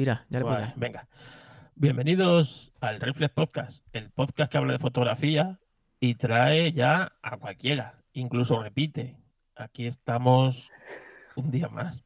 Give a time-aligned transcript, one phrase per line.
[0.00, 1.08] tira, ya le puedo Pues, venga.
[1.74, 5.60] Bienvenidos al Reflex Podcast, el podcast que habla de fotografía
[6.00, 9.18] y trae ya a cualquiera, incluso repite.
[9.56, 10.70] Aquí estamos
[11.36, 12.02] un día más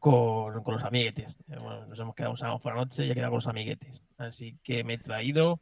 [0.00, 1.36] con, con los amiguetes.
[1.48, 3.46] Eh, bueno, nos hemos quedado un sábado por la noche y he quedado con los
[3.46, 4.02] amiguetes.
[4.18, 5.60] Así que me he traído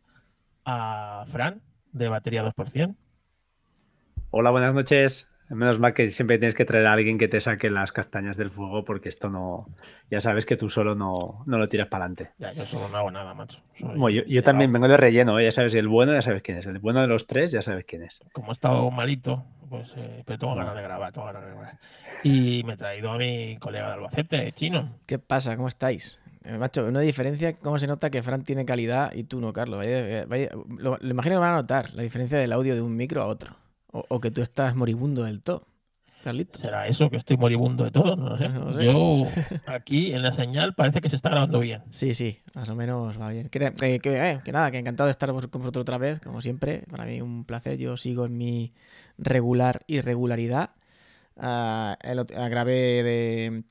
[0.64, 1.60] a Fran
[1.92, 2.96] de batería 2%.
[4.30, 5.30] Hola, buenas noches.
[5.50, 8.50] Menos mal que siempre tienes que traer a alguien que te saque las castañas del
[8.50, 9.66] fuego porque esto no,
[10.10, 12.30] ya sabes que tú solo no, no lo tiras para adelante.
[12.38, 13.60] Ya, yo solo no hago nada, macho.
[13.78, 15.44] Soy Bueno, yo, también vengo de relleno, ¿eh?
[15.44, 17.84] ya sabes, el bueno ya sabes quién es, el bueno de los tres ya sabes
[17.84, 18.20] quién es.
[18.32, 21.78] como he estado malito, pues eh, pero tengo ganas de grabar, tengo ganas de grabar.
[22.22, 24.88] Y me he traído a mi colega de Albacete, chino.
[25.06, 25.56] ¿Qué pasa?
[25.56, 26.20] ¿Cómo estáis?
[26.44, 29.78] Eh, macho, una diferencia, ¿cómo se nota que Fran tiene calidad y tú no, Carlos?
[29.78, 32.96] Vaya- vaya- lo, lo imagino que van a notar la diferencia del audio de un
[32.96, 33.54] micro a otro.
[33.92, 35.66] O, o que tú estás moribundo del todo.
[36.22, 36.60] Carlitos.
[36.60, 38.14] ¿Será eso que estoy moribundo de todo?
[38.14, 38.48] No lo sé.
[38.48, 38.84] No sé.
[38.84, 39.24] Yo
[39.66, 41.82] aquí en la señal parece que se está grabando bien.
[41.90, 43.48] Sí, sí, más o menos va bien.
[43.48, 46.42] Que, eh, que, eh, que nada, que encantado de estar con vosotros otra vez, como
[46.42, 46.84] siempre.
[46.90, 47.78] Para mí un placer.
[47.78, 48.74] Yo sigo en mi
[49.16, 50.70] regular irregularidad.
[51.36, 53.64] El ah, grabé de.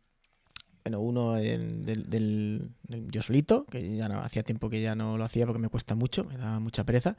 [0.84, 2.70] Bueno, uno del, del- del
[3.12, 5.94] yo solito, que ya no hacía tiempo que ya no lo hacía porque me cuesta
[5.94, 7.16] mucho, me da mucha pereza.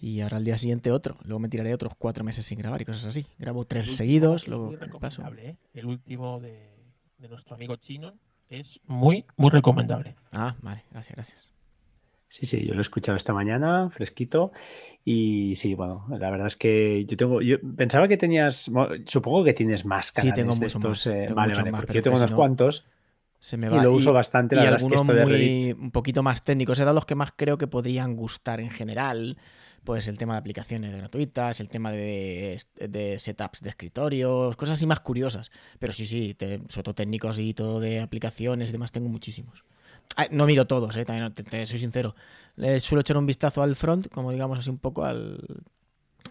[0.00, 1.16] Y ahora al día siguiente otro.
[1.24, 3.26] Luego me tiraré otros cuatro meses sin grabar y cosas así.
[3.38, 5.22] Grabo tres último seguidos, luego paso.
[5.38, 5.56] ¿eh?
[5.74, 6.68] El último de,
[7.18, 8.12] de nuestro amigo chino
[8.50, 10.14] es muy, muy recomendable.
[10.32, 11.48] Ah, vale, gracias, gracias.
[12.30, 14.52] Sí, sí, yo lo he escuchado esta mañana, fresquito,
[15.02, 18.70] y sí, bueno, la verdad es que yo tengo, yo pensaba que tenías,
[19.06, 21.60] supongo que tienes más Sí, canales tengo de mucho estos, más, eh, tengo vale, mucho
[21.62, 22.84] vale, más, porque yo tengo unos no- cuantos
[23.40, 23.82] Se me y va.
[23.82, 26.42] lo uso bastante, la y verdad es que algunos esto de muy, un poquito más
[26.42, 26.78] técnicos.
[26.78, 29.38] He dado los que más creo que podrían gustar en general.
[29.84, 34.86] Pues el tema de aplicaciones gratuitas, el tema de, de setups de escritorios, cosas así
[34.86, 35.50] más curiosas.
[35.78, 39.64] Pero sí, sí, te, sobre todo técnicos y todo de aplicaciones y demás, tengo muchísimos.
[40.16, 42.14] Ah, no miro todos, eh, también te, te soy sincero.
[42.56, 45.38] Le suelo echar un vistazo al front, como digamos así un poco al,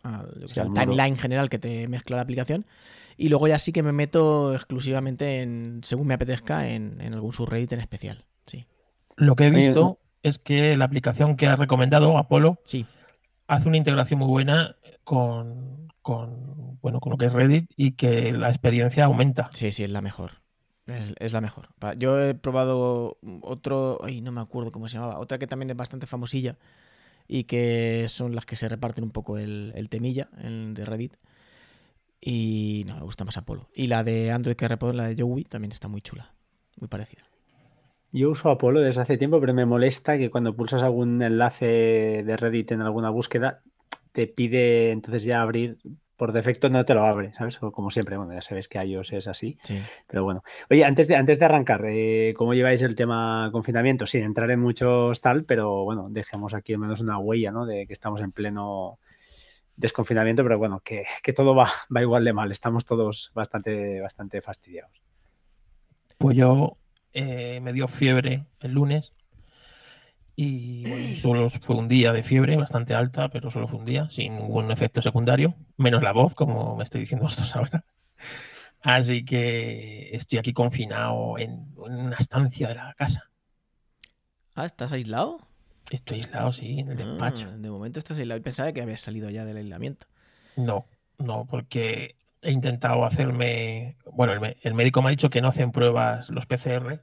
[0.04, 2.66] al, Sí, al timeline general que te mezcla la aplicación.
[3.18, 7.34] Y luego ya sí que me meto exclusivamente en, según me apetezca, en, en algún
[7.34, 8.26] subreddit en especial.
[8.46, 8.68] Sí,
[9.16, 12.86] Lo que he visto es que la aplicación que has recomendado, Apolo, sí.
[13.48, 18.32] hace una integración muy buena con, con, bueno, con lo que es Reddit y que
[18.34, 19.50] la experiencia aumenta.
[19.52, 20.42] Sí, sí, es la mejor.
[20.86, 21.70] Es, es la mejor.
[21.98, 25.76] Yo he probado otro, ay, no me acuerdo cómo se llamaba, otra que también es
[25.76, 26.58] bastante famosilla
[27.28, 31.16] y que son las que se reparten un poco el, el temilla el de Reddit.
[32.20, 33.70] Y no, me gusta más Apolo.
[33.74, 36.34] Y la de Android que repone, la de Joey, también está muy chula,
[36.80, 37.24] muy parecida.
[38.12, 41.66] Yo uso Apolo desde hace tiempo, pero me molesta que cuando pulsas algún enlace
[42.26, 43.62] de Reddit en alguna búsqueda,
[44.14, 45.78] te pide entonces ya abrir,
[46.16, 47.58] por defecto no te lo abre, ¿sabes?
[47.58, 49.80] Como siempre, bueno, ya sabes que iOS es así, Sí.
[50.08, 50.42] pero bueno.
[50.72, 54.08] Oye, antes de, antes de arrancar, eh, ¿cómo lleváis el tema confinamiento?
[54.08, 57.66] Sin entrar en muchos tal, pero bueno, dejemos aquí al menos una huella, ¿no?
[57.68, 58.98] De que estamos en pleno
[59.78, 64.42] desconfinamiento, pero bueno, que, que todo va, va igual de mal, estamos todos bastante, bastante
[64.42, 65.02] fastidiados.
[66.18, 66.78] Pues yo
[67.14, 69.14] eh, me dio fiebre el lunes
[70.36, 74.10] y bueno, solo fue un día de fiebre bastante alta, pero solo fue un día,
[74.10, 77.86] sin ningún efecto secundario, menos la voz, como me estoy diciendo vosotros ahora.
[78.82, 83.32] Así que estoy aquí confinado en, en una estancia de la casa.
[84.56, 85.47] Ah, ¿estás aislado?
[85.90, 87.50] Estoy aislado, sí, en el despacho.
[87.52, 88.42] Ah, de momento estás aislado.
[88.42, 90.06] Pensaba que habías salido ya del aislamiento.
[90.56, 90.86] No,
[91.18, 93.98] no, porque he intentado hacerme.
[94.12, 97.02] Bueno, el, médico me ha dicho que no hacen pruebas los PCR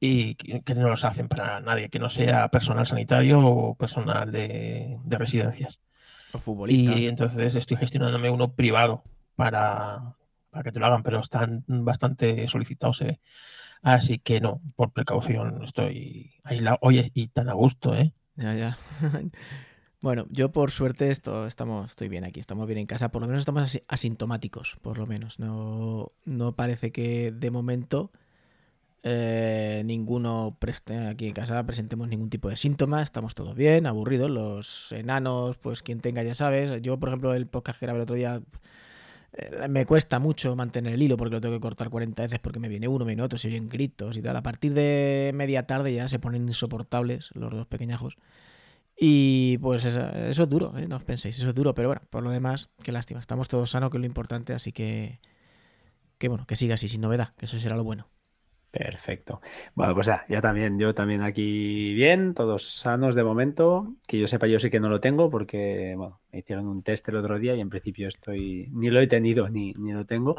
[0.00, 4.32] y que, que no los hacen para nadie, que no sea personal sanitario o personal
[4.32, 5.78] de, de residencias.
[6.32, 6.92] O futbolista.
[6.92, 9.04] Y entonces estoy gestionándome uno privado
[9.36, 10.16] para,
[10.50, 13.20] para que te lo hagan, pero están bastante solicitados, se ve.
[13.84, 16.78] Así que no, por precaución estoy aislado.
[16.80, 18.12] Oye, y tan a gusto, ¿eh?
[18.34, 18.76] Ya, ya.
[20.00, 23.26] Bueno, yo por suerte esto, estamos, estoy bien aquí, estamos bien en casa, por lo
[23.26, 25.38] menos estamos asi- asintomáticos, por lo menos.
[25.38, 28.12] No, no parece que de momento
[29.02, 34.30] eh, ninguno preste aquí en casa presentemos ningún tipo de síntoma, estamos todos bien, aburridos,
[34.30, 36.82] los enanos, pues quien tenga ya sabes.
[36.82, 38.42] Yo, por ejemplo, el podcast que grabé el otro día
[39.68, 42.68] me cuesta mucho mantener el hilo porque lo tengo que cortar 40 veces porque me
[42.68, 44.36] viene uno, me viene otro, se oyen gritos y tal.
[44.36, 48.16] A partir de media tarde ya se ponen insoportables los dos pequeñajos.
[48.96, 50.86] Y pues eso, eso es duro, ¿eh?
[50.86, 53.70] no os penséis, eso es duro, pero bueno, por lo demás, qué lástima, estamos todos
[53.70, 55.18] sanos, que es lo importante, así que,
[56.18, 58.08] que bueno, que siga así, sin novedad, que eso será lo bueno.
[58.76, 59.40] Perfecto.
[59.76, 63.94] Bueno, pues ya, ya también, yo también aquí bien, todos sanos de momento.
[64.08, 67.08] Que yo sepa, yo sí que no lo tengo porque, bueno, me hicieron un test
[67.08, 70.34] el otro día y en principio estoy, ni lo he tenido ni, ni lo tengo.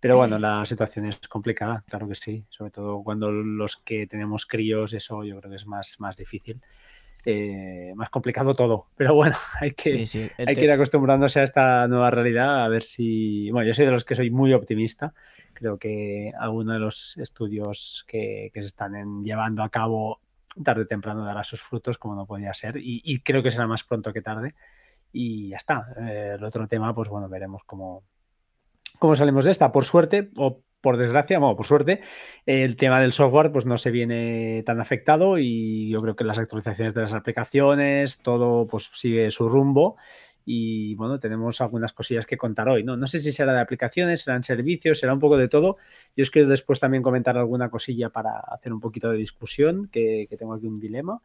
[0.00, 2.44] Pero bueno, la situación es complicada, claro que sí.
[2.48, 6.60] Sobre todo cuando los que tenemos críos, eso yo creo que es más, más difícil.
[7.24, 8.88] Eh, más complicado todo.
[8.96, 10.06] Pero bueno, hay que,
[10.44, 13.48] hay que ir acostumbrándose a esta nueva realidad, a ver si...
[13.52, 15.14] Bueno, yo soy de los que soy muy optimista.
[15.56, 20.20] Creo que alguno de los estudios que, se están llevando a cabo
[20.62, 23.84] tarde o temprano dará sus frutos, como no podía ser, y, creo que será más
[23.84, 24.54] pronto que tarde.
[25.12, 25.94] Y ya está.
[25.98, 28.04] Eh, el otro tema, pues bueno, veremos cómo,
[28.98, 29.72] cómo salimos de esta.
[29.72, 32.02] Por suerte, o por desgracia, bueno, por suerte,
[32.44, 36.38] el tema del software pues no se viene tan afectado y yo creo que las
[36.38, 39.96] actualizaciones de las aplicaciones, todo pues sigue su rumbo
[40.48, 42.84] y bueno, tenemos algunas cosillas que contar hoy.
[42.84, 45.76] No, no sé si será de aplicaciones, serán servicios, será un poco de todo.
[46.16, 50.28] Yo os quiero después también comentar alguna cosilla para hacer un poquito de discusión, que,
[50.38, 51.20] tengo aquí un dilema.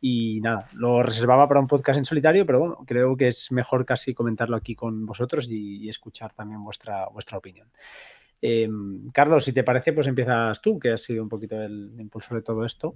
[0.00, 3.84] Y nada, lo reservaba para un podcast en solitario, pero bueno, creo que es mejor
[3.84, 7.68] casi comentarlo aquí con vosotros y, escuchar también vuestra, vuestra opinión.
[8.40, 12.38] Em, Carlos, si te parece, pues empiezas tú, que has sido un poquito el impulsor
[12.38, 12.94] de todo esto.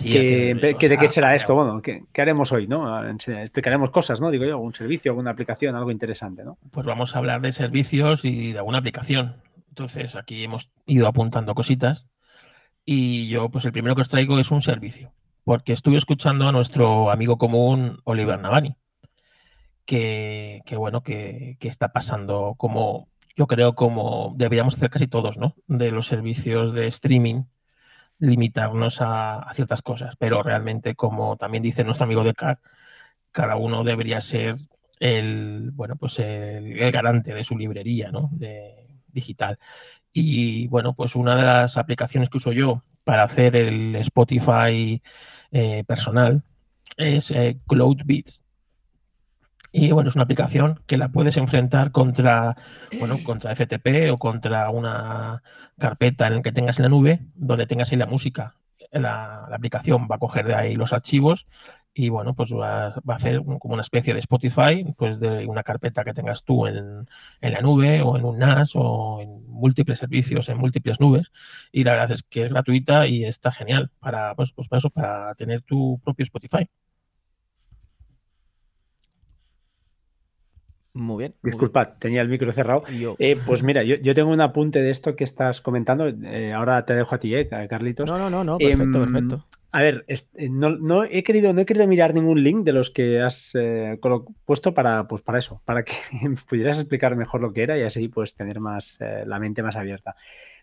[0.00, 1.54] ¿De qué será esto?
[1.54, 2.66] Bueno, ¿qué, haremos hoy?
[2.66, 3.08] ¿no?
[3.08, 4.30] Explicaremos cosas, ¿no?
[4.30, 6.58] Digo yo, algún servicio, alguna aplicación, algo interesante, ¿no?
[6.70, 9.36] Pues vamos a hablar de servicios y de alguna aplicación.
[9.68, 12.06] Entonces, aquí hemos ido apuntando cositas.
[12.84, 15.12] Y yo, pues el primero que os traigo es un servicio.
[15.44, 18.76] Porque estuve escuchando a nuestro amigo común, Oliver Navani.
[19.84, 25.54] Que, bueno, que, que está pasando como, yo creo, como deberíamos hacer casi todos, ¿no?
[25.66, 27.44] De los servicios de streaming
[28.18, 32.58] limitarnos a, ciertas cosas, pero realmente, como también dice nuestro amigo de CAR,
[33.32, 34.54] cada uno debería ser
[35.00, 38.30] el, bueno, pues el, garante de su librería ¿no?
[38.32, 39.58] de, digital.
[40.12, 45.02] Y bueno, pues una de las aplicaciones que uso yo para hacer el Spotify
[45.50, 46.42] eh, personal
[46.96, 48.41] es eh, CloudBeats.
[49.72, 52.56] Y bueno, es una aplicación que la puedes enfrentar contra,
[52.98, 55.42] bueno, contra FTP o contra una
[55.78, 58.56] carpeta en la que tengas en la nube, donde tengas ahí la música.
[58.90, 61.46] La, aplicación va a coger de ahí los archivos
[61.94, 66.04] y bueno, pues va, a hacer como una especie de Spotify, pues de una carpeta
[66.04, 67.08] que tengas tú en,
[67.40, 71.32] en, la nube o en un NAS o en múltiples servicios, en múltiples nubes.
[71.70, 75.34] Y la verdad es que es gratuita y está genial para, pues, pues eso, para
[75.34, 76.68] tener tu propio Spotify.
[80.94, 81.34] Muy bien.
[81.42, 82.82] Disculpad, tenía el micro cerrado.
[83.18, 86.06] Eh, pues mira, yo, tengo un apunte de esto que estás comentando.
[86.06, 88.06] Eh, ahora te dejo a ti, eh, Carlitos.
[88.06, 89.46] No, no, no, no perfecto, em, perfecto.
[89.70, 90.04] A ver,
[90.50, 93.54] no, he querido, no he querido mirar ningún link de los que has
[94.44, 95.94] puesto para, pues para eso, para que
[96.48, 100.14] pudieras explicar mejor lo que era y así pues tener más la mente más abierta.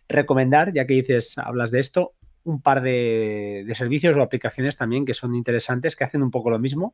[0.08, 5.16] Recomendar, ya que dices, hablas de esto, un par de servicios o aplicaciones también que
[5.16, 6.94] son interesantes, que hacen un poco lo mismo.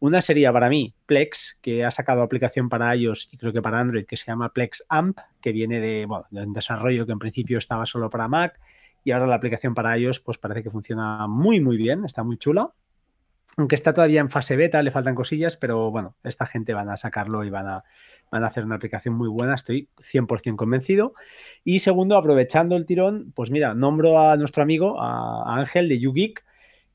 [0.00, 3.78] Una sería para mí Plex, que ha sacado aplicación para iOS y creo que para
[3.78, 7.84] Android, que se llama Plex Amp, que viene de, un desarrollo que en principio estaba
[7.84, 8.58] solo para Mac
[9.04, 12.38] y ahora la aplicación para iOS pues parece que funciona muy muy bien, está muy
[12.38, 12.72] chula.
[13.56, 16.96] Aunque está todavía en fase beta, le faltan cosillas, pero bueno, esta gente van a
[16.96, 17.84] sacarlo y van a,
[18.30, 21.14] van a hacer una aplicación muy buena, estoy 100% convencido.
[21.62, 26.44] Y segundo, aprovechando el tirón, pues mira, nombro a nuestro amigo, a Ángel de YouGeek,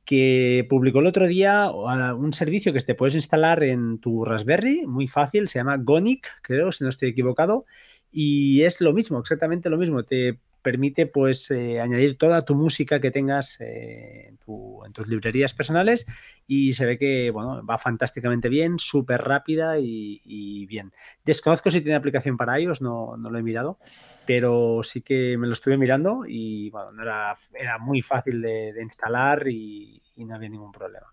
[0.06, 5.07] que publicó el otro día un servicio que te puedes instalar en tu Raspberry, muy
[5.07, 7.66] fácil, se llama Gonic, creo, si no estoy equivocado,
[8.12, 13.00] y es lo mismo, exactamente lo mismo, te permite pues eh, añadir toda tu música
[13.00, 16.08] que tengas eh, en, tus librerías personales
[16.48, 20.91] y se ve que bueno, va fantásticamente bien, súper rápida y, bien.
[21.24, 23.77] Desconozco si tiene aplicación para iOS, no, no lo he mirado,
[24.25, 29.48] pero sí que me lo estuve mirando y bueno, era, era muy fácil de, instalar
[29.48, 31.08] y, no había ningún problema.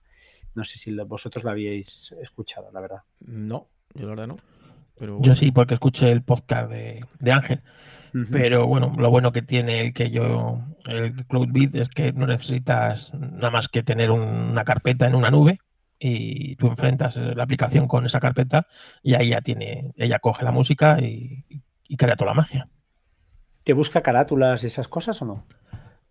[0.55, 3.03] No sé si vosotros lo habíais escuchado, la verdad.
[3.21, 4.37] No, yo la verdad no.
[4.97, 7.63] Pero Yo sí, porque escuché el podcast de, Ángel.
[8.31, 13.15] Pero bueno, lo bueno que tiene el que yo, el CloudBeat, es que no necesitas
[13.15, 15.61] nada más que tener una carpeta en una nube
[15.99, 18.67] y tú enfrentas la aplicación con esa carpeta
[19.03, 21.45] y ahí ya tiene, ella coge la música y,
[21.89, 22.69] y crea toda la magia.
[23.65, 25.47] ¿Te busca carátulas y esas cosas o no?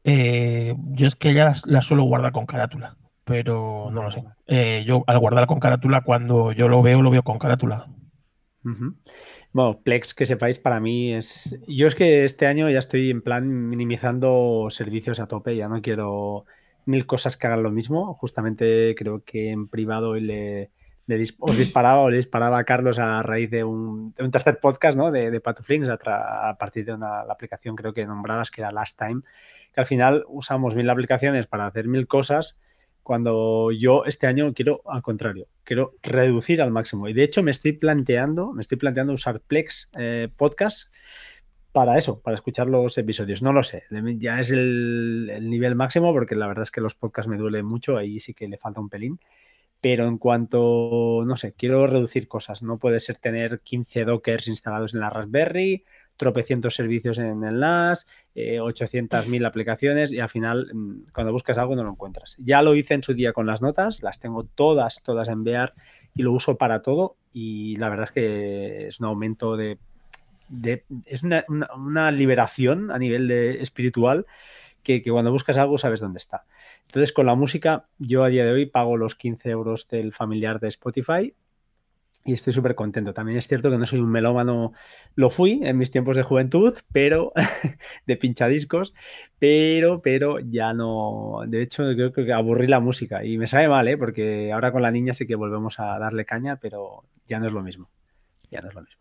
[0.04, 4.24] Eh, yo es que ya las, suelo guardar con carátula, pero no lo sé.
[4.48, 7.88] Eh, yo al guardar con carátula, cuando yo lo veo, lo veo con carátula.
[9.54, 11.58] Bueno, Plex, que sepáis, para mí es.
[11.68, 15.82] Yo es que este año ya estoy en plan minimizando servicios a tope, ya no
[15.82, 16.46] quiero
[16.86, 18.14] mil cosas que hagan lo mismo.
[18.14, 20.72] Justamente creo que en privado le,
[21.40, 25.10] os disparaba o disparaba a Carlos a raíz de un, tercer podcast ¿no?
[25.10, 28.72] de, de Patuflings a, a, partir de una la aplicación creo que nombradas que era
[28.72, 29.22] Last Time,
[29.74, 32.58] que al final usamos mil aplicaciones para hacer mil cosas
[33.04, 37.08] cuando yo este año quiero al contrario, quiero reducir al máximo.
[37.08, 40.94] Y de hecho me estoy planteando, me estoy planteando usar Plex eh, Podcast
[41.72, 43.42] para eso, para escuchar los episodios.
[43.42, 43.84] No lo sé,
[44.18, 47.98] ya es el, nivel máximo porque la verdad es que los podcasts me duelen mucho,
[47.98, 49.20] ahí sí que le falta un pelín.
[49.82, 52.62] Pero en cuanto, no sé, quiero reducir cosas.
[52.62, 55.84] No puede ser tener 15 dockers instalados en la Raspberry,
[56.22, 61.76] tropecientos servicios en el NAS, eh, 800.000 aplicaciones y al final mm, cuando buscas algo
[61.76, 62.38] no lo encuentras.
[62.38, 65.74] Ya lo hice en su día con las notas, las tengo todas, todas en VR
[66.16, 69.80] y lo uso para todo y la verdad es que es un aumento de...
[71.06, 74.28] es una, liberación a nivel de, espiritual
[74.84, 76.46] que, cuando buscas algo sabes dónde está.
[76.88, 80.60] Entonces con la música yo a día de hoy pago los 15 euros del familiar
[80.60, 81.34] de Spotify
[82.24, 83.14] y estoy súper contento.
[83.14, 84.74] También es cierto que no soy un melómano,
[85.16, 87.34] lo fui en mis tiempos de juventud, pero
[88.06, 88.94] de pinchadiscos,
[89.40, 93.88] pero, pero ya no, de hecho creo que aburrí la música y me sabe mal,
[93.88, 93.98] ¿eh?
[93.98, 97.54] porque ahora con la niña sí que volvemos a darle caña, pero ya no es
[97.54, 97.90] lo mismo,
[98.52, 99.01] ya no es lo mismo.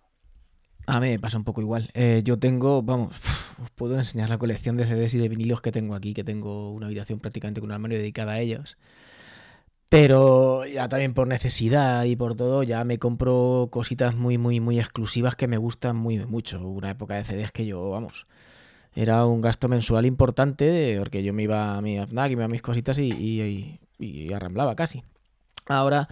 [0.87, 1.91] A mí me pasa un poco igual.
[1.95, 3.15] Eh, yo tengo, vamos,
[3.63, 6.73] os puedo enseñar la colección de CDs y de vinilos que tengo aquí, que tengo
[6.73, 8.77] una habitación prácticamente con un armario dedicada a ellos.
[9.89, 14.79] Pero ya también por necesidad y por todo, ya me compro cositas muy, muy, muy
[14.79, 16.67] exclusivas que me gustan muy mucho.
[16.67, 18.27] Una época de CDs que yo, vamos,
[18.95, 22.45] era un gasto mensual importante porque yo me iba a mi FNAC y me iba
[22.45, 25.03] a mis cositas y, y, arramblaba casi.
[25.67, 26.09] Ahora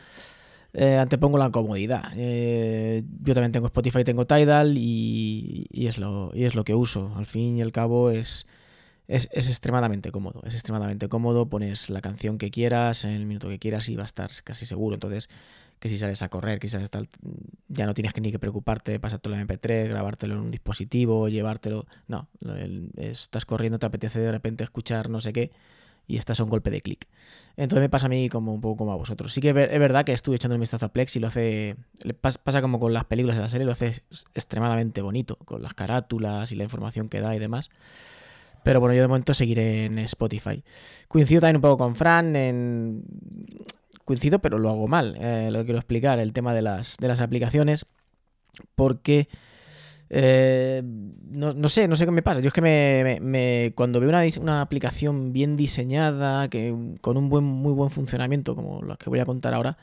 [0.73, 2.13] eh, antepongo la comodidad.
[2.17, 7.13] Eh, yo también tengo Spotify, tengo Tidal y, es lo, y es lo que uso.
[7.17, 8.47] Al fin y al cabo es
[9.09, 10.43] es, extremadamente cómodo.
[10.45, 11.49] Es extremadamente cómodo.
[11.49, 14.67] Pones la canción que quieras, en el minuto que quieras y va a estar casi
[14.67, 14.95] seguro.
[14.95, 15.29] Entonces,
[15.81, 16.91] que si sales a correr, que si sales
[17.69, 21.87] ya no tienes que ni que preocuparte, pasártelo en MP3, grabártelo en un dispositivo, llevártelo.
[22.07, 22.29] No,
[22.97, 25.53] estás corriendo, te apetece de repente escuchar no sé qué
[26.07, 27.09] y estás a un golpe de clic.
[27.59, 29.33] Entonces me pasa a mí como un poco como a vosotros.
[29.35, 31.75] Sí que es verdad que estuve echando un vistazo a Plex y lo hace.
[32.21, 36.53] Pasa como con las películas de la serie, lo hace extremadamente bonito, con las carátulas
[36.53, 37.71] y la información que da y demás.
[38.63, 40.63] Pero bueno, yo de momento seguiré en Spotify.
[41.09, 43.03] Coincido también un poco con Fran en...
[44.05, 45.17] Coincido, pero lo hago mal.
[45.19, 47.87] Eh, lo quiero explicar, el tema de las, de las aplicaciones.
[48.77, 49.29] Porque...
[50.11, 52.41] Eh, no, sé, no sé qué me pasa.
[52.41, 57.45] Yo es que me, cuando veo una, una, aplicación bien diseñada, que con un buen,
[57.45, 59.77] muy buen funcionamiento, como las que voy a contar ahora,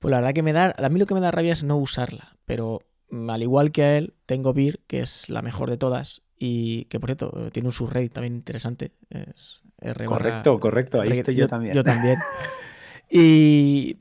[0.00, 1.76] pues la verdad que me da, a mí lo que me da rabia es no
[1.76, 2.36] usarla.
[2.44, 6.22] Pero mm, al igual que a él, tengo Beer, que es la mejor de todas,
[6.38, 8.92] y que por cierto, eh, tiene un subreddit también interesante.
[9.08, 9.62] Es
[10.06, 11.74] correcto, correcto, ahí estoy yo, también.
[11.74, 12.18] Yo también.
[13.10, 13.98] y.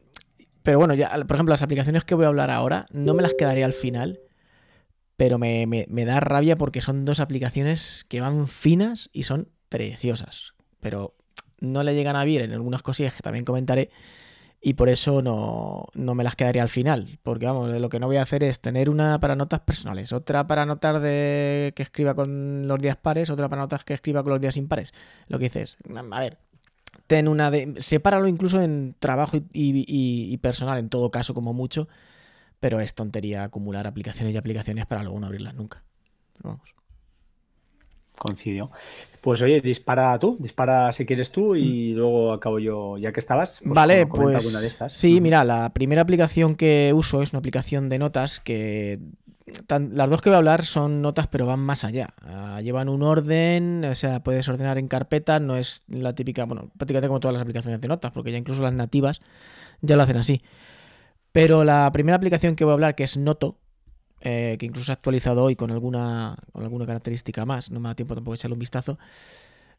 [0.62, 3.34] Pero bueno, ya, por ejemplo, las aplicaciones que voy a hablar ahora, no me las
[3.34, 4.22] quedaré al final.
[5.17, 10.53] Pero me, me da rabia porque son dos aplicaciones que van finas y son preciosas.
[10.79, 11.15] Pero
[11.60, 13.89] no le llegan a bien en algunas cosillas que también comentaré
[14.65, 18.15] y por eso no, me las quedaría al final, porque vamos, lo que no voy
[18.15, 22.65] a hacer es tener una para notas personales, otra para notas de que escriba con
[22.65, 24.93] los días pares, otra para notas que escriba con los días impares.
[25.27, 25.77] Lo que dices,
[26.12, 26.38] a ver,
[27.08, 27.74] ten una de.
[27.77, 31.89] Sepáralo incluso en trabajo y, personal, en todo caso, como mucho,
[32.63, 35.84] pero es tontería acumular aplicaciones y aplicaciones para luego no abrirlas nunca.
[36.41, 36.74] vamos.
[38.17, 38.72] Coincidió.
[39.20, 41.98] Pues oye, dispara tú, dispara si quieres tú y mm.
[41.98, 43.60] luego acabo yo, ya que estabas.
[43.62, 48.39] Pues, vale, pues sí, mira, la primera aplicación que uso es una aplicación de notas
[48.39, 49.01] que
[49.67, 52.13] las dos que voy a hablar son notas, pero van más allá.
[52.22, 56.72] Ah, llevan un orden, o sea, puedes ordenar en carpetas, no es la típica, bueno,
[56.77, 59.20] prácticamente como todas las aplicaciones de notas, porque ya incluso las nativas
[59.82, 60.41] ya lo hacen así.
[61.33, 63.57] Pero la primera aplicación que voy a hablar, que es Noto,
[64.21, 67.95] eh, que incluso ha actualizado hoy con alguna, con alguna característica más, no me da
[67.95, 68.99] tiempo tampoco de echarle un vistazo,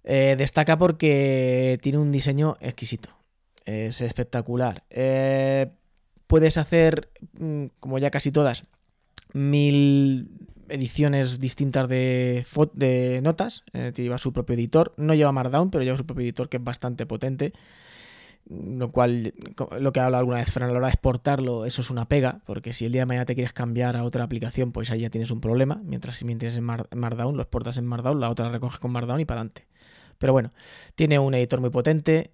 [0.03, 3.09] eh, destaca porque tiene un diseño exquisito,
[3.65, 4.83] es espectacular.
[4.91, 5.71] Eh,
[6.27, 7.09] puedes hacer,
[7.39, 8.65] mm, como ya casi todas,
[9.33, 13.63] mil ediciones distintas de, de notas,
[13.95, 17.07] lleva su propio editor, no lleva Markdown, pero lleva su propio editor que es bastante
[17.07, 17.53] potente
[18.47, 19.35] lo cual,
[19.79, 22.09] lo que he hablado alguna vez, Fran, a la hora de exportarlo, eso es una
[22.09, 25.01] pega, porque si el día de mañana te quieres cambiar a otra aplicación, pues ahí
[25.01, 28.51] ya tienes un problema, mientras si tienes en Markdown, lo exportas en Markdown, la otra
[28.51, 29.67] recoges con Markdown y para adelante.
[30.19, 30.53] Pero bueno,
[30.95, 32.33] tiene un editor muy potente,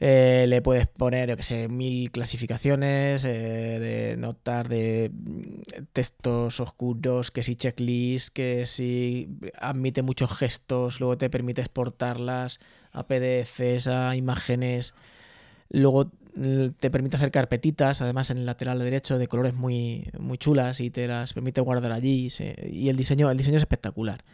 [0.00, 6.60] eh, le puedes poner, yo que sé, mil clasificaciones eh, de notas, de mm, textos
[6.60, 9.28] oscuros, que si checklist, que si
[9.60, 12.60] admite muchos gestos, luego te permite exportarlas
[12.92, 14.94] a PDFs, a imágenes.
[15.70, 20.38] Luego mm, te permite hacer carpetitas, además en el lateral derecho, de colores muy, muy
[20.38, 22.28] chulas y te las permite guardar allí.
[22.66, 24.24] y el diseño, el diseño es espectacular.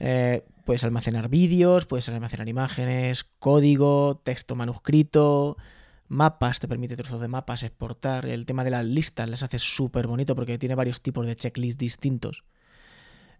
[0.00, 5.56] Eh, puedes almacenar vídeos, puedes almacenar imágenes, código, texto manuscrito,
[6.08, 8.26] mapas, te permite trozos de mapas exportar.
[8.26, 11.78] El tema de las listas las hace súper bonito porque tiene varios tipos de checklists
[11.78, 12.44] distintos.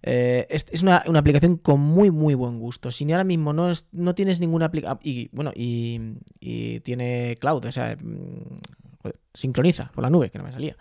[0.03, 2.93] Eh, es, una, aplicación con muy, muy buen gusto.
[2.93, 5.01] Si ahora mismo no, no tienes ninguna aplicación.
[5.03, 10.53] Y bueno, y, tiene cloud, o sea, mm, sincroniza por la nube, que no me
[10.53, 10.77] salía.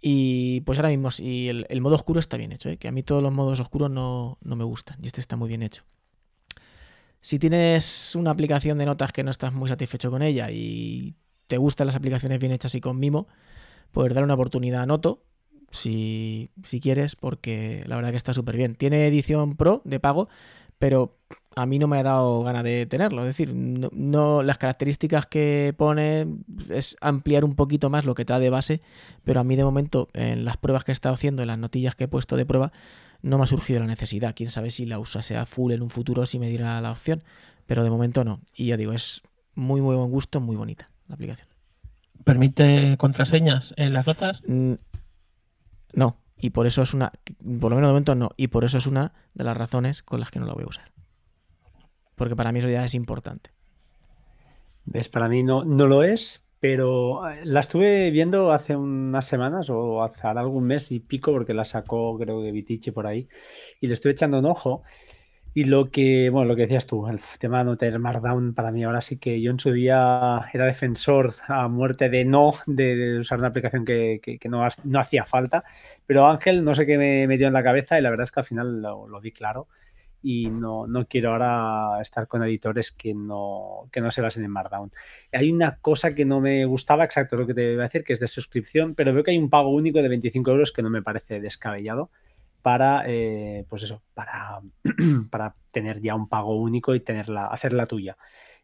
[0.00, 2.76] Y pues ahora mismo, si el, modo oscuro está bien hecho, ¿eh?
[2.76, 4.98] que a mí todos los modos oscuros no, no me gustan.
[5.00, 5.84] Y este está muy bien hecho.
[7.20, 11.14] Si tienes una aplicación de notas que no estás muy satisfecho con ella y
[11.46, 13.28] te gustan las aplicaciones bien hechas y con mimo,
[13.92, 15.22] pues dar una oportunidad a Noto,
[15.72, 16.50] si,
[16.80, 18.74] quieres, porque la verdad que está súper bien.
[18.74, 20.28] Tiene edición pro de pago,
[20.78, 21.16] pero
[21.56, 23.22] a mí no me ha dado ganas de tenerlo.
[23.22, 26.26] Es decir, no, las características que pone
[26.70, 28.80] es ampliar un poquito más lo que te da de base,
[29.24, 31.94] pero a mí de momento, en las pruebas que he estado haciendo, en las notillas
[31.94, 32.72] que he puesto de prueba,
[33.22, 34.34] no me ha surgido la necesidad.
[34.36, 37.22] Quién sabe si la usa sea full en un futuro, si me dirá la opción,
[37.66, 38.40] pero de momento no.
[38.54, 39.22] Y ya digo, es
[39.54, 41.48] muy, muy buen gusto, muy bonita la aplicación.
[42.24, 44.42] ¿Permite contraseñas en las notas?
[45.94, 47.12] No, y por eso es una,
[47.60, 50.20] por lo menos de momento no, y por eso es una de las razones con
[50.20, 50.92] las que no la voy a usar.
[52.14, 53.50] Porque para mí eso ya es importante.
[54.84, 55.08] ¿Ves?
[55.08, 60.02] Para mí no, no lo es, pero eh, la estuve viendo hace unas semanas o
[60.02, 63.28] hace algún mes y pico, porque la sacó creo que Vitici por ahí,
[63.80, 64.82] y le estoy echando un ojo.
[65.54, 68.70] Y lo que, bueno, lo que decías tú, el tema de no tener Markdown, para
[68.70, 73.18] mí ahora sí que yo en su día era defensor a muerte de no, de,
[73.18, 75.62] usar una aplicación que, no, no, hacía falta,
[76.06, 78.40] pero Ángel no sé qué me metió en la cabeza y la verdad es que
[78.40, 79.68] al final lo, lo vi claro.
[80.24, 84.52] Y no, no, quiero ahora estar con editores que no, que no se basen en
[84.52, 84.92] Markdown.
[85.32, 88.12] Hay una cosa que no me gustaba, exacto lo que te iba a decir, que
[88.12, 90.90] es de suscripción, pero veo que hay un pago único de 25 euros que no
[90.90, 92.10] me parece descabellado
[92.62, 94.60] para, eh, pues eso, para,
[95.30, 98.16] para tener ya un pago único y tenerla, hacerla tuya.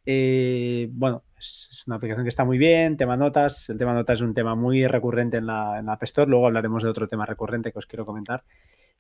[0.06, 3.68] Eh, bueno, es, una aplicación que está muy bien, tema notas.
[3.68, 6.30] El tema notas es un tema muy recurrente en la, en App Store.
[6.30, 8.42] Luego hablaremos de otro tema recurrente que os quiero comentar.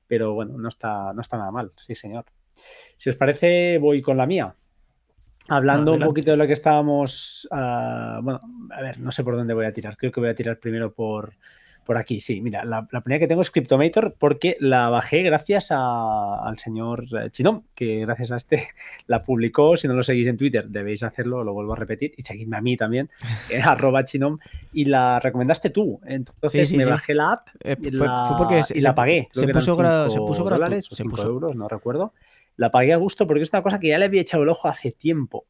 [0.06, 2.24] Pero bueno, no está, no está nada mal, sí, señor.
[2.96, 4.54] Si os parece, voy con la mía.
[5.48, 7.48] Hablando un poquito de lo que estábamos.
[7.50, 8.40] Ah, bueno,
[8.70, 9.96] a ver, no sé por dónde voy a tirar.
[9.96, 11.34] Creo que voy a tirar primero por,
[11.88, 12.42] por aquí, sí.
[12.42, 17.62] Mira, la, primera que tengo es Cryptomator porque la bajé gracias al señor eh, Chinom,
[17.74, 18.68] que gracias a este
[19.06, 19.74] la publicó.
[19.78, 22.12] Si no lo seguís en Twitter, debéis hacerlo, lo vuelvo a repetir.
[22.18, 23.08] Y seguidme a mí también,
[23.64, 24.38] arroba Chinom.
[24.74, 25.98] Y la recomendaste tú.
[26.04, 29.28] Entonces me bajé la app eh, y, la, pagué.
[29.32, 32.12] Se puso, se puso dólares, se puso euros, no recuerdo.
[32.56, 34.68] La pagué a gusto porque es una cosa que ya le había echado el ojo
[34.68, 35.46] hace tiempo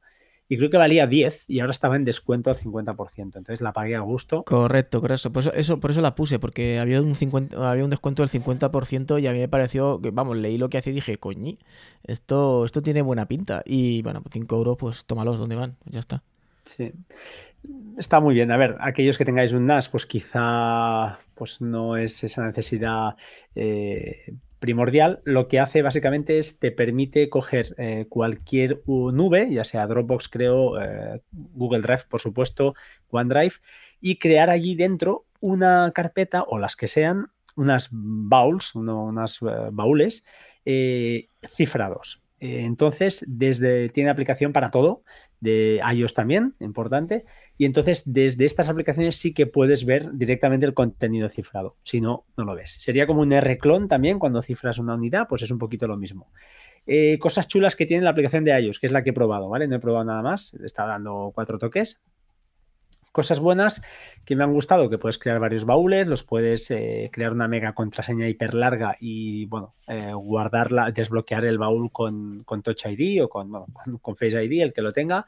[0.49, 3.19] y creo que valía 10 y ahora estaba en descuento al 50%.
[3.19, 4.45] Entonces la pagué a gusto.
[4.45, 5.31] Correcto, correcto.
[5.33, 8.31] Por eso, eso, por eso la puse, porque había un, 50, había un descuento del
[8.31, 11.59] 50% y a mí me pareció que, vamos, leí lo que hacía y dije, coñi,
[12.05, 13.63] esto, esto tiene buena pinta.
[13.67, 15.77] Y bueno, 5 pues euros, pues tómalos, ¿dónde van?
[15.85, 16.23] Ya está.
[16.65, 16.93] Sí.
[17.99, 18.51] Está muy bien.
[18.51, 23.17] A ver, aquellos que tengáis un NAS, pues quizá pues no es esa necesidad
[23.55, 29.87] eh, primordial, lo que hace básicamente es te permite coger eh, cualquier nube, ya sea
[29.87, 32.75] Dropbox, creo, eh, Google Drive, por supuesto,
[33.11, 33.55] OneDrive,
[34.01, 40.25] y crear allí dentro una carpeta o las que sean, unas bowls, unas eh, baúles
[41.57, 42.23] cifrados.
[42.41, 45.03] entonces, desde tiene aplicación para todo,
[45.41, 47.25] de iOS también, importante,
[47.59, 51.77] y entonces desde estas aplicaciones sí que puedes ver directamente el contenido cifrado.
[51.83, 52.71] Si no, no lo ves.
[52.81, 56.31] Sería como un R-clon también cuando cifras una unidad, pues es un poquito lo mismo.
[56.87, 59.49] Eh, cosas chulas que tiene la aplicación de iOS, que es la que he probado,
[59.49, 59.67] ¿vale?
[59.67, 62.01] No he probado nada más, está dando cuatro toques.
[63.11, 63.83] Cosas buenas
[64.25, 67.73] que me han gustado, que puedes crear varios baúles, los puedes eh, crear una mega
[67.73, 73.29] contraseña hiper larga y, bueno, eh, guardarla, desbloquear el baúl con, con Touch ID o
[73.29, 73.51] con,
[74.01, 75.27] con Face ID, el que lo tenga.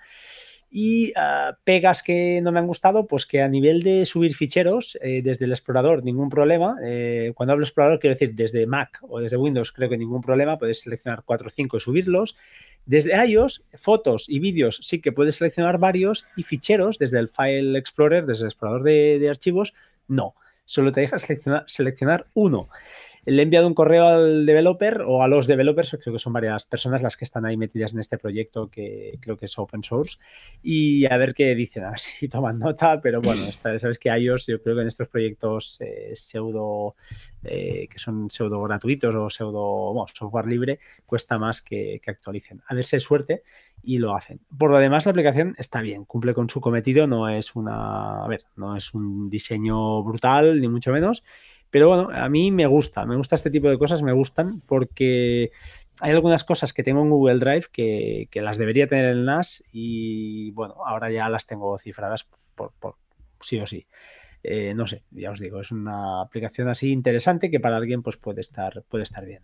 [0.72, 4.96] Y ah, pegas que no me han gustado, pues que a nivel de subir ficheros
[5.02, 6.76] eh, desde el explorador, ningún problema.
[6.82, 10.58] Eh, cuando hablo explorador, quiero decir desde Mac o desde Windows, creo que ningún problema.
[10.58, 12.36] Puedes seleccionar 4 o 5 y subirlos.
[12.86, 17.76] Desde iOS, fotos y vídeos sí que puedes seleccionar varios y ficheros desde el File
[17.76, 19.74] Explorer, desde el explorador de, de archivos,
[20.06, 20.34] no.
[20.64, 22.68] Solo te deja seleccionar, seleccionar uno
[23.24, 26.64] le he enviado un correo al developer o a los developers, creo que son varias
[26.64, 30.18] personas las que están ahí metidas en este proyecto que creo que es open source,
[30.62, 34.46] y a ver qué dicen, a ver si toman nota, pero bueno, sabes que ellos,
[34.46, 36.94] yo creo que en estos proyectos eh, pseudo,
[37.44, 42.62] eh, que son pseudo gratuitos o pseudo bueno, software libre, cuesta más que, que actualicen.
[42.66, 43.42] A ver si hay suerte
[43.82, 44.40] y lo hacen.
[44.58, 48.28] Por lo demás, la aplicación está bien, cumple con su cometido, no es una, a
[48.28, 51.22] ver, no es un diseño brutal, ni mucho menos,
[51.70, 55.52] pero bueno, a mí me gusta, me gusta este tipo de cosas, me gustan porque
[56.00, 60.50] hay algunas cosas que tengo en Google Drive que, las debería tener en NAS y
[60.52, 62.72] bueno, ahora ya las tengo cifradas por,
[63.40, 63.86] sí o sí.
[64.42, 68.16] Eh, no sé, ya os digo, es una aplicación así interesante que para alguien pues
[68.16, 69.42] puede estar, puede estar bien.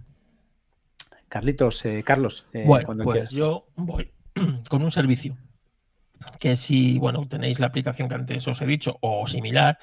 [1.28, 4.10] Carlitos, eh, Carlos, eh, bueno, pues yo voy
[4.70, 5.36] con un servicio
[6.40, 9.78] que si, bueno, tenéis la aplicación que antes os he dicho o similar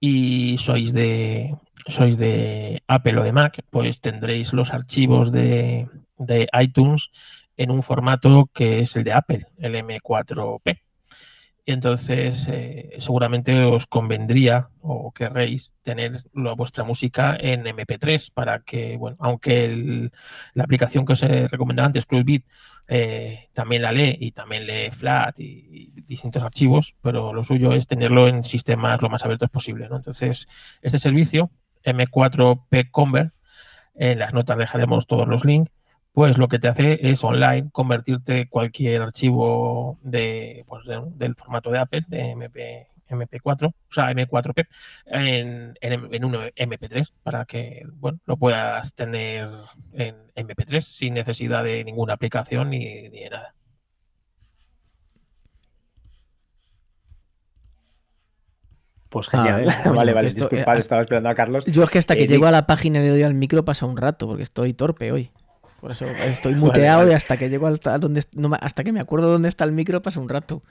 [0.00, 1.56] y sois de,
[1.88, 7.10] sois de Apple o de Mac, pues tendréis los archivos de, de iTunes
[7.56, 10.85] en un formato que es el de Apple, el M4P.
[11.68, 18.96] Y entonces eh, seguramente os convendría o querréis tener vuestra música en MP3 para que,
[18.96, 20.08] bueno, aunque
[20.54, 22.44] la aplicación que os he recomendado antes, Clubbeat,
[22.86, 27.88] eh, también la lee y también lee Flat y, distintos archivos, pero lo suyo es
[27.88, 29.88] tenerlo en sistemas lo más abiertos posible.
[29.88, 29.96] ¿no?
[29.96, 30.46] Entonces,
[30.82, 31.50] este servicio,
[31.82, 33.34] M4P Convert,
[33.96, 35.72] en las notas dejaremos todos los links
[36.16, 40.82] pues lo que te hace es online convertirte cualquier archivo de, pues
[41.14, 44.66] del formato de Apple, de MP, MP4, o sea, M4P,
[45.04, 49.50] en, en, un MP3 para que bueno, lo puedas tener
[49.92, 53.54] en MP3 sin necesidad de ninguna aplicación ni, de nada.
[59.10, 59.66] Pues genial.
[59.94, 61.66] vale, vale, eh, estaba esperando a Carlos.
[61.66, 63.66] Yo es que hasta que eh, llego a la página y le doy al micro
[63.66, 65.30] pasa un rato, porque estoy torpe hoy.
[65.80, 68.22] Por eso estoy muteado y hasta que llego hasta donde
[68.60, 70.62] hasta que me acuerdo dónde está el micro pasa un rato.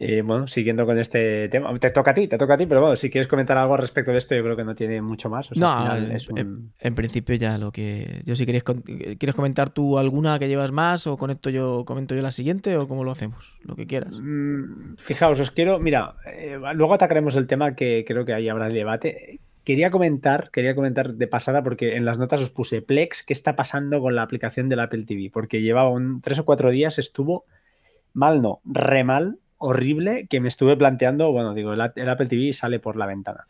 [0.00, 2.80] Eh, bueno, siguiendo con este tema, te toca a ti, te toca a ti, pero
[2.80, 5.50] bueno, si quieres comentar algo respecto de esto, yo creo que no tiene mucho más.
[5.56, 5.88] no,
[6.36, 8.22] en, principio ya lo que.
[8.24, 12.22] Yo si quieres, quieres comentar tú alguna que llevas más, o conecto yo, comento yo
[12.22, 14.12] la siguiente, o cómo lo hacemos, lo que quieras.
[14.16, 18.68] Mm, fijaos, os quiero, mira, eh, luego atacaremos el tema que creo que ahí habrá
[18.68, 19.40] debate.
[19.68, 23.54] Quería comentar, quería comentar de pasada, porque en las notas os puse Plex, ¿qué está
[23.54, 25.28] pasando con la aplicación del Apple TV?
[25.30, 27.44] Porque llevaba un, tres o cuatro días, estuvo
[28.14, 32.80] mal, no, re mal, horrible, que me estuve planteando, bueno, digo, el, Apple TV sale
[32.80, 33.46] por la ventana.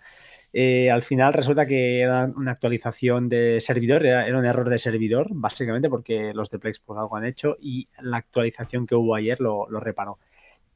[0.52, 5.28] Eh, al final resulta que era una actualización de servidor, era, un error de servidor,
[5.30, 9.40] básicamente, porque los de Plex por algo han hecho y la actualización que hubo ayer
[9.40, 10.18] lo, reparó.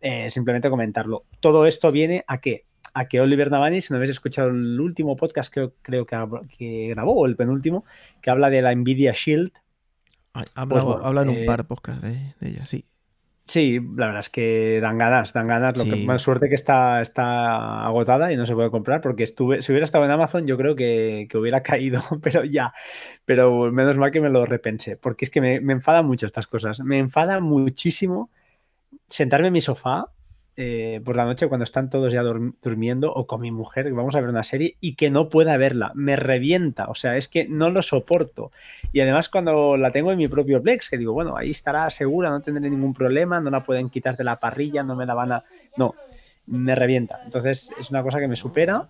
[0.00, 1.24] Eh, simplemente comentarlo.
[1.40, 2.66] Todo esto viene a qué?
[2.94, 7.14] A que Oliver Navani, si no habéis escuchado el último podcast que creo que, grabó,
[7.14, 7.84] o el penúltimo,
[8.20, 9.52] que habla de la Nvidia Shield.
[10.32, 12.86] Habla, pues, en un eh, par de podcasts de, ella, sí.
[13.44, 15.76] Sí, la verdad es que dan ganas, dan ganas.
[15.76, 19.62] Lo que más suerte que está, está agotada y no se puede comprar, porque estuve,
[19.62, 22.72] si hubiera estado en Amazon, yo creo que, hubiera caído, pero ya.
[23.24, 26.46] Pero menos mal que me lo repensé, porque es que me, me enfada mucho estas
[26.46, 26.80] cosas.
[26.80, 28.30] Me enfada muchísimo
[29.08, 30.12] sentarme en mi sofá
[30.54, 34.20] eh, por la noche cuando están todos ya durmiendo o con mi mujer, vamos a
[34.20, 35.92] ver una serie y que no pueda verla.
[35.94, 38.52] Me revienta, o sea, es que no lo soporto.
[38.92, 42.30] Y además cuando la tengo en mi propio Plex, que digo, bueno, ahí estará segura,
[42.30, 45.32] no tendré ningún problema, no la pueden quitar de la parrilla, no me la van
[45.32, 45.44] a...
[45.76, 45.94] No,
[46.46, 47.20] me revienta.
[47.24, 48.88] Entonces es una cosa que me supera.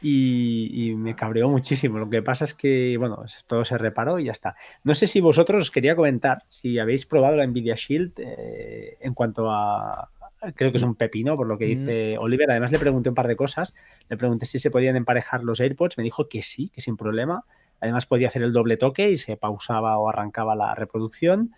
[0.00, 1.98] Y, me cabreó muchísimo.
[1.98, 4.56] Lo que pasa es que, bueno, todo se reparó y ya está.
[4.84, 9.14] No sé si vosotros os quería comentar si habéis probado la Nvidia Shield eh, en
[9.14, 10.08] cuanto a,
[10.54, 12.50] creo que es un pepino, por lo que dice Oliver.
[12.50, 13.74] Además, le pregunté un par de cosas.
[14.08, 15.98] Le pregunté si se podían emparejar los AirPods.
[15.98, 17.44] Me dijo que sí, que sin problema.
[17.80, 21.54] Además, podía hacer el doble toque y se pausaba o arrancaba la reproducción.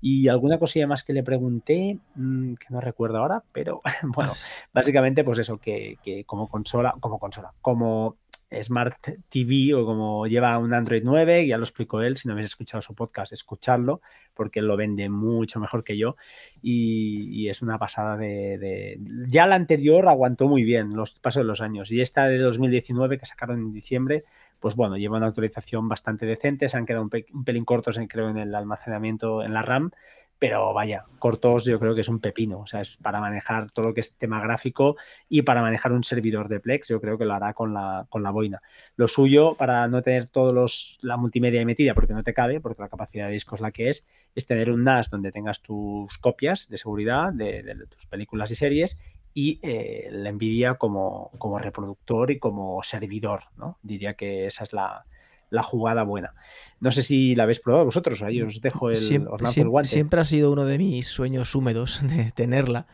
[0.00, 4.32] Y alguna cosilla más que le pregunté, mm, que no recuerdo ahora, pero bueno,
[4.72, 8.16] básicamente, pues eso, que, que como consola, como consola, como
[8.62, 8.96] Smart
[9.28, 12.80] TV o como lleva un Android 9, ya lo explicó él, si no habéis escuchado
[12.80, 14.00] su podcast, escuchadlo,
[14.34, 16.16] porque él lo vende mucho mejor que yo.
[16.62, 21.60] Y, es una pasada de, Ya la anterior aguantó muy bien los pasos de los
[21.60, 24.24] años y esta de 2019 que sacaron en diciembre,
[24.60, 28.38] pues bueno, lleva una actualización bastante decente, se han quedado un, pelín cortos creo en
[28.38, 29.90] el almacenamiento en la RAM,
[30.38, 33.86] pero vaya, cortos yo creo que es un pepino, o sea, es para manejar todo
[33.86, 34.96] lo que es tema gráfico
[35.28, 38.22] y para manejar un servidor de Plex, yo creo que lo hará con la, con
[38.22, 38.62] la boina.
[38.96, 42.82] Lo suyo, para no tener todos los, la multimedia metida, porque no te cabe, porque
[42.82, 46.18] la capacidad de disco es la que es, es tener un NAS donde tengas tus
[46.18, 48.96] copias de seguridad de, tus películas y series
[49.34, 53.78] y eh, la NVIDIA como, como reproductor y como servidor, ¿no?
[53.82, 55.04] Diría que esa es la,
[55.50, 56.34] la jugada buena.
[56.80, 59.34] No sé si la habéis probado vosotros, ahí os dejo el, siempre,
[59.84, 62.86] Siempre ha sido uno de mis sueños húmedos de tenerla.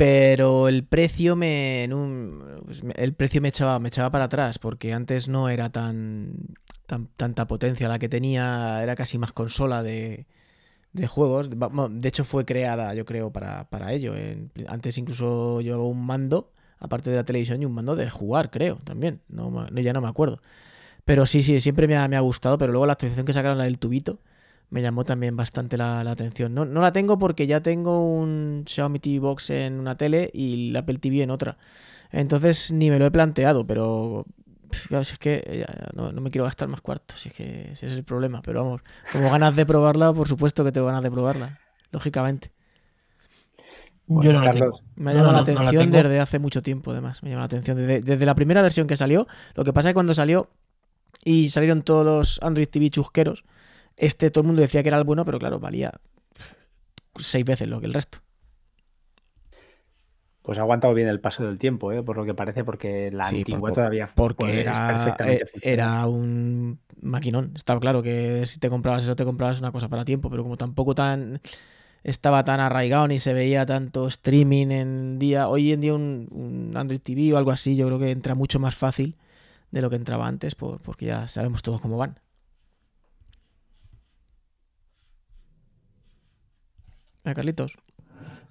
[0.00, 1.86] Pero el precio me.
[2.64, 4.58] Pues el precio me echaba, me echaba para atrás.
[4.58, 6.32] Porque antes no era tan,
[6.86, 7.08] tan.
[7.18, 8.82] tanta potencia la que tenía.
[8.82, 10.26] Era casi más consola de.
[10.94, 11.50] de juegos.
[11.50, 14.14] De hecho, fue creada, yo creo, para, para ello.
[14.68, 16.50] Antes incluso yo un mando.
[16.78, 19.20] Aparte de la televisión y un mando de jugar, creo, también.
[19.28, 20.40] No, ya no me acuerdo.
[21.10, 23.80] Pero sí, sí, siempre me ha, gustado, pero luego la actualización que sacaron, la del
[23.80, 24.20] tubito,
[24.68, 26.54] me llamó también bastante la, atención.
[26.54, 30.70] No, no, la tengo porque ya tengo un Xiaomi TV Box en una tele y
[30.70, 31.58] la Apple TV en otra.
[32.12, 34.24] Entonces ni me lo he planteado, pero
[34.70, 38.04] si es que no, me quiero gastar más cuartos, si es que ese es el
[38.04, 38.40] problema.
[38.42, 41.58] Pero vamos, como ganas de probarla, por supuesto que tengo ganas de probarla,
[41.90, 42.52] lógicamente.
[44.06, 44.78] Yo no la tengo.
[44.94, 47.20] Me ha llamado la atención desde hace mucho tiempo, además.
[47.24, 47.76] Me llama la atención.
[47.76, 50.48] Desde, desde, la primera versión que salió, lo que pasa es que cuando salió
[51.24, 53.44] y salieron todos los Android TV chusqueros,
[53.96, 55.92] este todo el mundo decía que era el bueno, pero claro, valía
[57.16, 58.18] seis veces lo que el resto.
[60.42, 62.02] Pues ha aguantado bien el paso del tiempo, ¿eh?
[62.02, 67.52] por lo que parece, porque la antigua todavía porque era, eh, era un maquinón.
[67.54, 70.56] Estaba claro que si te comprabas eso, te comprabas una cosa para tiempo, pero como
[70.56, 71.40] tampoco tan
[72.02, 75.48] estaba tan arraigado ni se veía tanto streaming en día.
[75.48, 78.74] Hoy en día un, Android TV o algo así, yo creo que entra mucho más
[78.74, 79.16] fácil
[79.70, 82.18] de lo que entraba antes, porque ya sabemos todos cómo van.
[87.24, 87.76] ¿Eh, Carlitos.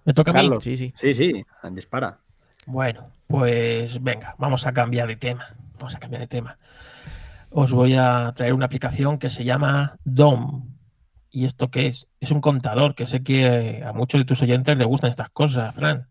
[0.05, 0.49] ¿Me toca a mí?
[0.61, 0.93] Sí, sí.
[0.95, 2.19] Sí, sí, dispara.
[2.65, 5.55] Bueno, pues venga, vamos a cambiar de tema.
[5.77, 6.57] Vamos a cambiar de tema.
[7.49, 10.75] Os voy a traer una aplicación que se llama DOM.
[11.31, 12.07] ¿Y esto qué es?
[12.19, 15.73] Es un contador, que sé que a muchos de tus oyentes les gustan estas cosas,
[15.73, 16.07] Fran.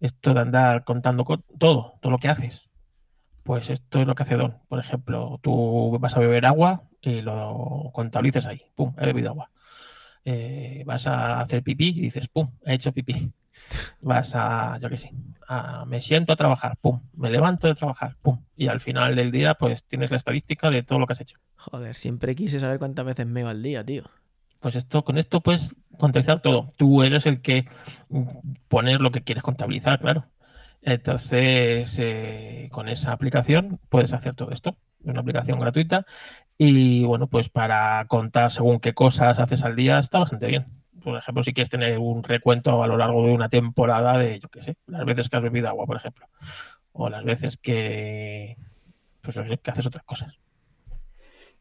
[0.00, 1.24] Esto de andar contando
[1.58, 2.69] todo, todo lo que haces.
[3.42, 4.58] Pues esto es lo que hace Don.
[4.68, 8.62] Por ejemplo, tú vas a beber agua y lo contabilizas ahí.
[8.74, 8.94] ¡Pum!
[8.98, 9.50] He bebido agua.
[10.24, 12.50] Eh, vas a hacer pipí y dices, ¡pum!
[12.64, 13.32] He hecho pipí.
[14.00, 15.12] Vas a, yo qué sé,
[15.86, 17.00] me siento a trabajar, ¡pum!
[17.14, 18.42] Me levanto de trabajar, ¡pum!
[18.56, 21.38] Y al final del día, pues tienes la estadística de todo lo que has hecho.
[21.56, 24.04] Joder, siempre quise saber cuántas veces me va al día, tío.
[24.60, 26.68] Pues esto, con esto puedes contabilizar todo.
[26.76, 27.66] Tú eres el que
[28.68, 30.26] pones lo que quieres contabilizar, claro.
[30.82, 34.76] Entonces, eh, con esa aplicación puedes hacer todo esto.
[35.00, 36.06] Es una aplicación gratuita
[36.58, 40.66] y bueno, pues para contar según qué cosas haces al día está bastante bien.
[41.02, 44.48] Por ejemplo, si quieres tener un recuento a lo largo de una temporada de, yo
[44.48, 46.26] qué sé, las veces que has bebido agua, por ejemplo,
[46.92, 48.56] o las veces que,
[49.22, 50.38] pues, que haces otras cosas.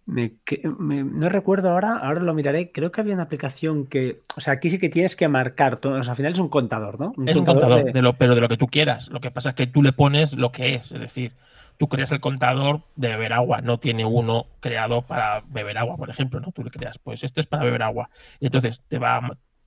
[0.10, 2.72] No recuerdo ahora, ahora lo miraré.
[2.72, 4.22] Creo que había una aplicación que.
[4.36, 6.00] O sea, aquí sí que tienes que marcar todo.
[6.00, 7.14] O sea, al final es un contador, ¿no?
[7.26, 8.02] es un contador, de...
[8.02, 9.10] lo, pero de lo que tú quieras.
[9.10, 10.92] Lo que pasa es que tú le pones lo que es.
[10.92, 11.34] Es decir,
[11.78, 16.10] tú creas el contador de beber agua, no tiene uno creado para beber agua, por
[16.10, 16.52] ejemplo, ¿no?
[16.52, 18.10] Tú le creas, pues esto es para beber agua.
[18.40, 19.18] Y entonces te va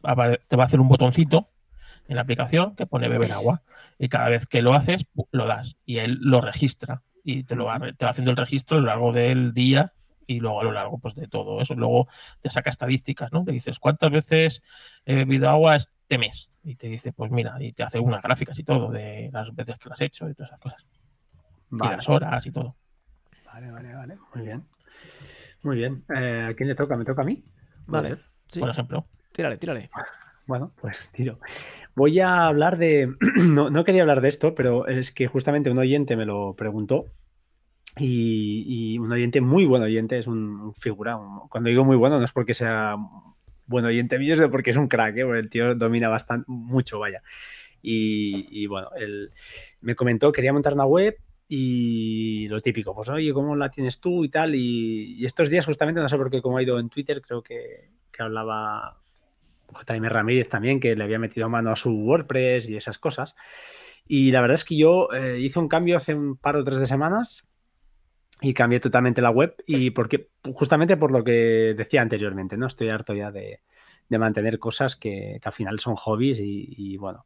[0.03, 1.49] a, te va a hacer un botoncito
[2.09, 3.63] en la aplicación que pone beber agua.
[3.99, 5.77] Y cada vez que lo haces, lo das.
[5.85, 7.03] Y él lo registra.
[7.25, 9.93] Y te, lo va, te va haciendo el registro a lo largo del día
[10.27, 11.75] y luego a lo largo pues, de todo eso.
[11.75, 12.09] Luego
[12.41, 13.45] te saca estadísticas, ¿no?
[13.45, 14.63] Te dices, ¿cuántas veces
[15.05, 16.51] he bebido agua este mes?
[16.63, 19.77] Y te dice, pues mira, y te hace unas gráficas y todo de las veces
[19.77, 20.87] que lo has hecho y todas esas cosas
[21.73, 22.77] y las horas y todo.
[23.47, 24.19] Vale, vale, vale.
[24.35, 24.65] Muy bien.
[25.63, 26.05] Muy bien.
[26.15, 26.97] Eh, ¿A quién le toca?
[26.97, 27.45] ¿Me toca a mí?
[27.87, 28.19] Vale.
[28.59, 29.07] Por ejemplo.
[29.33, 29.91] Tírale, tírale.
[30.45, 31.39] Bueno, pues tiro.
[31.95, 33.15] Voy a hablar de.
[33.47, 37.07] No, quería hablar de esto, pero es que justamente un oyente me lo preguntó.
[37.99, 41.19] Y, un oyente muy buen oyente, es un, figura.
[41.49, 42.97] cuando digo muy bueno, no es porque sea
[43.67, 45.25] buen oyente mío, sino porque es un crack, ¿eh?
[45.25, 47.23] porque el tío domina bastante, mucho, vaya.
[47.83, 49.31] Y, bueno, él
[49.81, 51.17] me comentó, quería montar una web
[51.49, 54.55] y lo típico, pues oye, ¿cómo la tienes tú y tal?
[54.55, 57.91] Y, estos días justamente, no sé por qué, como ha ido en Twitter, creo que,
[58.13, 59.01] que hablaba
[59.73, 63.35] JM Ramírez también, que le había metido mano a su WordPress y esas cosas.
[64.07, 66.79] Y la verdad es que yo eh, hice un cambio hace un par o tres
[66.79, 67.52] de semanas
[68.43, 72.67] y cambié totalmente la web y porque justamente por lo que decía anteriormente, ¿no?
[72.67, 73.61] Estoy harto ya de,
[74.11, 77.25] mantener cosas que, al final son hobbies y bueno,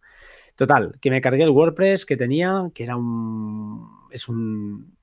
[0.57, 3.89] Total, que me cargué el WordPress que tenía, que era un.
[4.11, 4.97] Es un.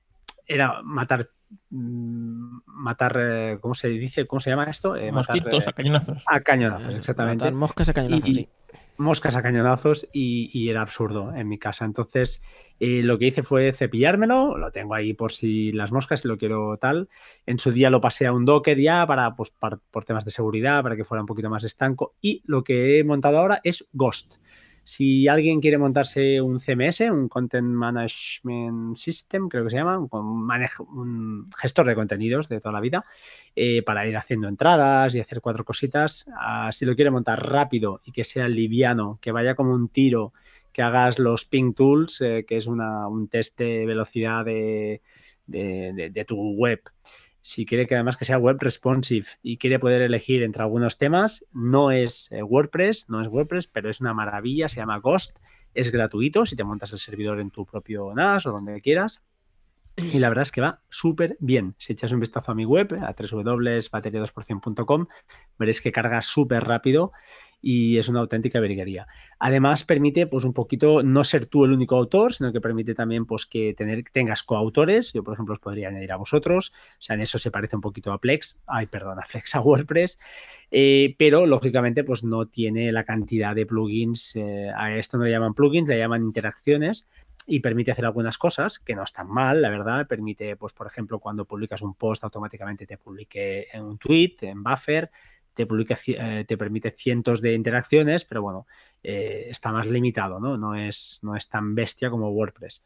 [0.46, 1.30] Era matar.
[1.70, 3.16] Mm, matar.
[3.18, 4.26] Eh, ¿Cómo se dice?
[4.26, 4.96] ¿Cómo se llama esto?
[4.96, 6.22] Eh, Mosquitos a cañonazos.
[6.26, 7.44] A cañonazos, exactamente.
[7.44, 8.48] Matar moscas a cañonazos, sí.
[8.96, 11.84] Moscas a cañonazos y, era absurdo en mi casa.
[11.84, 12.42] Entonces,
[12.78, 16.38] eh, lo que hice fue cepillármelo, lo tengo ahí por si las moscas, si lo
[16.38, 17.08] quiero tal.
[17.44, 20.82] En su día lo pasé a un Docker ya para, pues, por temas de seguridad,
[20.82, 22.14] para que fuera un poquito más estanco.
[22.20, 24.36] Y lo que he montado ahora es Ghost.
[24.84, 31.50] Si alguien quiere montarse un CMS, un Content Management System, creo que se llama, un,
[31.56, 33.04] gestor de contenidos de toda la vida,
[33.56, 38.02] eh, para ir haciendo entradas y hacer cuatro cositas, ah, si lo quiere montar rápido
[38.04, 40.34] y que sea liviano, que vaya como un tiro,
[40.72, 45.00] que hagas los ping tools, eh, que es un test de velocidad de
[46.26, 46.80] tu web
[47.44, 51.44] si quiere que además que sea web responsive y quiere poder elegir entre algunos temas,
[51.52, 55.36] no es eh, WordPress, no es WordPress, pero es una maravilla, se llama Ghost,
[55.74, 59.22] es gratuito si te montas el servidor en tu propio NAS o donde quieras.
[59.96, 61.74] Y la verdad es que va súper bien.
[61.76, 65.06] Si echas un vistazo a mi web, a www.bateria2%.com,
[65.58, 67.12] veréis que carga súper rápido
[67.64, 69.06] y es una auténtica virguería.
[69.38, 73.24] Además, permite pues un poquito no ser tú el único autor, sino que permite también
[73.24, 75.14] pues que tener, tengas coautores.
[75.14, 76.74] Yo, por ejemplo, os podría añadir a vosotros.
[76.74, 78.58] O sea, en eso se parece un poquito a Plex.
[78.66, 80.18] Ay, perdón, a Plex, a WordPress.
[80.70, 84.36] Eh, pero, lógicamente, pues no tiene la cantidad de plugins.
[84.36, 87.06] Eh, a esto no le llaman plugins, le llaman interacciones
[87.46, 90.06] y permite hacer algunas cosas que no están mal, la verdad.
[90.06, 94.62] Permite, pues, por ejemplo, cuando publicas un post, automáticamente te publique en un tweet, en
[94.62, 95.10] buffer,
[95.54, 98.66] te, publica, eh, te permite cientos de interacciones, pero bueno,
[99.02, 100.58] eh, está más limitado, ¿no?
[100.58, 102.82] No es, no es tan bestia como WordPress.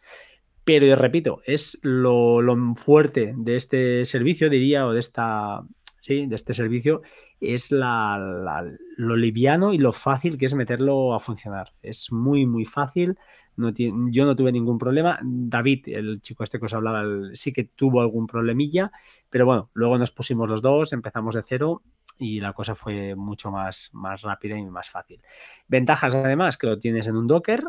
[0.65, 2.43] Pero yo repito, es lo,
[2.75, 5.63] fuerte de este servicio, diría, o de esta,
[6.03, 7.01] sí, de este servicio,
[7.41, 8.67] es la,
[8.99, 11.73] lo liviano y lo fácil que es meterlo a funcionar.
[11.81, 13.17] Es muy, muy fácil.
[13.57, 15.19] No tiene, yo no tuve ningún problema.
[15.23, 17.03] David, el chico este que os hablaba,
[17.33, 18.93] sí que tuvo algún problemilla,
[19.31, 21.83] pero bueno, luego nos pusimos los dos, empezamos de cero
[22.19, 25.23] y la cosa fue mucho más, más rápida y más fácil.
[25.67, 27.65] Ventajas además que lo tienes en un Docker,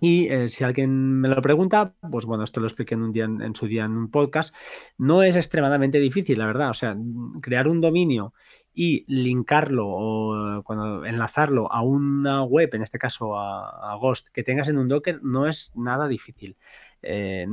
[0.00, 3.24] y eh, si alguien me lo pregunta, pues bueno, esto lo expliqué en, un día,
[3.24, 4.54] en, su día en un podcast.
[4.96, 6.70] No es extremadamente difícil, la verdad.
[6.70, 6.96] O sea,
[7.42, 8.32] crear un dominio
[8.72, 14.42] y linkarlo o cuando enlazarlo a una web, en este caso a, a Ghost, que
[14.42, 16.56] tengas en un Docker, no es nada difícil.
[17.02, 17.46] Eh,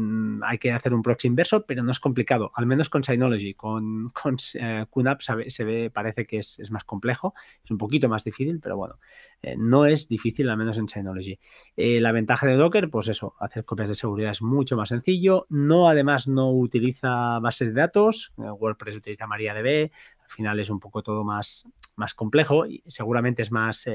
[0.43, 3.53] hay que hacer un proxy inverso, pero no es complicado, al menos con Synology.
[3.53, 7.33] Con, con eh, QNAP se ve, parece que es, más complejo,
[7.63, 8.99] es un poquito más difícil, pero bueno,
[9.41, 11.39] eh, no es difícil, al menos en Synology.
[11.75, 15.45] la ventaja de Docker, pues eso, hacer copias de seguridad es mucho más sencillo.
[15.49, 19.91] No, además, no utiliza bases de datos, WordPress utiliza MariaDB,
[20.23, 23.87] al final es un poco todo más, más complejo y seguramente es más...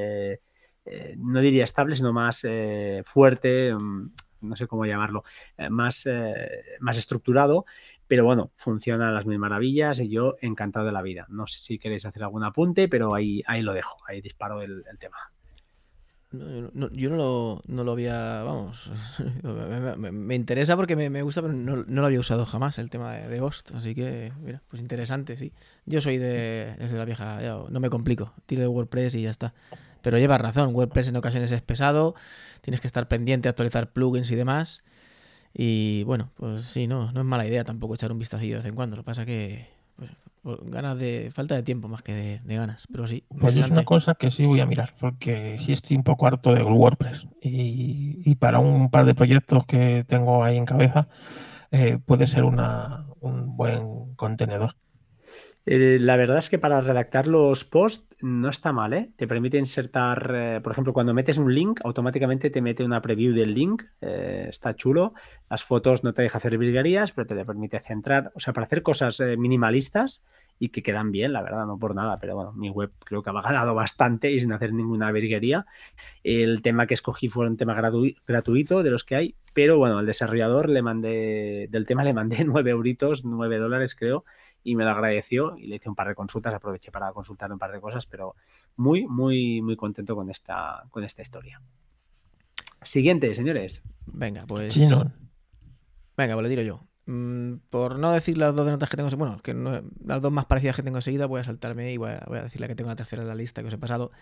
[1.17, 2.47] no diría estable, sino más
[3.05, 4.11] fuerte, mm,
[4.43, 5.25] no sé cómo llamarlo,
[5.57, 7.65] eh, más, eh, más estructurado,
[8.07, 11.27] pero bueno, funciona a las mil maravillas y yo encantado de la vida.
[11.29, 14.85] No sé si queréis hacer algún apunte, pero ahí, ahí lo dejo, ahí disparo el,
[14.99, 15.17] tema.
[16.33, 18.91] yo no lo, no lo, había, vamos,
[19.99, 23.73] me, interesa porque me, gusta, pero no, lo había usado jamás el tema de, Ghost,
[23.75, 25.53] así que, mira, pues interesante, sí.
[25.87, 29.55] Yo soy de, desde la vieja, no me complico, tiro de WordPress y ya está.
[30.03, 32.15] Pero llevas razón, WordPress en ocasiones es pesado,
[32.61, 34.83] tienes que estar pendiente, actualizar plugins y demás.
[35.55, 38.69] Y bueno, pues sí, no, no es mala idea tampoco echar un vistacillo de vez
[38.69, 38.97] en cuando.
[38.97, 39.67] Lo que pasa que
[40.43, 43.25] pues, ganas de falta de tiempo más que de, ganas, pero sí.
[43.39, 46.53] Pues es una cosa que sí voy a mirar, porque sí estoy un poco harto
[46.53, 51.07] de WordPress y, para un par de proyectos que tengo ahí en cabeza
[51.71, 54.75] eh, puede ser una, un buen contenedor.
[55.65, 59.13] Eh, la verdad es que para redactar los posts no está mal, ¿eh?
[59.17, 63.33] Te permite insertar, eh, por ejemplo, cuando metes un link, automáticamente te mete una preview
[63.33, 63.83] del link.
[64.01, 65.15] Eh, está chulo.
[65.49, 68.83] Las fotos no te deja hacer virguerías, pero te permite centrar, o sea, para hacer
[68.83, 70.23] cosas minimalistas
[70.59, 73.31] y que quedan bien, la verdad, no por nada, pero bueno, mi web creo que
[73.31, 75.67] ha ganado bastante y sin hacer ninguna virguería.
[76.23, 80.07] El tema que escogí fue un tema gratuito de los que hay, pero bueno, al
[80.07, 84.25] desarrollador le mandé, del tema le mandé 9 euritos, 9 dólares creo,
[84.65, 87.59] y me lo agradeció y le hice un par de consultas, aproveché para consultar un
[87.59, 88.35] par de cosas, pero
[88.77, 91.61] muy, muy, muy contento con esta, con esta historia.
[92.83, 93.83] Siguiente, señores.
[94.07, 94.77] Venga, pues.
[96.17, 96.81] Venga, pues le tiro yo.
[97.07, 99.55] Mm, por no decir las dos de notas que tengo, bueno, que
[100.05, 102.69] las dos más parecidas que tengo enseguida, voy a saltarme y voy a, decir la
[102.69, 104.13] que tengo la tercera en la lista que os he pasado.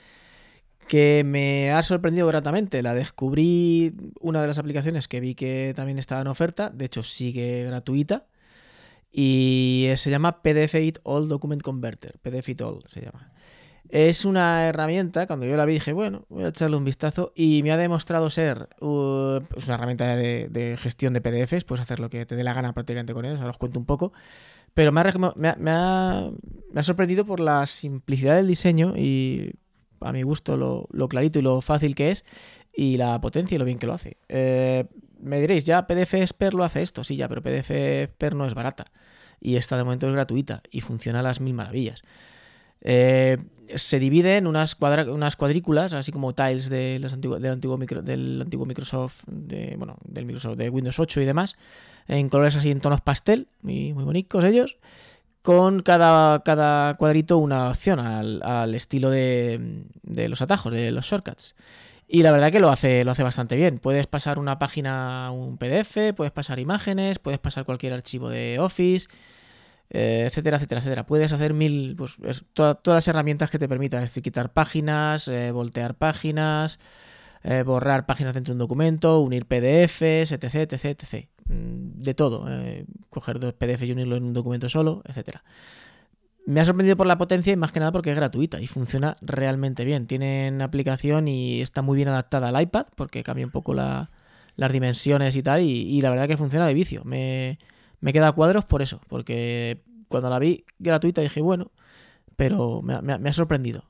[0.88, 2.83] Que me ha sorprendido gratamente.
[2.83, 6.70] La descubrí una de las aplicaciones que vi que también estaba en oferta.
[6.70, 8.26] De hecho, sigue gratuita.
[9.12, 12.18] Y se llama PDF It All Document Converter.
[12.20, 13.33] PDF It All se llama.
[13.90, 17.62] Es una herramienta, cuando yo la vi dije, bueno, voy a echarle un vistazo y
[17.64, 22.25] me ha demostrado ser uh, una herramienta de, gestión de PDFs, puedes hacer lo que
[22.25, 24.12] te dé la gana prácticamente con ellos, ahora os cuento un poco,
[24.75, 26.31] pero me ha,
[26.83, 29.55] sorprendido por la simplicidad del diseño y
[30.01, 32.25] a mi gusto lo, clarito y lo fácil que es
[32.73, 34.16] y la potencia y lo bien que lo hace.
[34.29, 34.85] Eh,
[35.22, 38.54] me diréis, ya PDF Expert lo hace esto, sí, ya, pero PDF Expert no es
[38.54, 38.87] barata
[39.40, 42.02] y esta de momento es gratuita y funciona a las mil maravillas.
[42.83, 43.38] Eh,
[43.74, 44.76] se divide en unas,
[45.09, 47.04] unas cuadrículas, así como tiles de del,
[47.52, 51.56] antiguo del antiguo Microsoft, bueno, del Microsoft de Windows 8 y demás,
[52.09, 54.78] en colores así en tonos pastel, muy, muy bonitos ellos,
[55.42, 61.54] con cada, cada cuadrito una opción al, estilo de, de, los atajos, de los shortcuts.
[62.13, 63.79] Y la verdad que lo hace, lo hace bastante bien.
[63.79, 69.06] Puedes pasar una página un PDF, puedes pasar imágenes, puedes pasar cualquier archivo de Office,
[69.90, 71.06] eh, etcétera, etcétera, etcétera.
[71.06, 72.17] Puedes hacer mil, pues,
[72.52, 76.81] todas las herramientas que te permitan, es decir, quitar páginas, eh, voltear páginas,
[77.44, 81.29] eh, borrar páginas dentro de un documento, unir PDFs, etc, etc, etc.
[81.44, 82.44] Mm, de todo.
[83.08, 85.44] coger dos PDFs y unirlo en un documento solo, etcétera.
[86.51, 89.17] Me ha sorprendido por la potencia y más que nada porque es gratuita y funciona
[89.21, 90.07] realmente bien.
[90.07, 94.09] Tienen aplicación y está muy bien adaptada al iPad porque cambia un poco las
[94.73, 95.61] dimensiones y tal.
[95.61, 97.03] Y, la verdad que funciona de vicio.
[97.05, 97.59] Me,
[98.01, 101.71] me queda cuadros por eso, porque cuando la vi gratuita dije, bueno,
[102.35, 103.85] pero me, ha sorprendido.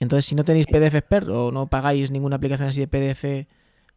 [0.00, 3.48] Entonces, si no tenéis PDF Expert o no pagáis ninguna aplicación así de PDF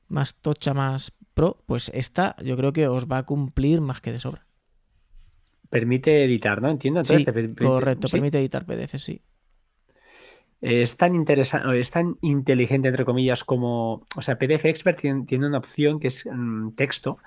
[0.07, 4.13] más tocha, más pro, pues esta yo creo que os va a cumplir más que
[4.13, 4.46] de sobra.
[5.69, 6.69] Permite editar, ¿no?
[6.69, 7.03] Entiendo.
[7.03, 7.25] sí,
[7.57, 9.21] correcto, permite editar PDF, sí.
[10.59, 14.05] Es tan interesante, es tan inteligente, entre comillas, como.
[14.15, 17.19] O sea, PDF Expert tiene, una opción que es mm, texto,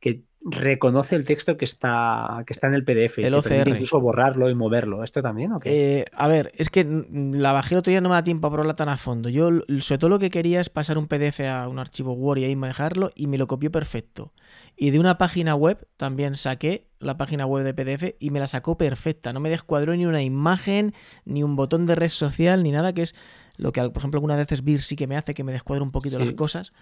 [0.00, 3.18] que reconoce el texto que está, que está en el PDF.
[3.18, 3.68] El OCR.
[3.68, 5.04] Incluso borrarlo y moverlo.
[5.04, 5.98] ¿Esto también o qué?
[5.98, 8.74] Eh, a ver, es que la bajé otro día no me da tiempo a probarla
[8.74, 9.28] tan a fondo.
[9.28, 12.44] Yo, sobre todo, lo que quería es pasar un PDF a un archivo Word y
[12.44, 14.32] ahí manejarlo y me lo copió perfecto.
[14.76, 18.46] Y de una página web también saqué la página web de PDF y me la
[18.46, 19.32] sacó perfecta.
[19.32, 20.94] No me descuadró ni una imagen,
[21.24, 23.14] ni un botón de red social, ni nada que es
[23.56, 25.90] lo que, por ejemplo, algunas veces Vir sí que me hace que me descuadre un
[25.90, 26.72] poquito las cosas.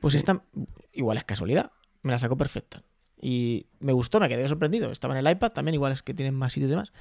[0.00, 0.44] pues esta,
[0.92, 2.82] igual es casualidad, me la sacó perfecta.
[3.20, 4.90] Y me gustó, me quedé sorprendido.
[4.90, 6.92] Estaba en el iPad, también igual es que tienen más sitios y demás.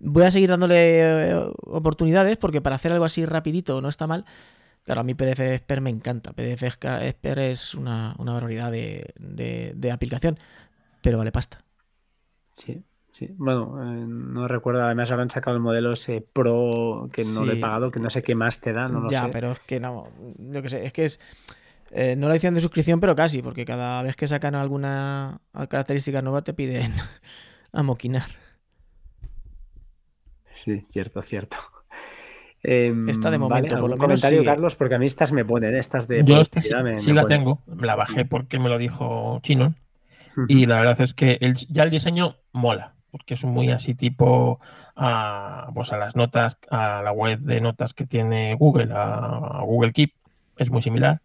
[0.00, 1.34] Voy a seguir dándole eh,
[1.66, 4.24] oportunidades porque para hacer algo así rapidito no está mal.
[4.82, 6.32] Claro, a mí PDF Expert me encanta.
[6.32, 10.38] PDF Expert es una, una barbaridad de, aplicación,
[11.02, 11.62] pero vale pasta.
[12.64, 12.82] Sí,
[13.12, 13.28] sí.
[13.36, 17.56] Bueno, eh, no recuerdo, además habrán sacado el modelo ese Pro que no le he
[17.56, 20.08] pagado, que no sé qué más te da, no lo ya, pero es que no,
[20.38, 21.20] yo qué sé, es que es
[21.92, 26.22] eh, no la edición de suscripción, pero casi, porque cada vez que sacan alguna característica
[26.22, 26.92] nueva te piden
[27.72, 28.30] amoquinar.
[30.54, 31.56] Sí, cierto, cierto.
[32.62, 33.98] Eh, Esta de momento, por lo menos.
[33.98, 36.22] comentario, Carlos, porque a mí estas me ponen, estas de.
[36.24, 39.74] Yo esta sí, la tengo, la bajé porque me lo dijo Chino.
[40.48, 44.60] Y la verdad es que ya el diseño mola, porque es muy así tipo
[44.96, 49.92] a, pues a las notas, a la web de notas que tiene Google, a Google
[49.92, 50.12] Keep,
[50.56, 51.20] es muy similar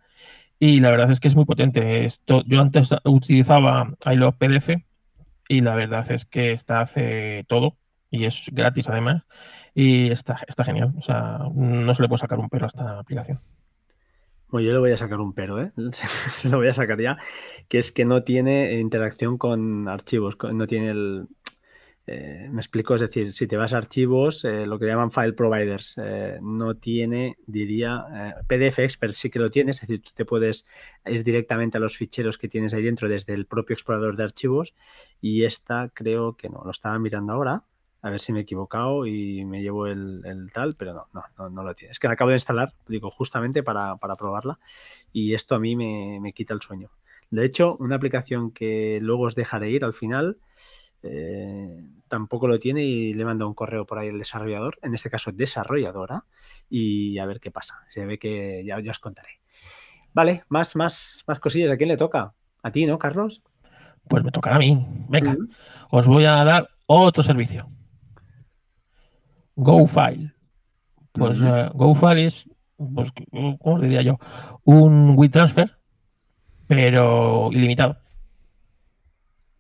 [0.60, 2.06] y la verdad es que es muy potente.
[2.06, 4.84] Esto, yo antes utilizaba iLove PDF
[5.48, 7.78] y la verdad es que esta hace todo
[8.10, 9.24] y es gratis además
[9.74, 10.94] y está, está genial.
[10.98, 13.42] O sea, no se le puede sacar un pero a esta aplicación.
[14.50, 15.72] Bueno, yo le voy a sacar un pero, ¿eh?
[16.32, 17.18] se lo voy a sacar ya,
[17.68, 21.28] que es que no tiene interacción con archivos, no tiene el,
[22.08, 25.34] eh, me explico, es decir, si te vas a archivos, eh, lo que llaman file
[25.34, 28.06] providers, eh, no tiene, diría,
[28.48, 30.68] PDF Expert sí que lo tiene, es decir, tú te puedes
[31.06, 34.76] ir directamente a los ficheros que tienes ahí dentro desde el propio explorador de archivos
[35.20, 37.64] y esta creo que no, lo estaba mirando ahora,
[38.06, 41.64] a ver si me he equivocado y me llevo el, tal, pero no, no, no,
[41.64, 41.92] lo tiene.
[41.92, 44.60] Es que la acabo de instalar, digo, justamente para, probarla
[45.12, 46.92] y esto a mí me, me quita el sueño.
[47.32, 50.38] De hecho, una aplicación que luego os dejaré ir al final
[51.02, 55.10] eh, tampoco lo tiene y le manda un correo por ahí el desarrollador, en este
[55.10, 56.26] caso desarrolladora,
[56.70, 57.80] y a ver qué pasa.
[57.90, 59.40] Se ve que ya, os contaré.
[60.14, 61.72] Vale, más, más, más cosillas.
[61.72, 62.34] ¿A quién le toca?
[62.62, 63.42] A ti, ¿no, Carlos?
[64.08, 64.86] Pues me tocará a mí.
[65.10, 65.36] Venga,
[65.90, 67.68] os voy a dar otro servicio.
[69.56, 70.34] GoFile.
[71.12, 73.12] Pues eh, GoFile es, pues,
[73.62, 74.20] ¿cómo diría yo?
[74.64, 75.72] Un WeTransfer,
[76.68, 77.98] pero ilimitado.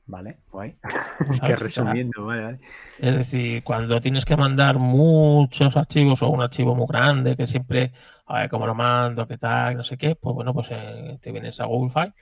[0.07, 0.75] Vale, guay.
[1.57, 2.59] resumiendo, vale,
[2.99, 7.91] Es decir, cuando tienes que mandar muchos archivos o un archivo muy grande que siempre,
[8.27, 11.31] a ver cómo lo mando, qué tal, no sé qué, pues bueno, pues eh, te
[11.31, 12.13] vienes a Google File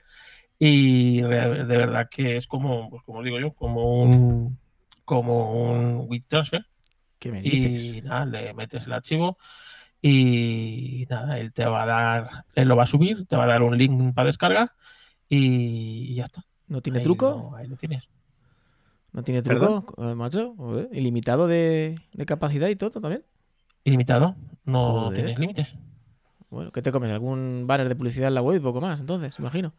[0.58, 4.58] y de, verdad que es como, pues como digo yo, como un
[5.04, 6.64] como un WeTransfer.
[7.24, 7.82] ¿Qué me dices?
[7.82, 9.38] Y nada, le metes el archivo
[10.02, 13.46] y nada, él te va a dar, él lo va a subir, te va a
[13.46, 14.72] dar un link para descargar
[15.26, 16.44] y ya está.
[16.66, 17.54] ¿No tiene truco?
[17.56, 18.10] ahí lo tienes.
[19.12, 20.54] ¿No tiene truco, eh, macho?
[20.92, 23.24] ¿Ilimitado de, capacidad y todo también?
[23.84, 25.74] Ilimitado, no tienes límites.
[26.50, 27.10] Bueno, ¿qué te comes?
[27.10, 29.00] ¿Algún banner de publicidad en la web y poco más?
[29.00, 29.72] Entonces, imagino.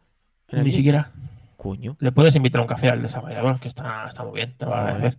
[0.50, 1.12] Ni siquiera.
[1.56, 1.96] Coño.
[2.00, 4.80] Le puedes invitar un café al desarrollador, que está, está muy bien, te va a
[4.80, 5.18] agradecer.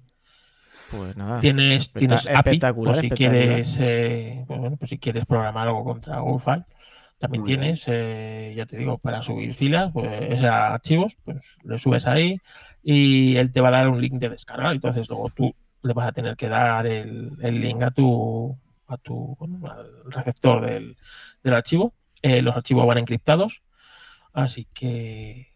[0.91, 1.39] Pues nada.
[1.39, 6.19] Tienes, tienes API, por si quieres, eh, pues bueno, pues si quieres programar algo contra
[6.19, 6.65] Google
[7.19, 12.39] también tienes, eh, ya te digo, para subir filas, pues archivos, pues le subes ahí
[12.83, 14.71] y él te va a dar un link de descarga.
[14.71, 18.55] Entonces luego tú le vas a tener que dar el, link a tu,
[18.87, 20.95] a tu al receptor del,
[21.43, 21.93] archivo.
[22.21, 23.61] Eh, los archivos van encriptados,
[24.33, 25.53] así que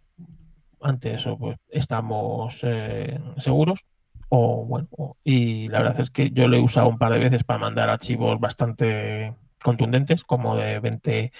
[0.81, 3.85] ante eso pues estamos eh, seguros.
[4.33, 4.87] O bueno,
[5.25, 7.89] y la verdad es que yo lo he usado un par de veces para mandar
[7.89, 11.33] archivos bastante contundentes, como de 20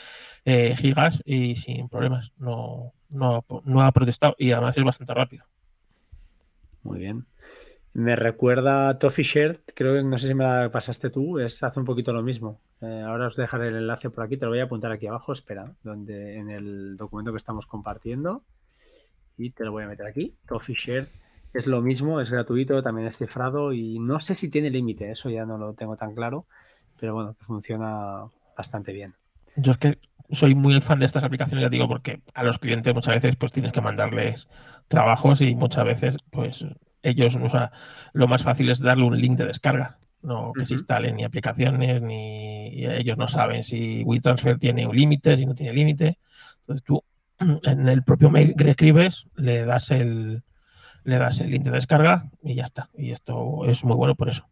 [0.44, 2.34] eh, gigas y sin problemas.
[2.38, 3.46] No, no,
[3.82, 5.46] ha protestado y además es bastante rápido.
[6.84, 7.26] Muy bien.
[7.94, 11.64] Me recuerda a Toffee Shirt, creo que no sé si me la pasaste tú, es
[11.64, 12.60] hace un poquito lo mismo.
[12.82, 15.32] Eh, ahora os dejaré el enlace por aquí, te lo voy a apuntar aquí abajo,
[15.32, 18.44] espera, donde en el documento que estamos compartiendo.
[19.38, 20.36] Y te lo voy a meter aquí.
[20.46, 21.20] Toffee Shirt
[21.54, 25.30] es lo mismo, es gratuito, también es cifrado y no sé si tiene límite, eso
[25.30, 26.45] ya no lo tengo tan claro,
[26.99, 28.24] pero bueno, que funciona
[28.58, 29.16] bastante bien.
[29.56, 29.97] Yo es que
[30.32, 33.52] soy muy fan de estas aplicaciones, ya digo, porque a los clientes muchas veces pues
[33.52, 34.47] tienes que mandarles
[34.88, 36.66] trabajos y muchas veces pues
[37.04, 37.72] ellos, o sea,
[38.14, 42.02] lo más fácil es darle un link de descarga, no que se instalen ni aplicaciones,
[42.02, 46.20] ni ellos no saben si WeTransfer tiene un límite, si no tiene límite.
[46.62, 47.04] Entonces tú
[47.39, 50.43] en el propio mail que escribes le das el
[51.04, 52.89] le das el link de descarga y ya está.
[52.95, 54.47] Y esto es muy bueno por eso.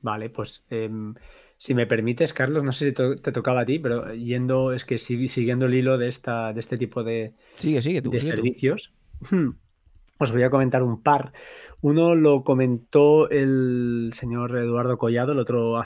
[0.00, 1.14] Vale, pues em,
[1.56, 4.98] si me permites, Carlos, no sé si te tocaba a ti, pero yendo, es que
[4.98, 8.92] siguiendo el hilo de, esta, de este tipo de, sigue, sigue, de servicios,
[10.18, 11.32] os voy a comentar un par.
[11.80, 15.80] Uno lo comentó el señor Eduardo Collado, el otro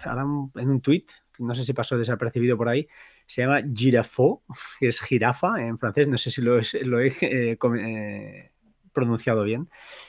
[0.55, 2.89] en un tuit, no sé si pasó desapercibido por ahí,
[3.27, 4.43] se llama Girafo,
[4.81, 8.51] que es jirafa en francés, no sé si lo, lo he eh, eh,
[8.97, 9.69] pronunciado bien,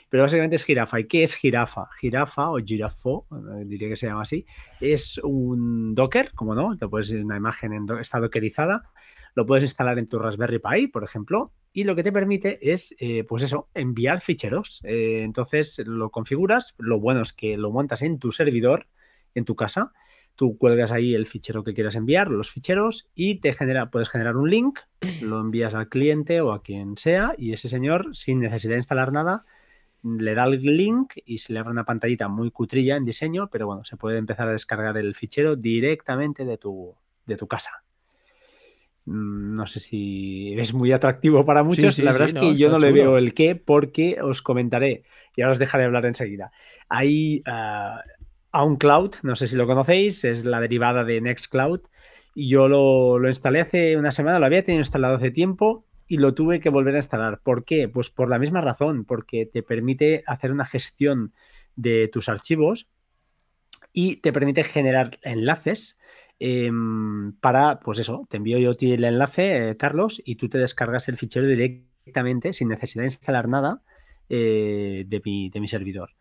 [0.09, 0.99] pero básicamente es jirafa.
[0.99, 1.89] ¿Y qué es jirafa?
[1.99, 4.45] Jirafa o girafo, eh, diría que se llama así,
[4.81, 8.89] es un Docker, como no, te puedes una imagen en está dockerizada,
[9.35, 12.95] lo puedes instalar en tu Raspberry Pi, por ejemplo, y lo que te permite es,
[12.97, 14.81] eh, pues eso, enviar ficheros.
[14.83, 18.87] Eh, entonces lo configuras, lo bueno es que lo montas en tu servidor,
[19.35, 19.91] en tu casa,
[20.37, 24.37] Tú cuelgas ahí el fichero que quieras enviar, los ficheros, y te genera, puedes generar
[24.37, 24.79] un link,
[25.21, 29.11] lo envías al cliente o a quien sea, y ese señor, sin necesidad de instalar
[29.11, 29.45] nada,
[30.03, 33.65] le da el link y se le abre una pantallita muy cutrilla en diseño, pero
[33.65, 36.93] bueno, se puede empezar a descargar el fichero directamente de tu,
[37.25, 37.83] de tu casa.
[39.05, 41.97] Mm, no sé si es muy atractivo para muchos.
[41.97, 45.03] la verdad es que yo no le veo el qué, porque os comentaré,
[45.35, 46.51] y ahora os dejaré hablar enseguida.
[46.89, 48.03] Hay ah,
[48.63, 51.81] OnCloud, no sé si lo conocéis, es la derivada de Nextcloud.
[52.35, 56.59] Yo lo, instalé hace una semana, lo había tenido instalado hace tiempo y lo tuve
[56.59, 57.39] que volver a instalar.
[57.41, 57.89] ¿Por qué?
[57.89, 61.33] Pues por la misma razón, porque te permite hacer una gestión
[61.75, 62.87] de tus archivos
[63.91, 65.97] y te permite generar enlaces
[66.39, 71.07] em, para, pues eso, te envío yo el enlace, eh, Carlos, y tú te descargas
[71.07, 73.81] el fichero directamente sin necesidad de instalar nada
[74.29, 76.11] eh, de, de mi servidor.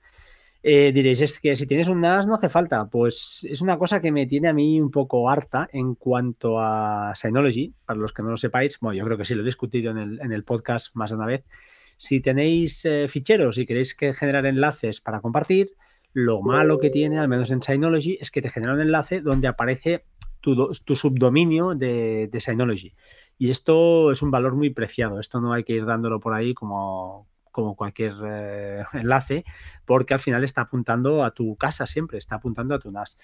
[0.69, 2.87] Eh, diréis, es que si tienes un NAS no hace falta.
[2.87, 7.13] Pues es una cosa que me tiene a mí un poco harta en cuanto a
[7.15, 7.73] Synology.
[7.85, 10.33] Para los que no lo sepáis, bueno, yo creo que sí lo he discutido en
[10.33, 11.45] el, podcast más de una vez.
[11.97, 15.77] Si tenéis eh, ficheros y queréis que generar enlaces para compartir,
[16.13, 19.47] lo malo que tiene, al menos en Synology, es que te genera un enlace donde
[19.47, 20.05] aparece
[20.41, 22.93] tu, subdominio de, de Synology.
[23.39, 25.21] Y esto es un valor muy preciado.
[25.21, 29.43] Esto no hay que ir dándolo por ahí como, como cualquier eh, enlace,
[29.87, 33.17] porque al final está apuntando a tu casa siempre, está apuntando a tu NAS.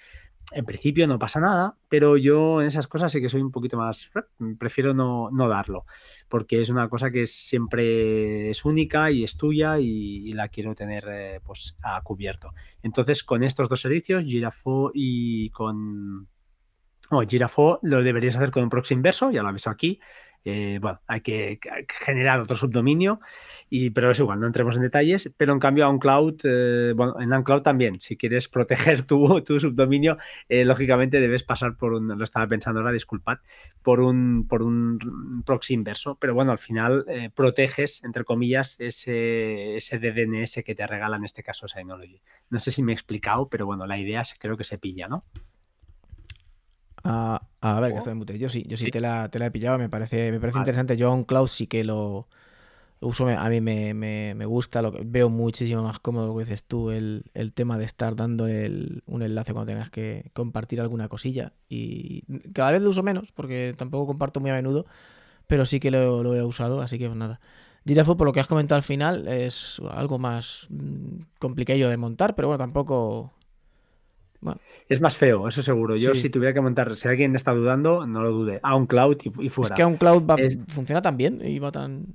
[0.52, 3.76] En principio no pasa nada, pero yo en esas cosas sí que soy un poquito
[3.76, 4.10] más,
[4.58, 5.84] prefiero no, darlo,
[6.30, 11.04] porque es una cosa que siempre es única y es tuya y, la quiero tener
[11.10, 12.54] eh, pues a cubierto.
[12.82, 16.26] Entonces con estos dos servicios, Girafo y con...
[17.10, 20.00] Oh, Girafo lo deberías hacer con un proxy inverso, ya lo aviso aquí,
[20.45, 23.20] eh, bueno, hay que, generar otro subdominio,
[23.68, 25.32] y, pero es igual, no entremos en detalles.
[25.36, 29.61] Pero en cambio, a OnCloud, eh, bueno, en OnCloud también, si quieres proteger tu, tu
[29.61, 30.16] subdominio,
[30.49, 33.38] eh, lógicamente debes pasar por un, lo estaba pensando ahora, disculpad,
[33.82, 39.99] por un, por un proxy inverso, pero bueno, al final proteges, entre comillas, ese, ese
[39.99, 42.20] DNS que te regala en este caso Synology.
[42.51, 45.24] No sé si me he explicado, pero bueno, la idea creo que se pilla, ¿no?
[47.62, 48.38] A, ver, que estoy en mute.
[48.38, 50.96] Yo sí, yo sí, Te, la, te la he pillado, me parece, me parece interesante.
[50.96, 52.26] Yo en Cloud sí que lo
[53.00, 56.44] uso, a mí me, me, me, gusta, lo que, veo muchísimo más cómodo lo que
[56.44, 60.80] dices tú, el, el tema de estar dando el, un enlace cuando tengas que compartir
[60.80, 61.52] alguna cosilla.
[61.68, 64.86] Y cada vez lo uso menos, porque tampoco comparto muy a menudo,
[65.46, 67.40] pero sí que lo, lo he usado, así que pues nada.
[67.86, 72.34] Girafo, por lo que has comentado al final, es algo más mm, complicado de montar,
[72.34, 73.32] pero bueno, tampoco
[74.88, 75.97] es más feo, eso seguro.
[75.97, 78.61] Yo si tuviera que montar, si alguien está dudando, no lo dude.
[78.62, 79.74] A un cloud y, fuera.
[79.74, 80.24] Es que a un cloud
[80.68, 82.07] funciona tan bien y va tan...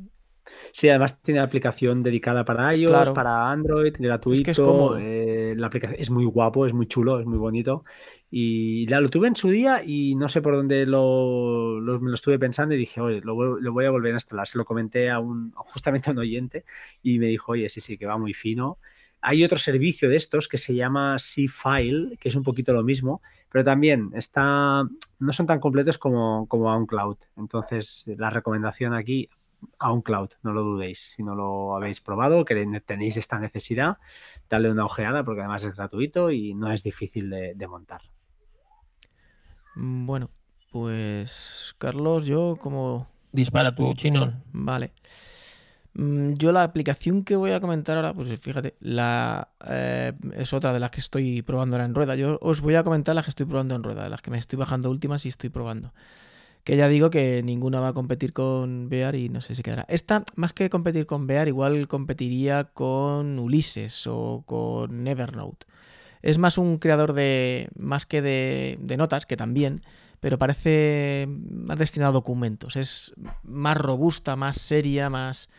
[0.71, 4.51] Sí, además tiene aplicación dedicada para iOS, para Android, gratuito.
[4.51, 7.83] Es, eh, la aplicación es muy guapo, es muy chulo, es muy bonito.
[8.29, 12.13] Y la, lo tuve en su día y no sé por dónde lo, me lo
[12.13, 14.47] estuve pensando y dije, oye, lo, voy a volver a instalar.
[14.47, 16.65] Se lo comenté a un, justamente a un oyente
[17.01, 18.77] y me dijo, oye, sí, sí, que va muy fino.
[19.21, 23.21] Hay otro servicio de estos que se llama C-File, que es un poquito lo mismo,
[23.51, 24.83] pero también está,
[25.19, 27.17] no son tan completos como, como OnCloud.
[27.35, 29.29] Entonces, la recomendación aquí,
[29.79, 31.13] a un cloud, no lo dudéis.
[31.15, 33.97] Si no lo habéis probado, que tenéis esta necesidad,
[34.49, 38.01] dale una ojeada porque además es gratuito y no es difícil de, montar.
[39.75, 40.29] Mm, bueno,
[40.71, 43.07] pues Carlos, yo como...
[43.31, 44.43] Dispara tu chinón.
[44.51, 44.91] Vale.
[45.97, 50.71] Mm, yo la aplicación que voy a comentar ahora, pues fíjate, la, eh, es otra
[50.71, 52.15] de las que estoy probando ahora en rueda.
[52.15, 54.59] Yo os voy a comentar las que estoy probando en rueda, las que me estoy
[54.59, 55.93] bajando últimas y estoy probando.
[56.63, 59.85] Que ya digo que ninguna va a competir con Bear y no sé si quedará.
[59.89, 65.65] Esta, más que competir con Bear, igual competiría con Ulises o con Evernote.
[66.21, 67.69] Es más un creador de.
[67.75, 69.81] más que de, de notas, que también,
[70.19, 72.75] pero parece más destinado a documentos.
[72.75, 75.49] Es más robusta, más seria, más.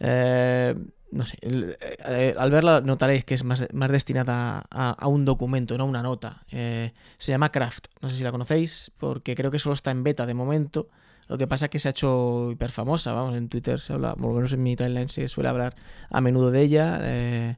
[0.00, 0.74] Eh,
[1.14, 5.84] no sé, eh, al verla notaréis que es más, más destinada a, un documento, no
[5.84, 6.42] a una nota.
[6.50, 10.02] Eh, se llama Craft, no sé si la conocéis, porque creo que solo está en
[10.02, 10.88] beta de momento.
[11.28, 14.14] Lo que pasa es que se ha hecho hiper famosa, vamos, en Twitter se habla,
[14.14, 15.76] por lo menos en mi timeline se suele hablar
[16.10, 16.98] a menudo de ella.
[17.02, 17.56] Eh,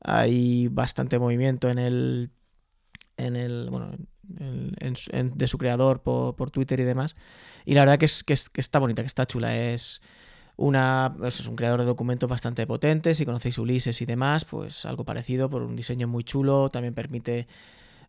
[0.00, 2.30] hay bastante movimiento en el,
[3.18, 7.14] en el, bueno, de su creador por, Twitter y demás.
[7.66, 9.54] Y la verdad que, es, que, es, que está bonita, que está chula.
[9.56, 10.00] Es,
[10.56, 15.04] una, es un creador de documentos bastante potente, si conocéis Ulises y demás, pues algo
[15.04, 17.46] parecido, por un diseño muy chulo, también permite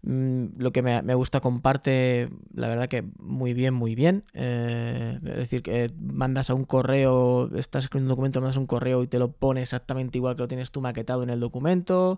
[0.03, 4.23] mm, lo que me, gusta comparte, la verdad que muy bien, muy bien.
[4.33, 9.03] Eh, es decir, que mandas a un correo, estás escribiendo un documento, mandas un correo
[9.03, 12.17] y te lo pone exactamente igual que lo tienes tú maquetado en el documento.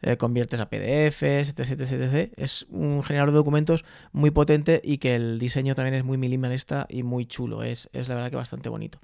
[0.00, 2.32] Eh, conviertes a PDFs, etc, etc, etc.
[2.36, 6.86] Es un generador de documentos muy potente y que el diseño también es muy minimalista
[6.88, 7.64] y muy chulo.
[7.64, 9.00] Es, es la verdad que bastante bonito.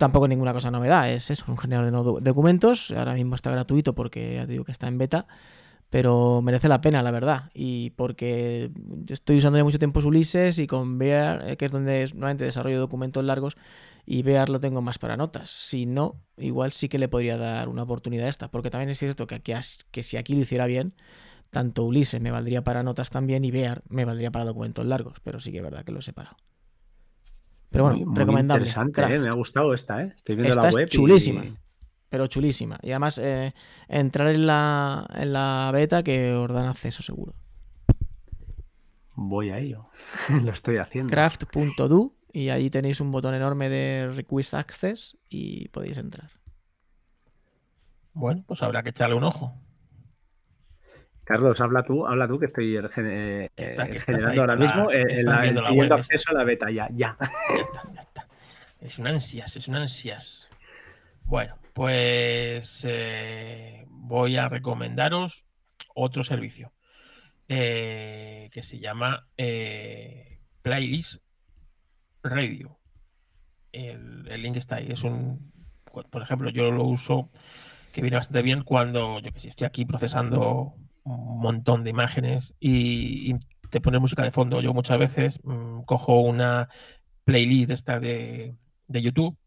[0.00, 2.90] Tampoco ninguna cosa novedad, es eso, un generador de documentos.
[2.90, 5.26] Ahora mismo está gratuito porque ya te digo que está en beta,
[5.90, 7.50] pero merece la pena, la verdad.
[7.52, 8.70] Y porque
[9.08, 12.80] estoy usando ya mucho tiempo Ulises y con Bear, eh, que es donde normalmente desarrollo
[12.80, 13.58] documentos largos,
[14.06, 15.50] y Bear lo tengo más para notas.
[15.50, 18.98] Si no, igual sí que le podría dar una oportunidad a esta, porque también es
[18.98, 19.52] cierto que, aquí,
[19.90, 20.94] que si aquí lo hiciera bien,
[21.50, 25.40] tanto Ulises me valdría para notas también y Bear me valdría para documentos largos, pero
[25.40, 26.38] sí que es verdad que lo he separado.
[27.70, 28.66] Pero bueno, recomendable.
[28.66, 29.18] Interesante, ¿eh?
[29.18, 30.12] me ha gustado esta, ¿eh?
[30.14, 30.84] Estoy viendo la web.
[30.84, 31.44] Es chulísima.
[32.08, 32.78] Pero chulísima.
[32.82, 33.54] Y además, eh,
[33.88, 37.34] entrar en la, en la beta que os dan acceso seguro.
[39.14, 39.88] Voy a ello.
[40.44, 41.10] Lo estoy haciendo.
[41.10, 46.30] Craft.do y ahí tenéis un botón enorme de Request Access y podéis entrar.
[48.12, 49.54] Bueno, pues habrá que echarle un ojo.
[51.24, 53.50] Carlos, habla tú, habla tú, que estoy eh,
[54.04, 57.16] generando ahora mismo el, el, acceso a la beta, ya, ya.
[57.20, 58.28] Ya está, ya está.
[58.80, 60.48] Es un ansias, es un ansias.
[61.24, 65.44] Bueno, pues eh, voy a recomendaros
[65.94, 66.72] otro servicio
[67.48, 69.28] eh, que se llama
[70.62, 71.22] Playlist
[72.22, 72.78] Radio.
[73.72, 74.90] El, el, link está ahí.
[74.90, 75.52] Es un,
[75.84, 77.30] por ejemplo, yo lo uso
[77.92, 80.74] que viene bastante bien cuando yo que sé, estoy aquí procesando
[81.04, 83.34] un montón de imágenes y,
[83.70, 84.60] te pone música de fondo.
[84.60, 86.68] Yo muchas veces mm, cojo una
[87.24, 88.56] playlist esta de,
[88.88, 89.38] de YouTube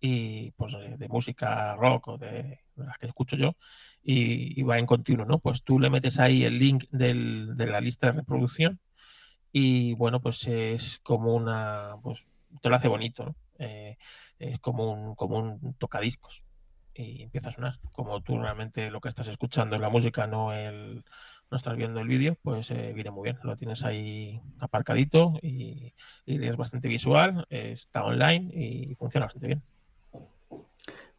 [0.00, 3.54] y pues de música rock o de, las que escucho yo
[4.02, 5.38] y, va en continuo, ¿no?
[5.38, 8.80] Pues tú le metes ahí el link del, de la lista de reproducción
[9.52, 12.26] y bueno, pues es como una, pues
[12.60, 13.36] te lo hace bonito.
[13.58, 13.96] Eh,
[14.38, 16.47] es como un, como un tocadiscos
[16.98, 17.74] y empieza a sonar.
[17.94, 21.04] Como tú realmente lo que estás escuchando es la música, no el
[21.50, 23.38] no estás viendo el vídeo, pues eh, viene muy bien.
[23.42, 25.94] Lo tienes ahí aparcadito y,
[26.26, 29.62] y, es bastante visual, está online y funciona bastante bien.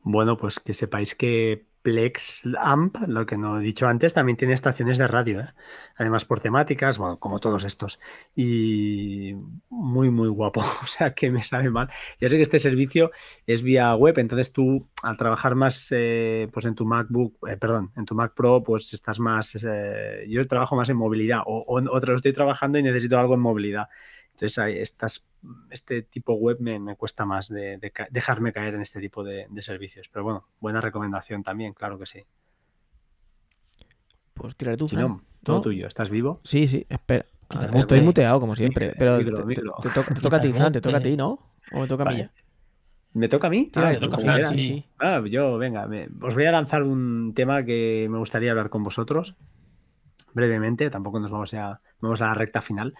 [0.01, 4.53] Bueno, pues que sepáis que Plex Amp, lo que no he dicho antes, también tiene
[4.53, 5.49] estaciones de radio, ¿eh?
[5.95, 7.99] además por temáticas, bueno, como todos estos.
[8.35, 9.33] Y
[9.69, 11.89] muy, muy guapo, o sea que me sabe mal.
[12.19, 13.11] Ya sé que este servicio
[13.47, 17.91] es vía web, entonces tú al trabajar más eh, pues en tu MacBook, eh, perdón,
[17.95, 19.57] en tu Mac Pro, pues estás más,
[20.27, 23.87] yo trabajo más en movilidad o, o, o estoy trabajando y necesito algo en movilidad.
[24.41, 25.27] Entonces, estas,
[25.69, 27.77] este tipo web me, cuesta más de,
[28.09, 30.07] dejarme caer en este tipo de, servicios.
[30.07, 32.23] Pero bueno, buena recomendación también, claro que sí.
[34.33, 34.87] Pues tira tú,
[35.43, 35.87] todo tuyo.
[35.87, 36.39] ¿Estás vivo?
[36.45, 37.25] Sí, sí, espera.
[37.75, 39.25] estoy muteado como siempre, pero te,
[40.21, 41.55] toca a ti, Fran, te toca a ti, ¿no?
[41.73, 42.25] ¿O me toca a mí?
[43.11, 43.69] ¿Me toca a mí?
[43.75, 44.17] ah, toca
[44.53, 44.85] sí.
[44.99, 45.89] ah, yo, venga,
[46.21, 49.35] os voy a lanzar un tema que me gustaría hablar con vosotros
[50.33, 52.93] brevemente, tampoco nos vamos a, vamos a la recta final.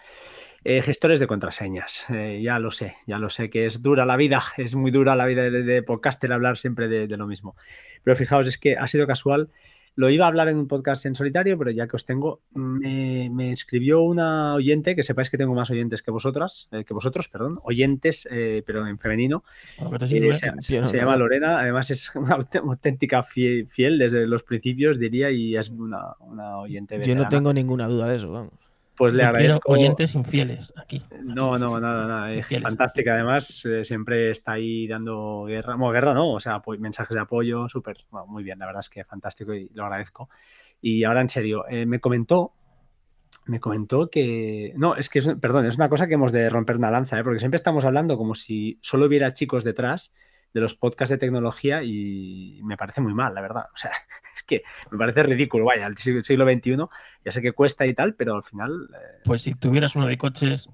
[0.62, 4.16] Eh, gestores de contraseñas, eh, ya lo sé, ya lo sé que es dura la
[4.16, 7.56] vida, es muy dura la vida de, de podcaster hablar siempre de, lo mismo.
[8.04, 9.50] Pero fijaos, es que ha sido casual
[9.96, 13.52] lo iba a hablar en un podcast en solitario, pero ya que os tengo, me,
[13.52, 17.58] escribió una oyente, que sepáis que tengo más oyentes que vosotras, eh, que vosotros, perdón,
[17.64, 19.44] oyentes, eh, pero en femenino.
[20.60, 26.14] Se, llama Lorena, además es una auténtica fiel, desde los principios, diría, y es una,
[26.20, 27.02] una oyente.
[27.04, 28.69] Yo no tengo ninguna duda de eso, vamos
[29.00, 29.72] pues le agradezco.
[29.72, 31.02] oyentes infieles aquí.
[31.24, 32.34] No, no, nada, nada.
[32.34, 33.14] Es fantástica.
[33.14, 35.74] Además, eh, siempre está ahí dando guerra.
[35.74, 38.04] Bueno, guerra no, o sea, mensajes de apoyo, súper.
[38.26, 40.28] muy bien, la verdad es que fantástico y lo agradezco.
[40.82, 42.52] Y ahora, en serio, eh, me comentó.
[43.46, 44.74] Me comentó que.
[44.76, 47.24] No, es que, es, perdón, es una cosa que hemos de romper una lanza, ¿eh?
[47.24, 50.12] porque siempre estamos hablando como si solo hubiera chicos detrás
[50.52, 53.66] de los podcasts de tecnología y me parece muy mal, la verdad.
[53.72, 53.90] O sea,
[54.36, 55.66] es que me parece ridículo.
[55.66, 56.76] Vaya, el siglo XXI
[57.24, 58.88] ya sé que cuesta y tal, pero al final...
[58.92, 60.68] Eh, pues si tuvieras uno de coches...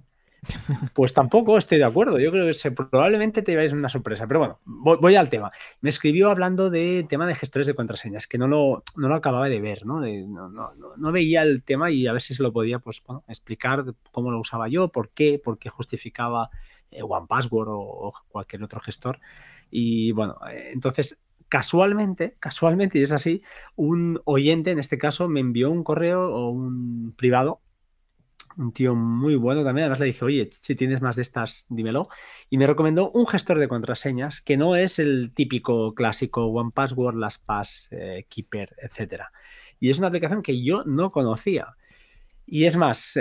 [0.95, 2.19] Pues tampoco estoy de acuerdo.
[2.19, 4.27] Yo creo que probablemente te lleváis una sorpresa.
[4.27, 5.51] Pero bueno, voy, al tema.
[5.81, 9.49] Me escribió hablando de tema de gestores de contraseñas, que no lo, no lo acababa
[9.49, 10.01] de ver, ¿no?
[10.01, 13.25] no, no, no, veía el tema y a ver si se lo podía pues, bueno,
[13.29, 16.51] explicar cómo lo usaba yo, por qué, por qué justificaba
[17.03, 19.21] One Password o, cualquier otro gestor.
[19.71, 23.43] Y bueno, eh, entonces casualmente, casualmente, y es así,
[23.77, 27.61] un oyente, en este caso, me envió un correo o un privado,
[28.57, 32.09] un tío muy bueno también, además le dije, oye, si tienes más de estas, dímelo,
[32.51, 37.17] y me recomendó un gestor de contraseñas que no es el típico clásico One Password,
[37.17, 39.25] LastPass, eh, Keeper, etc.
[39.79, 41.77] Y es una aplicación que yo no conocía.
[42.47, 43.19] Y es más,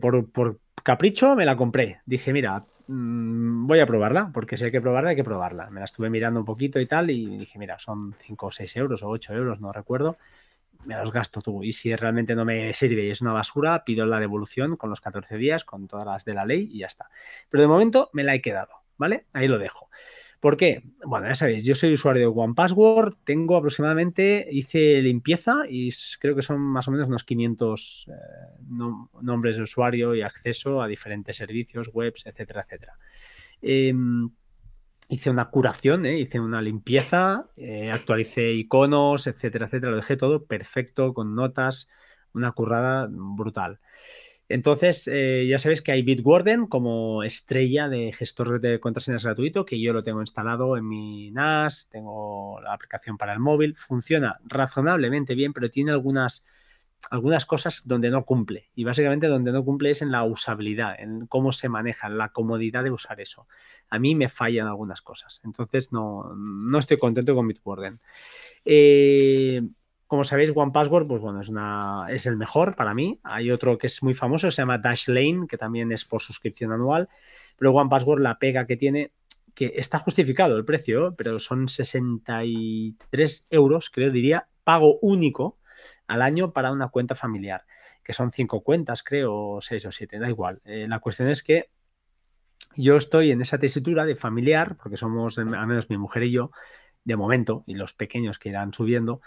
[0.00, 2.00] por, por capricho me la compré.
[2.06, 5.70] Dije, mira, Mm, voy a probarla, porque si hay que probarla, hay que probarla.
[5.70, 8.76] Me la estuve mirando un poquito y tal, y dije, mira, son 5 o 6
[8.76, 10.18] euros o 8 euros, no recuerdo.
[10.84, 11.64] Me los gasto tú.
[11.64, 15.00] Y si realmente no me sirve y es una basura, pido la devolución con los
[15.00, 17.08] 14 días, con todas las de la ley y ya está.
[17.48, 19.26] Pero de momento me la he quedado, ¿vale?
[19.32, 19.88] Ahí lo dejo.
[20.44, 20.82] ¿Por qué?
[21.06, 25.88] Bueno, ya sabéis, yo soy usuario de One Password, tengo aproximadamente, hice limpieza y
[26.20, 28.12] creo que son más o menos unos 500 eh,
[29.22, 32.98] nombres de usuario y acceso a diferentes servicios, webs, etcétera, etcétera.
[33.62, 34.28] Em,
[35.08, 36.18] hice una curación, ¿eh?
[36.18, 41.88] hice una limpieza, eh, actualicé iconos, etcétera, etcétera, lo dejé todo perfecto, con notas,
[42.34, 43.80] una currada brutal.
[44.48, 49.80] Entonces, eh, ya sabéis que hay Bitwarden como estrella de gestor de contraseñas gratuito, que
[49.80, 55.34] yo lo tengo instalado en mi NAS, tengo la aplicación para el móvil, funciona razonablemente
[55.34, 56.44] bien, pero tiene algunas,
[57.10, 58.68] algunas cosas donde no cumple.
[58.74, 62.28] Y básicamente donde no cumple es en la usabilidad, en cómo se maneja, en la
[62.28, 63.46] comodidad de usar eso.
[63.88, 67.98] A mí me fallan algunas cosas, entonces no, no estoy contento con Bitwarden.
[68.66, 69.62] Eh,
[70.14, 73.18] como sabéis, One Password, pues bueno, es, el mejor para mí.
[73.24, 77.08] Hay otro que es muy famoso, se llama Dashlane, que también es por suscripción anual.
[77.58, 79.10] Pero One Password, la pega que tiene,
[79.56, 85.58] que está justificado el precio, pero son 63 euros, creo, diría, pago único
[86.06, 87.64] al año para una cuenta familiar,
[88.04, 90.60] que son cinco cuentas, creo, seis o siete, da igual.
[90.64, 91.70] Eh, la cuestión es que
[92.76, 96.52] yo estoy en esa tesitura de familiar, porque somos, al menos mi mujer y yo,
[97.02, 99.20] de momento, y los pequeños que irán subiendo,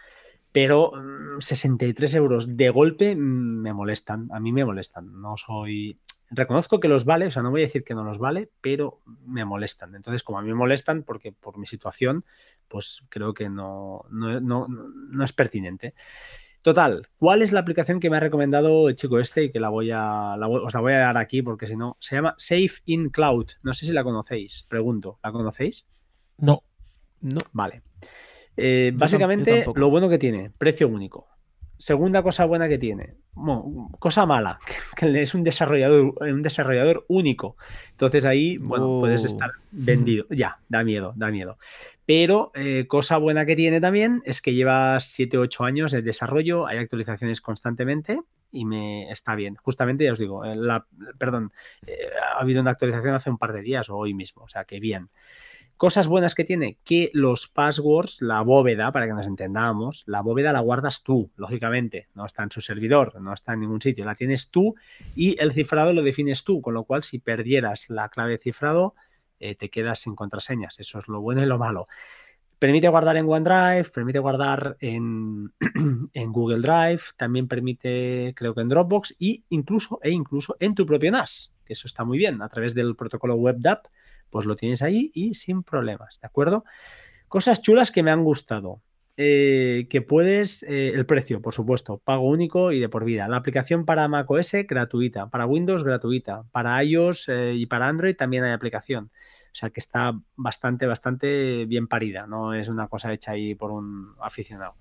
[0.51, 0.91] pero
[1.39, 5.99] 63 mm, euros de golpe mm, me molestan, a mí me molestan, no soy...
[6.29, 8.99] Reconozco que los vale, o sea, no voy a decir que no los vale, pero
[9.25, 9.95] me molestan.
[9.95, 12.25] Entonces, como a mí me molestan, porque por mi situación,
[12.67, 15.93] pues creo que no, no, es pertinente.
[16.61, 19.69] Total, ¿cuál es la aplicación que me ha recomendado el chico este y que la
[19.69, 23.09] voy a, os la voy a dar aquí porque si no, se llama Safe in
[23.09, 23.51] Cloud.
[23.63, 25.87] No sé si la conocéis, pregunto, ¿la conocéis?
[26.37, 26.61] No.
[27.21, 27.39] No.
[27.53, 27.83] Vale.
[28.57, 31.27] Eh, básicamente, lo bueno que tiene, precio único.
[31.79, 33.17] Segunda cosa buena que tiene,
[33.99, 34.57] cosa mala,
[34.97, 37.55] que es un desarrollador, un desarrollador único.
[37.91, 40.25] Entonces ahí, bueno, puedes estar vendido.
[40.31, 41.59] Ya, da miedo, da miedo.
[42.07, 46.01] Pero eh, cosa buena que tiene también es que lleva 7 o 8 años de
[46.01, 49.55] desarrollo, hay actualizaciones constantemente y me está bien.
[49.55, 50.87] Justamente ya os digo, eh, la,
[51.19, 51.51] perdón,
[52.35, 54.79] ha habido una actualización hace un par de días o hoy mismo, o sea que
[54.79, 55.09] bien.
[55.77, 60.51] Cosas buenas que tiene, que los passwords, la bóveda, para que nos entendamos, la bóveda
[60.51, 64.15] la guardas tú, lógicamente, no está en su servidor, no está en ningún sitio, la
[64.15, 64.73] tienes tú
[65.15, 68.95] y el cifrado lo defines tú, con lo cual si perdieras la clave de cifrado,
[69.39, 71.87] eh, te quedas sin contraseñas, eso es lo bueno y lo malo.
[72.57, 75.53] Permite guardar en OneDrive, permite guardar en,
[76.11, 80.87] en, Google Drive, también permite, creo que en Dropbox, y incluso, e incluso en tu
[80.87, 83.85] propio NAS, que eso está muy bien, a través del protocolo WebDAP
[84.29, 86.63] pues lo tienes ahí y sin problemas, ¿de acuerdo?
[87.27, 88.81] Cosas chulas que me han gustado.
[89.19, 93.27] Eh, que puedes, eh, el precio, por supuesto, pago único y de por vida.
[93.27, 98.43] La aplicación para macOS gratuita, para Windows gratuita, para iOS eh, y para Android también
[98.43, 99.05] hay aplicación.
[99.05, 103.71] O sea que está bastante, bastante bien parida, no es una cosa hecha ahí por
[103.71, 104.75] un aficionado.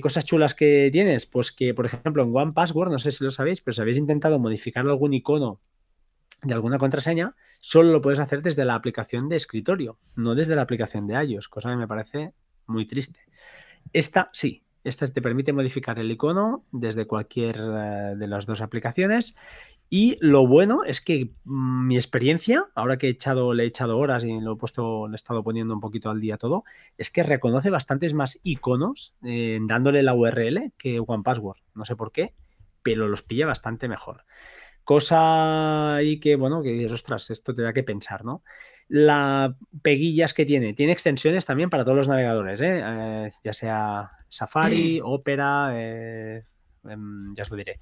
[0.00, 3.32] Cosas chulas que tienes, pues que, por ejemplo, en One Password, no sé si lo
[3.32, 5.60] sabéis, pero si habéis intentado modificar algún icono
[6.44, 10.62] de alguna contraseña, solo lo puedes hacer desde la aplicación de escritorio, no desde la
[10.62, 12.32] aplicación de iOS, cosa que me parece
[12.66, 13.20] muy triste.
[13.92, 19.34] Esta sí, esta te permite modificar el icono desde cualquier eh, de las dos aplicaciones.
[19.88, 23.98] Y lo bueno es que mm, mi experiencia, ahora que he echado, le he echado
[23.98, 26.64] horas y lo he puesto, le he estado poniendo un poquito al día todo,
[26.98, 31.58] es que reconoce bastantes más iconos eh, dándole la URL que OnePassword.
[31.74, 32.34] No sé por qué,
[32.82, 34.24] pero los pilla bastante mejor.
[34.84, 38.42] Cosa ahí que, bueno, que dices, ostras, esto te da que pensar, ¿no?
[38.88, 42.82] La peguillas que tiene, tiene extensiones también para todos los navegadores, ¿eh?
[42.84, 46.44] Eh, ya sea Safari, Opera, eh,
[46.84, 47.80] em, ya os lo diré,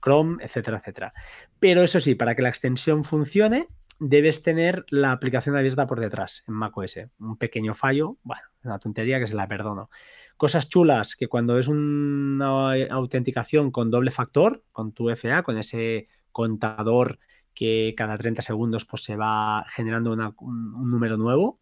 [0.00, 1.12] Chrome, etcétera, etcétera.
[1.58, 3.68] Pero eso sí, para que la extensión funcione,
[3.98, 6.98] debes tener la aplicación abierta por detrás en macOS.
[7.18, 9.90] Un pequeño fallo, bueno, una tontería que se la perdono.
[10.36, 16.08] Cosas chulas que cuando es una autenticación con doble factor, con tu FA, con ese
[16.32, 17.18] contador
[17.54, 21.60] que cada 30 segundos pues, se va generando un, número nuevo,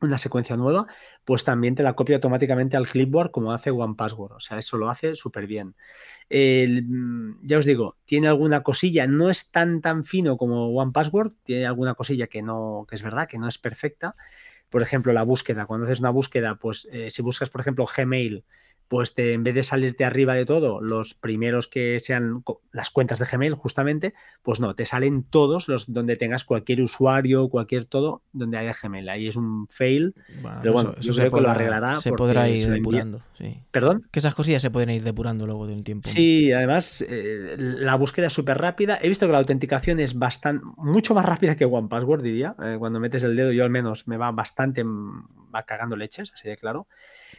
[0.00, 0.86] una secuencia nueva,
[1.24, 4.32] pues también te la copia automáticamente al clipboard como hace OnePassword.
[4.32, 5.74] O sea, eso lo hace súper bien.
[6.30, 11.94] ya os digo, tiene alguna cosilla, no es tan tan fino como OnePassword, tiene alguna
[11.94, 14.16] cosilla que no, que es verdad, que no es perfecta,
[14.70, 15.66] por ejemplo, la búsqueda.
[15.66, 18.44] Cuando haces una búsqueda, pues eh, si buscas, por ejemplo, Gmail,
[18.90, 23.20] pues te, en vez de salirte arriba de todo, los primeros que sean las cuentas
[23.20, 28.22] de Gmail, justamente, pues no, te salen todos los donde tengas cualquier usuario, cualquier todo,
[28.32, 29.08] donde haya Gmail.
[29.08, 30.12] Ahí es un fail.
[30.60, 31.94] pero bueno, yo creo que lo arreglará.
[31.94, 33.22] Se podrá ir depurando.
[33.38, 33.62] Sí.
[33.70, 34.08] ¿Perdón?
[34.10, 36.08] Que esas cosillas se pueden ir depurando luego de un tiempo.
[36.08, 38.98] Sí, además, eh, la búsqueda es súper rápida.
[39.00, 42.56] He visto que la autenticación es bastante, mucho más rápida que OnePassword, diría.
[42.60, 46.32] Eh, cuando metes el dedo, yo al menos me va bastante, mm, va cagando leches,
[46.34, 46.88] así de claro.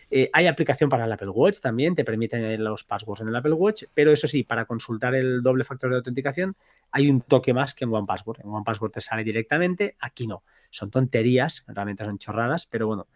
[0.09, 3.53] Eh, hay aplicación para el Apple Watch también, te permite los passwords en el Apple
[3.53, 6.55] Watch, pero eso sí, para consultar el doble factor de autenticación
[6.91, 8.41] hay un toque más que en OnePassword.
[8.41, 10.43] En OnePassword te sale directamente, aquí no.
[10.69, 13.07] Son tonterías, realmente son chorradas, pero bueno,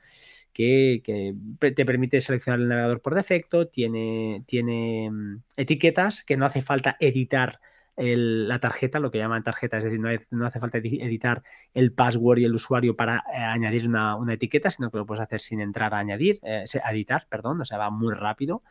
[0.56, 6.62] que, te permite seleccionar el navegador por defecto, tiene, tiene mm, etiquetas que no hace
[6.62, 7.60] falta editar
[7.98, 10.00] la tarjeta, lo que llaman tarjeta, es decir,
[10.32, 11.44] no, hace falta editar
[11.74, 15.40] el password y el usuario para eh, añadir una, etiqueta, sino que lo puedes hacer
[15.42, 18.64] sin entrar a añadir, eh, editar, perdón, o sea, va muy rápido.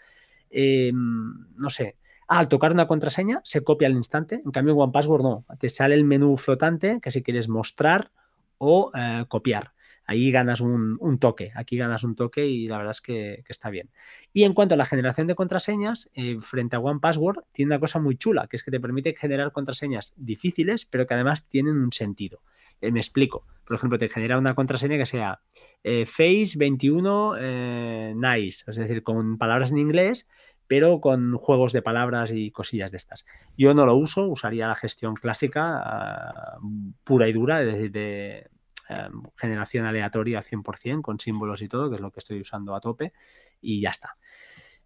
[0.50, 1.96] Em, no sé,
[2.28, 5.94] al tocar una contraseña se copia al instante, en cambio en OnePassword no, te sale
[5.94, 8.10] el menú flotante que si quieres mostrar
[8.58, 9.73] o eh, copiar
[10.06, 13.90] ahí ganas un, toque, aquí ganas un toque y la verdad es que, está bien.
[14.32, 18.00] Y en cuanto a la generación de contraseñas, eh, frente a OnePassword, tiene una cosa
[18.00, 21.92] muy chula, que es que te permite generar contraseñas difíciles, pero que además tienen un
[21.92, 22.40] sentido.
[22.80, 23.46] Eh, me explico.
[23.64, 25.40] Por ejemplo, te genera una contraseña que sea
[25.82, 30.28] eh, Face21 Nice, es decir, con palabras en inglés,
[30.66, 33.24] pero con juegos de palabras y cosillas de estas.
[33.56, 36.58] Yo no lo uso, usaría la gestión clásica, ah,
[37.04, 38.48] pura y dura, es decir, de,
[38.88, 42.80] Em, generación aleatoria 100% con símbolos y todo, que es lo que estoy usando a
[42.80, 43.12] tope,
[43.60, 44.14] y ya está.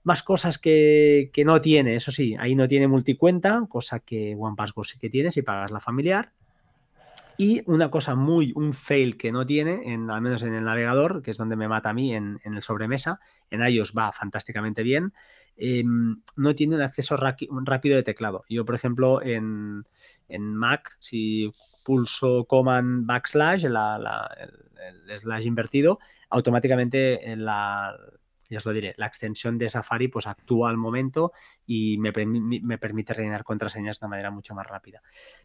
[0.05, 4.99] Más cosas que, no tiene, eso sí, ahí no tiene multicuenta, cosa que OnePassword sí
[4.99, 6.33] que tiene si pagas la familiar.
[7.37, 11.23] Y una cosa muy, un fail que no tiene, en, al menos en el navegador,
[11.23, 13.21] que es donde me mata a mí en, el sobremesa,
[13.51, 15.13] en iOS va fantásticamente bien,
[15.57, 18.45] em, no tiene un acceso rápido de teclado.
[18.49, 19.85] Yo, por ejemplo, en,
[20.29, 21.53] en Mac, si
[21.89, 27.97] pulso command backslash, el, slash invertido, automáticamente en la,
[28.51, 31.33] ya os lo diré, la extensión de Safari pues actúa al momento
[31.65, 35.01] y me, permite rellenar contraseñas de una manera mucho más rápida.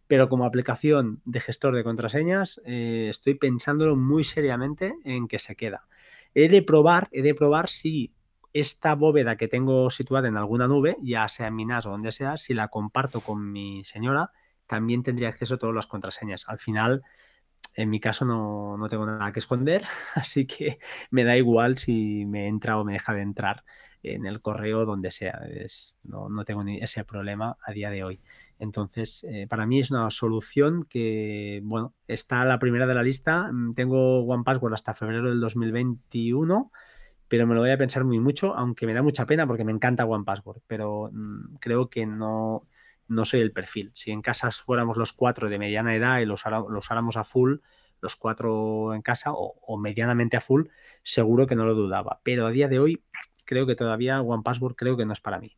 [0.06, 5.56] Pero como aplicación de gestor de contraseñas, eh, estoy pensándolo muy seriamente en que se
[5.56, 5.88] queda.
[6.34, 8.14] He de probar, he de probar si
[8.52, 12.12] esta bóveda que tengo situada en alguna nube, ya sea en mi NAS o donde
[12.12, 14.32] sea, si la comparto con mi señora,
[14.74, 16.46] también tendría acceso a todas las contraseñas.
[16.50, 17.04] Al final,
[17.76, 19.84] en mi caso no, tengo nada que esconder,
[20.16, 20.80] así que
[21.12, 23.64] me da igual si me entra o me deja de entrar
[24.02, 25.40] en el correo donde sea.
[26.06, 28.20] no, tengo ni ese problema a día de hoy.
[28.58, 33.52] Entonces, eh, para mí es una solución que, bueno, está la primera de la lista.
[33.52, 36.72] Mm, tengo OnePassword hasta febrero del 2021
[37.28, 39.72] pero me lo voy a pensar muy mucho, aunque me da mucha pena porque me
[39.72, 42.68] encanta OnePassword, pero mm, creo que no,
[43.08, 43.92] no soy el perfil.
[43.94, 46.44] Si en casa fuéramos los cuatro de mediana edad y los,
[46.78, 47.58] usáramos a full,
[48.02, 50.68] los cuatro en casa o, medianamente a full,
[51.04, 52.20] seguro que no lo dudaba.
[52.24, 53.04] Pero a día de hoy
[53.46, 55.58] creo que todavía One Password creo que no es para mí.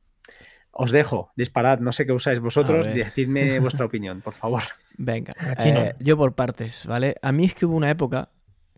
[0.71, 4.63] Os dejo, disparad, no sé qué usáis vosotros, decidme vuestra opinión, por favor.
[4.97, 7.15] Venga, eh, yo por partes, ¿vale?
[7.21, 8.29] A mí es que hubo una época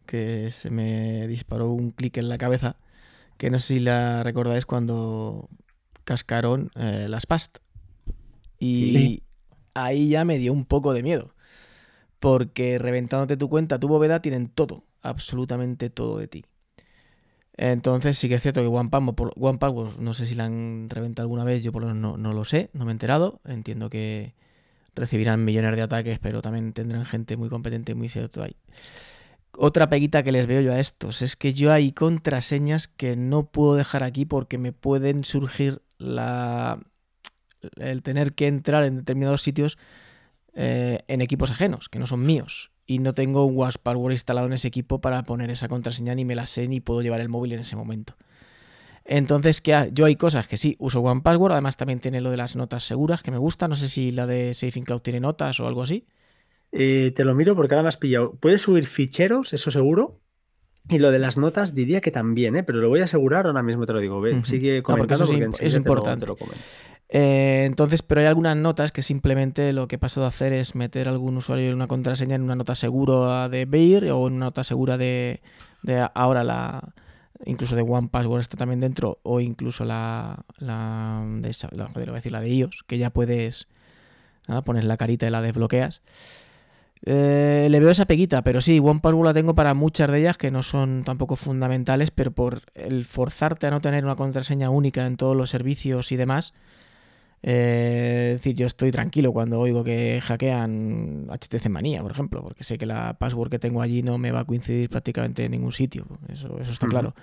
[0.05, 2.76] que se me disparó un clic en la cabeza
[3.38, 5.49] que no sé si la recordáis cuando
[6.03, 7.59] cascaron eh, las past.
[8.60, 9.24] Y
[9.74, 11.34] ahí ya me dio un poco de miedo.
[12.20, 16.45] Porque reventándote tu cuenta, tu bóveda, tienen todo, absolutamente todo de ti.
[17.58, 20.45] Entonces sí que es cierto que One Password, por- One Password, no sé si la
[20.45, 22.93] han reventado alguna vez, yo por lo menos no, no lo sé, no me he
[22.93, 23.41] enterado.
[23.45, 24.36] Entiendo que
[24.95, 28.55] recibirán millones de ataques, pero también tendrán gente muy competente y muy cierto ahí.
[29.53, 33.49] Otra peguita que les veo yo a estos es que yo hay contraseñas que no
[33.51, 36.80] puedo dejar aquí porque me pueden surgir la
[37.78, 39.78] el tener que entrar en determinados sitios
[40.53, 42.72] eh, en equipos ajenos, que no son míos.
[42.86, 46.24] Y no tengo un WASP Password instalado en ese equipo para poner esa contraseña, ni
[46.26, 48.16] me la sé, ni puedo llevar el móvil en ese momento.
[49.05, 52.38] Entonces, que yo hay cosas que sí uso One Password, además también tiene lo de
[52.38, 53.68] las notas seguras, que me gusta.
[53.68, 56.05] No sé si la de Safe in Cloud tiene notas o algo así.
[56.74, 58.34] Eh, te lo miro porque ahora me has pillado.
[58.39, 60.20] Puedes subir ficheros, eso seguro.
[60.89, 62.64] Y lo de las notas diría que también, ¿eh?
[62.64, 64.22] pero lo voy a asegurar ahora mismo, te lo digo.
[64.22, 66.26] Ve, sigue No, porque comentando es porque te lo- importante.
[66.26, 66.64] te lo comento.
[67.10, 70.76] Eh, entonces, pero hay algunas notas que simplemente lo que he pasado a hacer es
[70.76, 74.47] meter algún usuario en una contraseña en una nota segura de Beir o en una
[74.47, 75.41] nota segura de,
[75.84, 76.93] de ahora la
[77.45, 82.18] incluso de One Password está también dentro o incluso la la de esa, joder, iba
[82.18, 83.68] a decir la de iOS que ya puedes
[84.47, 86.01] nada, pones la carita y la desbloqueas.
[87.05, 90.38] Eh, le veo esa peguita, pero sí, One Password la tengo para muchas de ellas
[90.38, 95.05] que no son tampoco fundamentales, pero por el forzarte a no tener una contraseña única
[95.05, 96.53] en todos los servicios y demás,
[97.43, 102.63] eh, es decir, yo estoy tranquilo cuando oigo que hackean HTC Manía, por ejemplo, porque
[102.63, 105.71] sé que la password que tengo allí no me va a coincidir prácticamente en ningún
[105.71, 106.05] sitio.
[106.29, 107.13] Eso, eso está claro.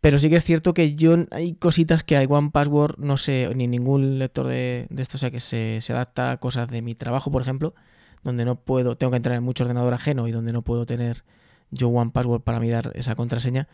[0.00, 3.50] Pero sí que es cierto que yo hay cositas que hay One Password, no sé,
[3.54, 6.80] ni ningún lector de, de esto, o sea, que se, se adapta a cosas de
[6.80, 7.74] mi trabajo, por ejemplo,
[8.22, 11.24] donde no puedo, tengo que entrar en mucho ordenador ajeno y donde no puedo tener
[11.70, 13.68] yo One Password para mirar esa contraseña.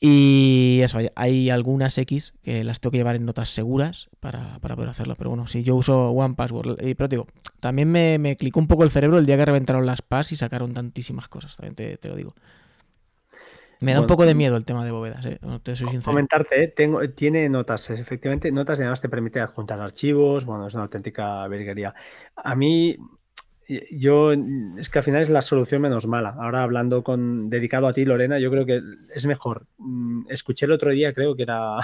[0.00, 4.74] Y eso, hay, algunas X que las tengo que llevar en notas seguras para, para
[4.74, 5.14] poder hacerlo.
[5.16, 6.84] Pero bueno, sí, yo uso One Password.
[6.84, 7.26] Y, pero digo,
[7.60, 10.36] también me, me clicó un poco el cerebro el día que reventaron las PAS y
[10.36, 11.56] sacaron tantísimas cosas.
[11.56, 12.34] También te, te lo digo.
[13.80, 15.38] Me da un poco de miedo el tema de bóvedas, ¿eh?
[15.42, 16.10] No te soy sincero.
[16.10, 16.68] Comentarte, ¿eh?
[16.68, 21.46] tengo, tiene notas, efectivamente, notas y además te permite adjuntar archivos, bueno, es una auténtica
[21.48, 21.94] virguería.
[22.36, 22.96] A mí,
[23.90, 26.36] yo, es que al final es la solución menos mala.
[26.38, 28.80] Ahora hablando con, dedicado a ti, Lorena, yo creo que
[29.14, 29.66] es mejor.
[29.78, 31.78] Mm, Escuché el otro día, creo que era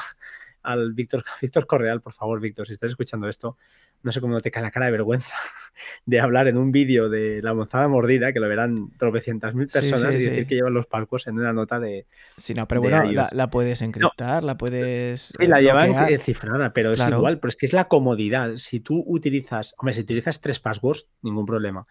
[0.63, 3.57] al Víctor, Víctor Correal, por favor, Víctor, si estás escuchando esto,
[4.03, 5.35] no sé cómo no te cae la cara de vergüenza
[6.07, 10.15] de hablar en un vídeo de la monzada mordida, que lo verán tropecientas mil personas,
[10.15, 10.47] sí, y decir sí.
[10.47, 12.07] que llevan los palcos en una nota de,
[12.37, 15.33] Sí, no, pero bueno, la, la puedes encriptar, la puedes.
[15.39, 18.57] Sí, la llevan cifrada, pero es igual, pero es que es la comodidad.
[18.57, 21.87] Si tú utilizas, hombre, si utilizas tres passwords, ningún problema.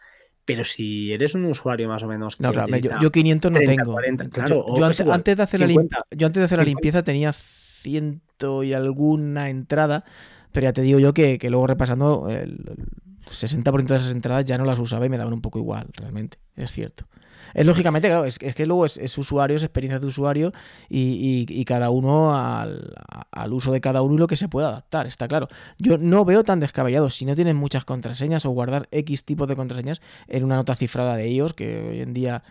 [0.45, 3.57] Pero si eres un usuario más o menos que No, claro, yo, yo 500 no
[3.59, 3.93] 30, tengo.
[3.93, 4.65] 40, Yo- claro,
[5.13, 6.65] antes, de hacer la lim- 50, yo antes de hacer la 50.
[6.65, 7.33] limpieza tenía
[7.81, 10.03] ciento y alguna entrada,
[10.51, 12.87] pero ya te digo yo que, que luego repasando el, el
[13.29, 16.37] 60% de esas entradas ya no las usaba y me daban un poco igual, realmente,
[16.55, 17.05] es cierto.
[17.55, 20.53] Es lógicamente, claro, es, es que luego es, es usuario, es experiencia de usuario
[20.87, 22.93] y, y- cada uno al,
[23.31, 25.47] al uso de cada uno y lo que se pueda adaptar, está claro.
[25.79, 29.55] Yo no veo tan descabellado si no tienen muchas contraseñas o guardar X tipos de
[29.55, 32.43] contraseñas en una nota cifrada de ellos, que hoy en día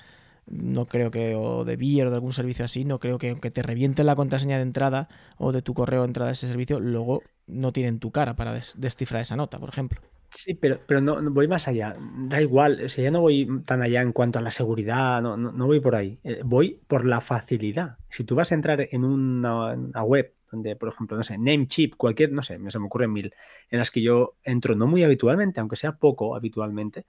[0.50, 3.50] no creo que, o de Beer o de algún servicio así, no creo que aunque
[3.50, 6.80] te revienten la contraseña de entrada o de tu correo de entrada a ese servicio,
[6.80, 10.00] luego no tienen tu cara para des- descifrar esa nota, por ejemplo.
[10.30, 11.96] Sí, pero, pero no, voy más allá.
[11.98, 15.36] Da igual, o sea, ya no voy tan allá en cuanto a la seguridad, no,
[15.38, 16.20] no, no voy por ahí.
[16.22, 17.96] Eh, voy por la facilidad.
[18.10, 19.74] Si tú vas a entrar en una,
[20.04, 23.34] web donde, por ejemplo, no sé, Namecheap, cualquier, no sé, se me ocurren mil,
[23.70, 27.06] en las que yo entro no muy habitualmente, aunque sea poco habitualmente,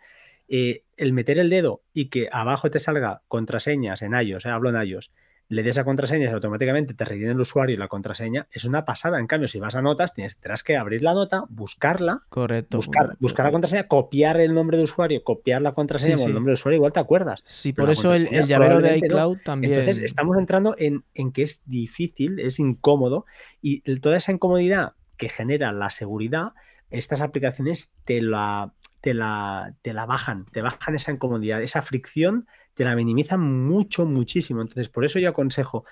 [0.50, 4.70] eh, el meter el dedo y que abajo te salga contraseñas en iOS, eh, hablo
[4.70, 5.12] en iOS,
[5.47, 8.86] le des a contraseñas y automáticamente te rellene el usuario y la contraseña, es una
[8.86, 9.20] pasada.
[9.20, 12.78] En cambio, si vas a notas, tienes, tendrás que abrir la nota, buscarla, Correcto.
[12.78, 16.36] buscar, buscar la contraseña, copiar el nombre de usuario, copiar la contraseña Sí, con el
[16.36, 17.41] nombre de usuario, igual te acuerdas.
[17.45, 18.95] Sí, por eso el, el llavero de no.
[18.97, 19.74] iCloud también.
[19.74, 23.26] Entonces, estamos entrando en, en que es difícil, es incómodo
[23.62, 26.54] y toda esa incomodidad que genera la seguridad,
[26.91, 32.47] estas aplicaciones te la, te la, te la bajan, te bajan esa incomodidad, esa fricción,
[32.74, 34.62] te la minimizan mucho, muchísimo.
[34.62, 35.86] Entonces, por eso yo aconsejo,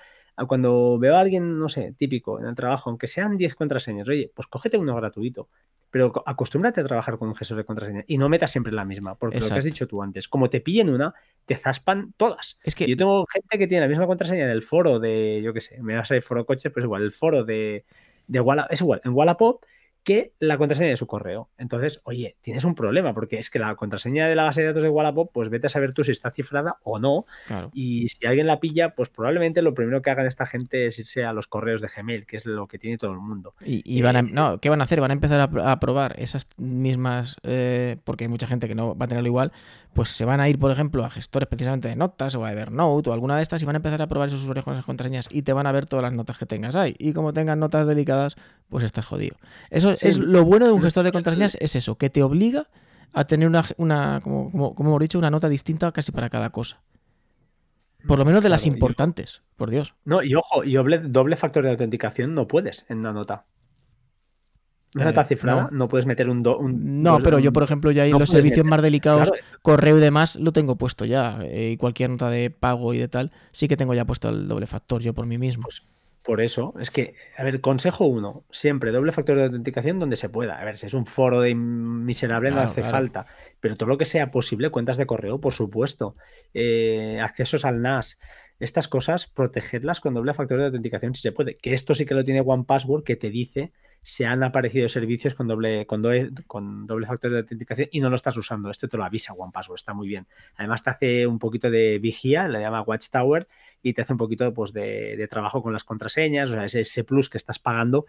[0.46, 4.30] cuando veo a alguien, no sé, típico en el trabajo, aunque sean 10 contraseñas, oye,
[4.34, 5.48] pues cógete uno gratuito.
[5.90, 8.84] Pero co- acostúmbrate a trabajar con un gestor de contraseñas y no metas siempre la
[8.84, 11.14] misma, porque lo que has dicho tú antes, como te pillen una,
[11.46, 12.58] te zaspan todas.
[12.62, 15.62] Es que Yo tengo gente que tiene la misma contraseña del foro de, yo qué
[15.62, 17.86] sé, me vas a ir foro coches, pues igual, el foro de,
[18.26, 19.64] de Walla, es igual, en Wallapop,
[20.08, 21.50] que la contraseña de su correo.
[21.58, 24.82] Entonces, oye, tienes un problema porque es que la contraseña de la base de datos
[24.82, 27.26] de Wallapop, pues vete a saber tú si está cifrada o no.
[27.74, 31.26] Y si alguien la pilla, pues probablemente lo primero que hagan esta gente es irse
[31.26, 33.52] a los correos de Gmail, que es lo que tiene todo el mundo.
[33.62, 34.98] Y, van a, eh, no, ¿qué van a hacer?
[35.02, 39.04] Van a empezar a, probar esas mismas, eh, porque hay mucha gente que no va
[39.04, 39.52] a tenerlo igual,
[39.92, 43.10] pues se van a ir, por ejemplo, a gestores precisamente de notas o a Evernote
[43.10, 45.28] o alguna de estas y van a empezar a probar esos usuarios con esas contraseñas
[45.30, 46.94] y te van a ver todas las notas que tengas ahí.
[46.98, 48.36] Y como tengan notas delicadas,
[48.68, 49.36] pues estás jodido.
[49.70, 52.68] Eso es lo bueno de un gestor de contraseñas, es eso, que te obliga
[53.12, 56.82] a tener una, una como, como, hemos dicho, una nota distinta casi para cada cosa.
[58.06, 59.94] Por lo menos de las importantes, por Dios.
[60.04, 63.46] No, y ojo, y doble, doble factor de autenticación no puedes en una nota.
[64.94, 65.88] Una nota eh, cifrada, no.
[65.88, 66.42] puedes meter un,
[67.02, 69.30] No, pero yo, por ejemplo, ya en los servicios más delicados,
[69.60, 71.38] correo y demás, lo tengo puesto ya.
[71.42, 74.48] Eh, y cualquier nota de pago y de tal, sí que tengo ya puesto el
[74.48, 75.64] doble factor yo por mí mismo.
[75.64, 75.82] Pues
[76.22, 80.28] por eso, es que, a ver, consejo uno, siempre doble factor de autenticación donde se
[80.28, 80.60] pueda.
[80.60, 83.26] A ver, si es un foro de miserable no hace falta,
[83.60, 86.16] pero todo lo que sea posible, cuentas de correo, por supuesto,
[86.52, 88.18] eh, accesos al NAS,
[88.58, 91.56] estas cosas, protegerlas con doble factor de autenticación si se puede.
[91.56, 95.34] Que esto sí que lo tiene One Password, que te dice se han aparecido servicios
[95.34, 96.02] con doble, con,
[96.46, 98.70] con doble factor de autenticación y no lo estás usando.
[98.70, 100.26] Esto te lo avisa One Password, está muy bien.
[100.56, 103.48] Además te hace un poquito de vigía, le llama Watchtower,
[103.82, 107.28] y te hace un poquito pues, de, trabajo con las contraseñas, o sea, ese, plus
[107.28, 108.06] que estás pagando,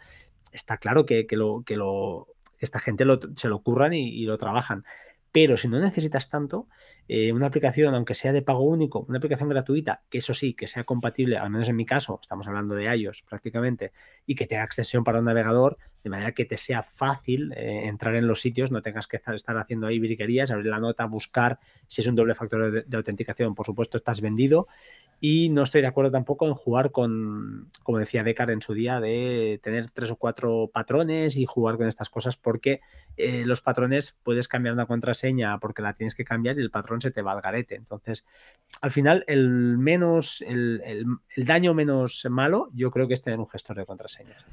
[0.51, 2.27] está claro que, lo, que lo,
[2.59, 4.85] esta gente se lo curran y lo trabajan.
[5.31, 6.67] Pero si no necesitas tanto,
[7.07, 10.67] eh, una aplicación, aunque sea de pago único, una aplicación gratuita, que eso sí, que
[10.67, 13.91] sea compatible, al menos en mi caso, estamos hablando de iOS prácticamente,
[14.25, 18.15] y que tenga extensión para un navegador, de manera que te sea fácil eh, entrar
[18.15, 22.01] en los sitios, no tengas que estar haciendo ahí briquerías, abrir la nota, buscar si
[22.01, 24.67] es un doble factor de autenticación, por supuesto, estás vendido.
[25.21, 29.01] Y no estoy de acuerdo tampoco en jugar con, como decía Decar en su día,
[29.01, 32.79] de tener tres o cuatro patrones y jugar con estas cosas porque
[33.17, 35.18] eh, los patrones puedes cambiar una contraseña
[35.59, 37.75] porque la tienes que cambiar y el patrón se te va al garete.
[37.75, 38.25] Entonces,
[38.81, 41.05] al final, el menos, el,
[41.37, 44.45] daño menos malo, yo creo que es tener un gestor de contraseñas.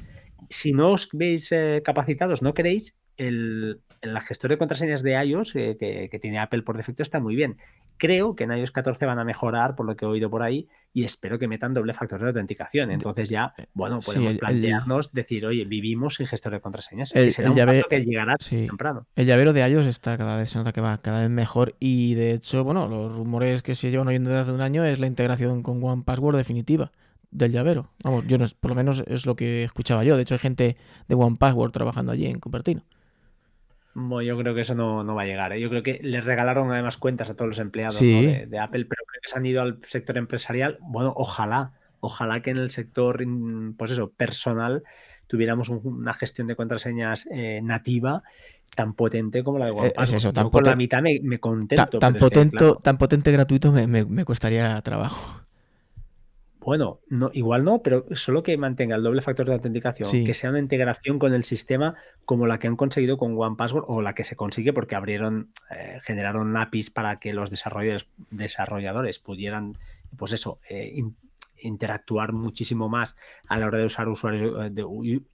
[0.51, 5.55] Si no os veis eh, capacitados, no queréis, el, la gestor de contraseñas de iOS
[5.57, 7.57] eh, que, tiene Apple por defecto está muy bien.
[7.99, 10.69] Creo que en iOS 14 van a mejorar, por lo que he oído por ahí,
[10.93, 12.91] y espero que metan doble factor de autenticación.
[12.91, 17.15] Entonces ya, eh, bueno, podemos plantearnos, decir, oye, vivimos sin gestor de contraseñas.
[17.15, 17.57] El, será un
[17.89, 19.07] que llegará temprano.
[19.15, 22.15] El llavero de iOS está cada vez, se nota que va cada vez mejor y
[22.15, 25.07] de hecho, bueno, los rumores que se llevan oyendo desde hace un año es la
[25.07, 26.93] integración con One Password definitiva
[27.31, 27.91] del llavero.
[28.05, 30.17] Vamos, yo no, por lo menos es lo que escuchaba yo.
[30.17, 30.77] De hecho, hay gente
[31.09, 32.85] de One Password trabajando allí en Cupertino
[34.23, 35.53] yo creo que eso no, va a llegar.
[35.53, 35.61] ¿eh?
[35.61, 39.21] Yo creo que les regalaron además cuentas a todos los empleados de, Apple, pero creo
[39.23, 40.79] que se han ido al sector empresarial.
[40.81, 43.25] Bueno, ojalá, ojalá que en el sector,
[43.77, 44.83] pues eso, personal,
[45.27, 48.23] tuviéramos una gestión de contraseñas eh, nativa
[48.75, 50.01] tan potente como la de OnePassword.
[50.01, 51.99] Eh, es eso, tan la mitad me, contento.
[51.99, 55.46] Tan, potente, tan potente gratuito me, me costaría trabajo.
[56.67, 60.51] Bueno, no, igual no, pero solo que mantenga el doble factor de autenticación, que sea
[60.51, 61.95] una integración con el sistema
[62.25, 66.01] como la que han conseguido con OnePassword o la que se consigue porque abrieron, eh,
[66.03, 69.79] generaron APIs para que los desarrolladores, desarrolladores pudieran,
[70.17, 71.05] pues eso, eh,
[71.61, 73.17] interactuar muchísimo más
[73.49, 74.85] a la hora de usar usuarios eh, de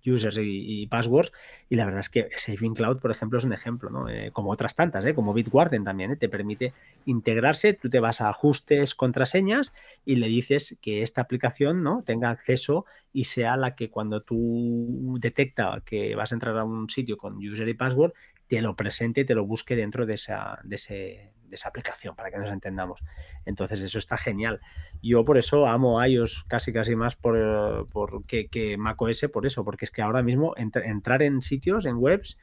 [0.05, 1.33] users y, passwords.
[1.69, 4.09] Y la verdad es que Saving Cloud, por ejemplo, es un ejemplo, ¿no?
[4.09, 5.15] Eh, como otras tantas, ¿eh?
[5.15, 6.73] como Bitwarden también, te permite
[7.07, 7.75] integrarse.
[7.75, 9.73] Tú te vas a ajustes, contraseñas
[10.05, 12.03] y le dices que esta aplicación ¿no?
[12.05, 16.89] tenga acceso y sea la que cuando tú detecta que vas a entrar a un
[16.89, 18.13] sitio con user y password,
[18.49, 22.31] te lo presente y te lo busque dentro de, esa, de ese esa aplicación, para
[22.31, 23.03] que nos entendamos.
[23.45, 24.61] Entonces, eso está genial.
[25.03, 29.65] Yo por eso amo iOS casi casi más por, por que, que, macOS por eso,
[29.65, 32.39] porque es que ahora mismo entrar en sitios, en webs,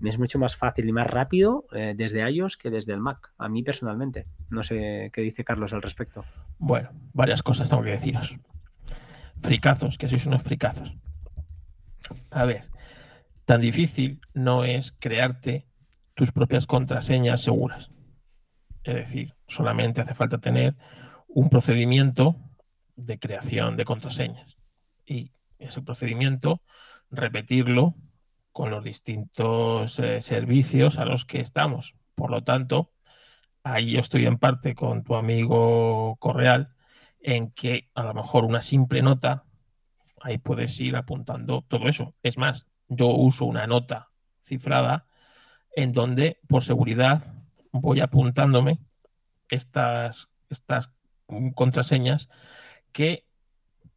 [0.00, 3.32] me es mucho más fácil y más rápido eh, desde iOS que desde el Mac,
[3.38, 4.26] a mí personalmente.
[4.50, 6.24] No sé qué dice Carlos al respecto.
[6.58, 8.36] Bueno, varias cosas tengo que deciros.
[9.40, 10.94] Fricazos, que sois unos fricazos.
[12.30, 12.68] A ver,
[13.44, 15.66] tan difícil no es crearte
[16.14, 17.90] tus propias contraseñas seguras.
[18.84, 20.76] Es decir, solamente hace falta tener
[21.28, 22.36] un procedimiento
[22.96, 24.56] de creación de contraseñas
[25.06, 26.62] y ese procedimiento
[27.10, 27.94] repetirlo
[28.52, 31.94] con los distintos eh, servicios a los que estamos.
[32.14, 32.92] Por lo tanto,
[33.62, 36.74] ahí yo estoy en parte con tu amigo Correal
[37.20, 39.44] en que a lo mejor una simple nota,
[40.20, 42.14] ahí puedes ir apuntando todo eso.
[42.22, 44.10] Es más, yo uso una nota
[44.42, 45.06] cifrada
[45.74, 47.31] en donde por seguridad
[47.72, 48.78] voy apuntándome
[49.48, 50.90] estas, estas
[51.54, 52.28] contraseñas
[52.92, 53.24] que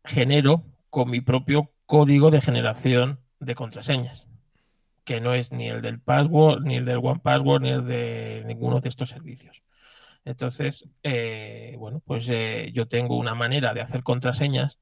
[0.03, 4.27] genero con mi propio código de generación de contraseñas.
[5.03, 8.43] que no es ni el del password, ni el del One Password, ni el de
[8.47, 9.61] ninguno de estos servicios.
[10.25, 14.79] Entonces, eh, bueno, pues eh, yo tengo una manera de hacer contraseñas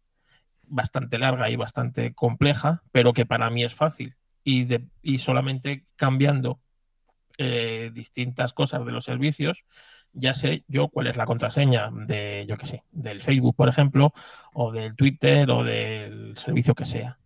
[0.63, 4.15] bastante larga y bastante compleja, pero que para mí es fácil.
[4.45, 4.67] Y,
[5.19, 6.59] solamente cambiando
[7.37, 9.65] eh, distintas cosas de los servicios,
[10.13, 14.13] ya sé yo cuál es la contraseña de, yo qué sé, del Facebook, por ejemplo,
[14.53, 17.17] o del Twitter o del servicio que sea.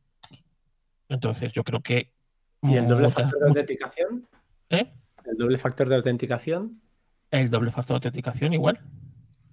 [1.10, 2.14] Entonces, yo creo que.
[2.62, 4.28] ¿Y el doble factor de autenticación?
[4.70, 4.94] ¿Eh?
[5.26, 6.82] ¿El doble factor de autenticación?
[7.30, 8.80] El doble factor de autenticación igual.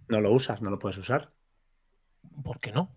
[0.09, 1.33] No lo usas, no lo puedes usar.
[2.43, 2.91] ¿Por qué no?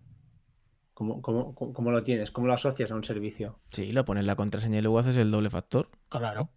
[0.94, 2.30] ¿Cómo, cómo, cómo lo tienes?
[2.30, 3.60] ¿Cómo lo asocias a un servicio?
[3.68, 5.90] Sí, lo pones la contraseña y luego haces el doble factor.
[6.08, 6.50] Claro.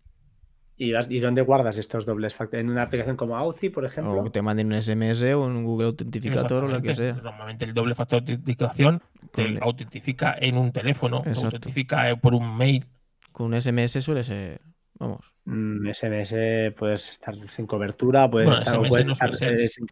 [0.78, 2.64] ¿Y, ¿Y, dónde guardas estos dobles factores?
[2.66, 4.22] ¿En una aplicación como Authy, por ejemplo?
[4.22, 7.14] O te manden un SMS o un Google Autentificator o lo que sea.
[7.14, 11.58] Normalmente el doble factor de autenticación te Con- autentifica en un teléfono, te Exacto.
[11.58, 12.86] autentifica por un mail.
[13.32, 14.62] Con un SMS suele ser.
[15.00, 15.20] Vamos.
[15.46, 19.60] Mm, SMS puedes estar sin cobertura, puedes Bueno, estar, SMS puedes no suele estar, ser.
[19.62, 19.86] eh, sin-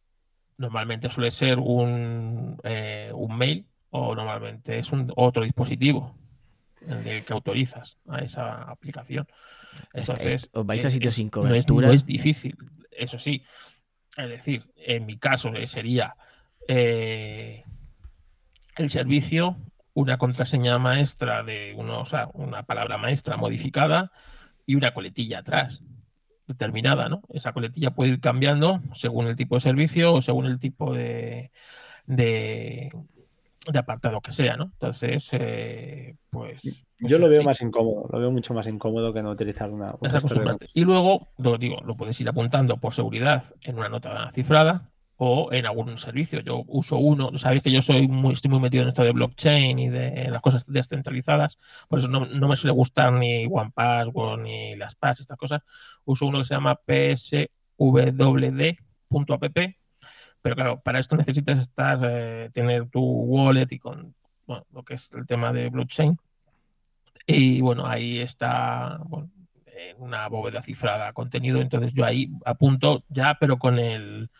[0.58, 6.16] Normalmente suele ser un, eh, un mail o normalmente es un otro dispositivo
[6.82, 9.26] en el que autorizas a esa aplicación.
[9.94, 11.88] Entonces, est- os vais a eh, sitios es- sin no es- cobertura.
[11.88, 12.56] No es, difícil,
[12.92, 13.44] eso sí.
[14.18, 16.16] Es decir, en mi caso eh, sería
[16.68, 17.64] eh,
[18.78, 19.58] el servicio,
[19.94, 24.12] una contraseña maestra de uno, o sea, una palabra maestra modificada
[24.66, 25.82] y una coletilla atrás
[26.48, 27.22] determinada, ¿no?
[27.30, 31.52] Esa coletilla puede ir cambiando según el tipo de servicio o según el tipo de,
[32.06, 32.90] de,
[33.72, 34.66] de apartado que sea, ¿no?
[34.66, 37.46] Entonces, eh, pues Yo lo veo sí.
[37.46, 39.96] más incómodo, lo veo mucho más incómodo que no utilizar una.
[40.74, 45.52] Y luego, lo digo, lo puedes ir apuntando por seguridad en una nota cifrada o
[45.52, 46.42] en algún servicio.
[46.42, 49.80] Yo uso uno, sabéis que yo soy muy, estoy muy metido en esto de blockchain
[49.80, 51.58] y de las cosas descentralizadas,
[51.88, 55.62] por eso no, no me suele gustar ni OnePassword ni las PAS, estas cosas.
[56.06, 57.50] Uso uno que se llama pswd.app,
[60.42, 64.16] pero claro, para esto necesitas estar, eh, tener tu wallet y con
[64.48, 66.18] bueno, lo que es el tema de blockchain.
[67.32, 69.00] Y bueno, ahí está
[69.98, 71.62] una bóveda cifrada contenido.
[71.62, 74.32] Entonces yo ahí apunto ya, pero con el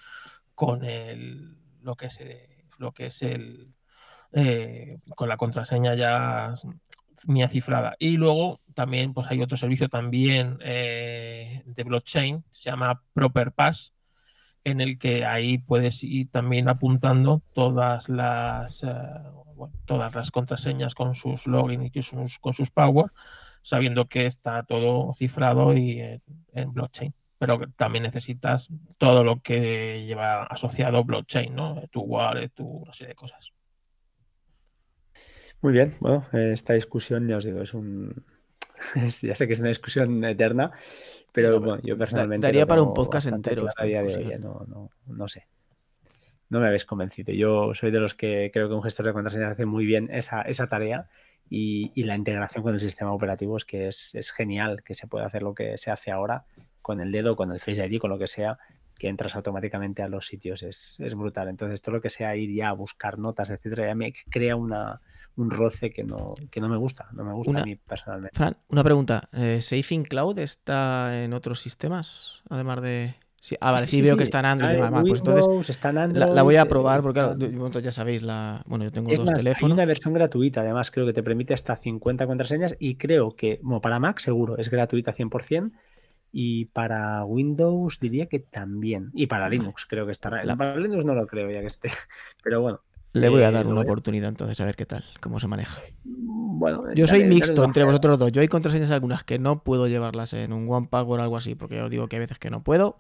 [0.56, 2.20] con el lo que es
[2.78, 3.74] lo que es el
[4.34, 6.56] eh, con la contraseña ya
[7.26, 7.96] mía cifrada.
[8.00, 13.94] Y luego también pues hay otro servicio también eh, de blockchain, se llama Proper Pass,
[14.64, 18.88] en el que ahí puedes ir también apuntando todas las eh,
[19.60, 23.08] bueno, todas las contraseñas con sus login y sus, con sus power,
[23.62, 27.14] sabiendo que está todo cifrado y en, blockchain.
[27.38, 31.84] Pero también necesitas todo lo que lleva asociado blockchain, ¿no?
[31.92, 33.54] Tu wallet, tu una serie de cosas.
[35.62, 38.26] Muy bien, bueno, esta discusión, ya os digo, es un.
[39.22, 40.72] ya sé que es una discusión eterna,
[41.32, 42.48] pero no, bueno, yo personalmente.
[42.48, 45.48] daría para un podcast entero día de hoy, eh, no, no, no sé.
[46.50, 47.32] No me habéis convencido.
[47.34, 50.42] Yo soy de los que creo que un gestor de contraseñas hace muy bien esa,
[50.42, 51.08] esa tarea
[51.48, 55.08] y, y la integración con el sistema operativo es que es, es genial que se
[55.08, 56.46] pueda hacer lo que se hace ahora
[56.82, 58.58] con el dedo, con el Face ID, con lo que sea,
[58.98, 60.64] que entras automáticamente a los sitios.
[60.64, 61.48] Es, es brutal.
[61.50, 65.02] Entonces, todo lo que sea ir ya a buscar notas, etcétera, ya me crea una,
[65.40, 67.08] un roce que no, que no me gusta.
[67.14, 68.36] No me gusta Una- a mí personalmente.
[68.38, 69.30] Fran, una pregunta.
[69.34, 72.42] Eh, ¿Safe in Cloud está en otros sistemas?
[72.50, 73.16] Además de.
[73.42, 75.98] Sí, ah, vale, sí, veo que está en Android en Pues entonces Windows, está en
[76.00, 76.34] Android.
[76.34, 78.62] la voy a eh, probar porque, claro, ya sabéis, la...
[78.66, 79.76] bueno, yo tengo Es dos más, hay teléfonos.
[79.78, 83.80] una versión gratuita, además, creo que te permite hasta 50 contraseñas y creo que, bueno,
[83.80, 85.72] para Mac seguro, es gratuita 100%
[86.34, 89.10] y para Windows diría que también.
[89.14, 90.44] Y para Linux creo que estará.
[90.44, 91.90] La- Para Linux no lo creo ya que esté,
[92.44, 92.82] pero bueno.
[93.14, 95.48] Le voy a eh, dar una a- oportunidad entonces a ver qué tal, cómo se
[95.48, 95.80] maneja.
[96.04, 98.32] Bueno, Yo soy dale- mixto entre vosotros dos.
[98.32, 101.56] Yo hay contraseñas algunas que no puedo llevarlas en un One Password o algo así,
[101.56, 102.98] porque ya os digo que hay veces que no puedo.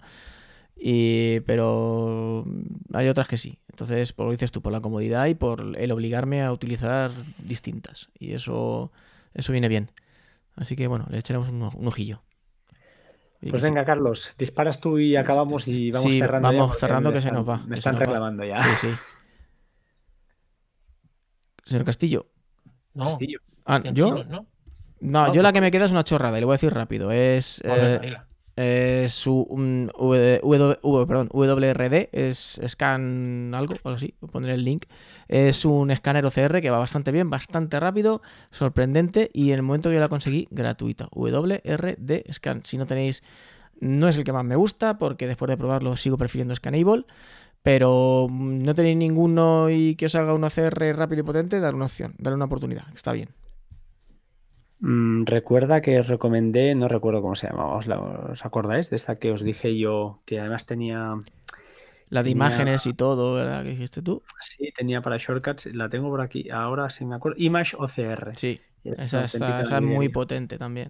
[0.81, 2.45] Y, pero
[2.93, 3.59] hay otras que sí.
[3.69, 8.09] Entonces, por lo dices tú, por la comodidad y por el obligarme a utilizar distintas.
[8.17, 8.91] Y eso,
[9.33, 9.91] eso viene bien.
[10.55, 12.21] Así que bueno, le echaremos un, un ojillo.
[13.41, 13.69] Oye, Pues sí.
[13.69, 16.47] venga, Carlos, disparas tú y acabamos y vamos Sí, cerrando.
[16.49, 17.99] vamos cerrando que se nos va, Me están va.
[17.99, 18.63] reclamando ya.
[18.63, 18.93] Sí, sí.
[21.69, 22.27] Señor Castillo.
[22.93, 23.39] No, Castillo.
[23.65, 24.23] Ah, ¿yo?
[24.23, 24.45] ¿no?
[25.01, 26.73] No, No, yo la que me queda es una chorrada y le voy a decir
[26.73, 27.11] rápido.
[27.11, 28.17] Es eh,
[28.57, 34.85] eh, su W- W- W- perdón, WRD, es scan algo, algo así, pondré el link.
[35.29, 38.21] Es un escáner OCR que va bastante bien, bastante rápido,
[38.51, 41.07] sorprendente y en el momento que yo la conseguí, gratuita.
[41.13, 42.65] WRD Scan.
[42.65, 43.23] Si no tenéis,
[43.79, 47.05] no es el que más me gusta porque después de probarlo sigo prefiriendo Scanable.
[47.61, 51.75] Pero mm, no tenéis ninguno y que os haga un OCR rápido y potente, dar
[51.75, 53.29] una opción, darle una oportunidad, está bien.
[54.79, 59.31] Mm, recuerda que os recomendé, no recuerdo cómo se llamaba, ¿os, acordáis de esta que
[59.31, 61.15] os dije yo, que además tenía...
[62.09, 63.61] La de imágenes y todo, ¿verdad?
[63.61, 64.23] ¿Qué dijiste tú?
[64.41, 67.37] Sí, tenía para shortcuts, la tengo por aquí, ahora sí me acuerdo.
[67.39, 68.35] Image OCR.
[68.35, 69.39] Sí, esa, es
[69.81, 70.89] muy potente también.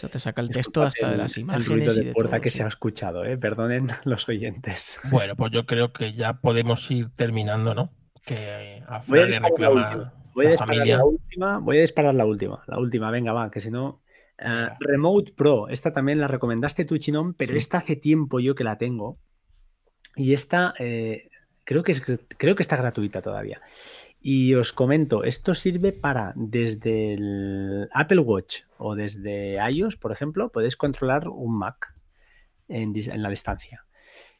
[0.00, 0.06] Sí.
[0.06, 1.96] O sea, te saca el texto hasta de las imágenes.
[1.96, 3.36] El de, puerta que se ha escuchado, ¿eh?
[3.36, 4.98] perdonen los oyentes.
[5.10, 7.90] Bueno, pues yo creo que ya podemos ir terminando, ¿no?
[8.24, 11.58] Que a Voy reclama Voy a disparar la última.
[11.58, 12.62] Voy a disparar la última.
[12.66, 14.00] La última, venga, va, que si no.
[14.38, 18.64] Eh, Remote Pro, esta también la recomendaste tú, Chinón, pero esta hace tiempo yo que
[18.64, 19.18] la tengo.
[20.16, 21.28] Y esta eh,
[21.64, 22.02] creo, que es,
[22.38, 23.60] creo que está gratuita todavía.
[24.20, 30.52] Y os comento, esto sirve para desde el Apple Watch o desde iOS, por ejemplo,
[30.52, 31.94] podéis controlar un Mac
[32.68, 32.92] en
[33.22, 33.84] la distancia.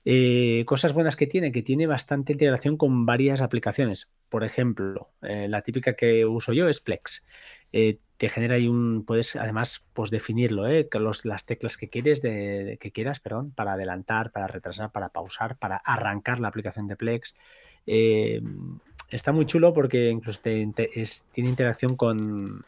[0.05, 4.11] Eh, cosas buenas que tiene, que tiene bastante integración con varias aplicaciones.
[4.29, 7.25] Por ejemplo, eh, la típica que uso yo es Plex.
[7.73, 13.21] Eh, te genera ahí un, puedes además pues definirlo, las teclas que quieres, que quieras,
[13.21, 17.35] perdón, para adelantar, para retrasar, para pausar, para arrancar la aplicación de Plex.
[19.11, 20.73] Está muy chulo porque incluso tiene
[21.37, 22.65] interacción con,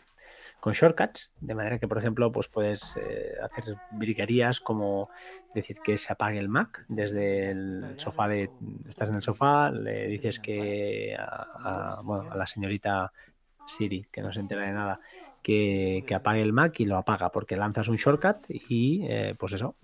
[0.62, 5.10] con shortcuts, de manera que, por ejemplo, pues puedes eh, hacer virguerías como
[5.55, 8.48] decir que se apague el Mac desde el sofá de
[8.89, 13.12] estás en el sofá, le dices que a, bueno, a la señorita
[13.66, 15.01] Siri, que no se entera de nada,
[15.43, 19.74] que, apague el Mac y lo apaga, porque lanzas un shortcut y eh, pues eso,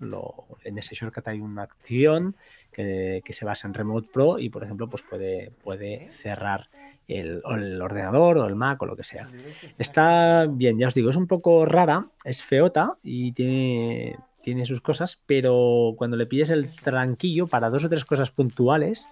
[0.63, 2.35] en ese shortcut hay una acción
[2.71, 6.69] que, que, se basa en Remote Pro y por ejemplo pues puede, puede cerrar
[7.09, 7.41] el,
[7.81, 9.29] ordenador o el Mac o lo que sea.
[9.77, 14.81] Está bien, ya os digo, es un poco rara, es feota y tiene, tiene sus
[14.81, 19.09] cosas, pero cuando le pilles el tranquillo para dos o tres cosas puntuales,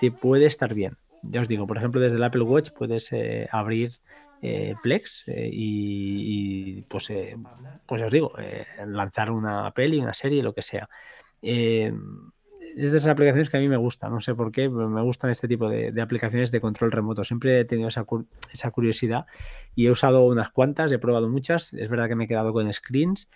[0.00, 0.96] te puede estar bien.
[1.22, 3.92] Ya os digo, por ejemplo, desde el Apple Watch puedes eh, abrir
[4.40, 7.12] eh, Plex eh, y, pues,
[7.86, 8.32] pues ya os digo,
[8.86, 10.88] lanzar una peli, una serie, lo que sea
[12.74, 15.02] es de esas aplicaciones que a mí me gustan, no sé por qué, pero me
[15.02, 17.24] gustan este tipo de, aplicaciones de control remoto.
[17.24, 19.26] Siempre he tenido esa, curiosidad
[19.74, 21.72] y he usado unas cuantas, he probado muchas.
[21.74, 23.30] Es verdad que me he quedado con screens,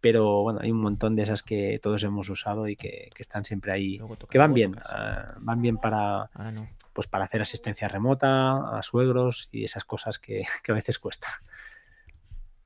[0.00, 3.72] pero bueno, hay un montón de esas que todos hemos usado y que, están siempre
[3.72, 4.00] ahí,
[4.30, 6.52] que van bien, ah, van bien para, ah,
[6.98, 11.28] pues para hacer asistencia remota a suegros y esas cosas que, a veces cuesta.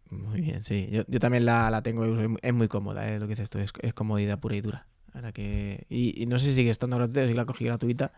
[0.08, 0.88] Muy bien, sí.
[0.90, 2.06] Yo, también la, tengo,
[2.40, 3.18] es muy cómoda, ¿eh?
[3.18, 4.86] lo que dices tú, es comodidad pura y dura
[5.34, 5.86] que...
[5.88, 8.12] Y, no sé si sigue estando gratuita, si la cogí gratuita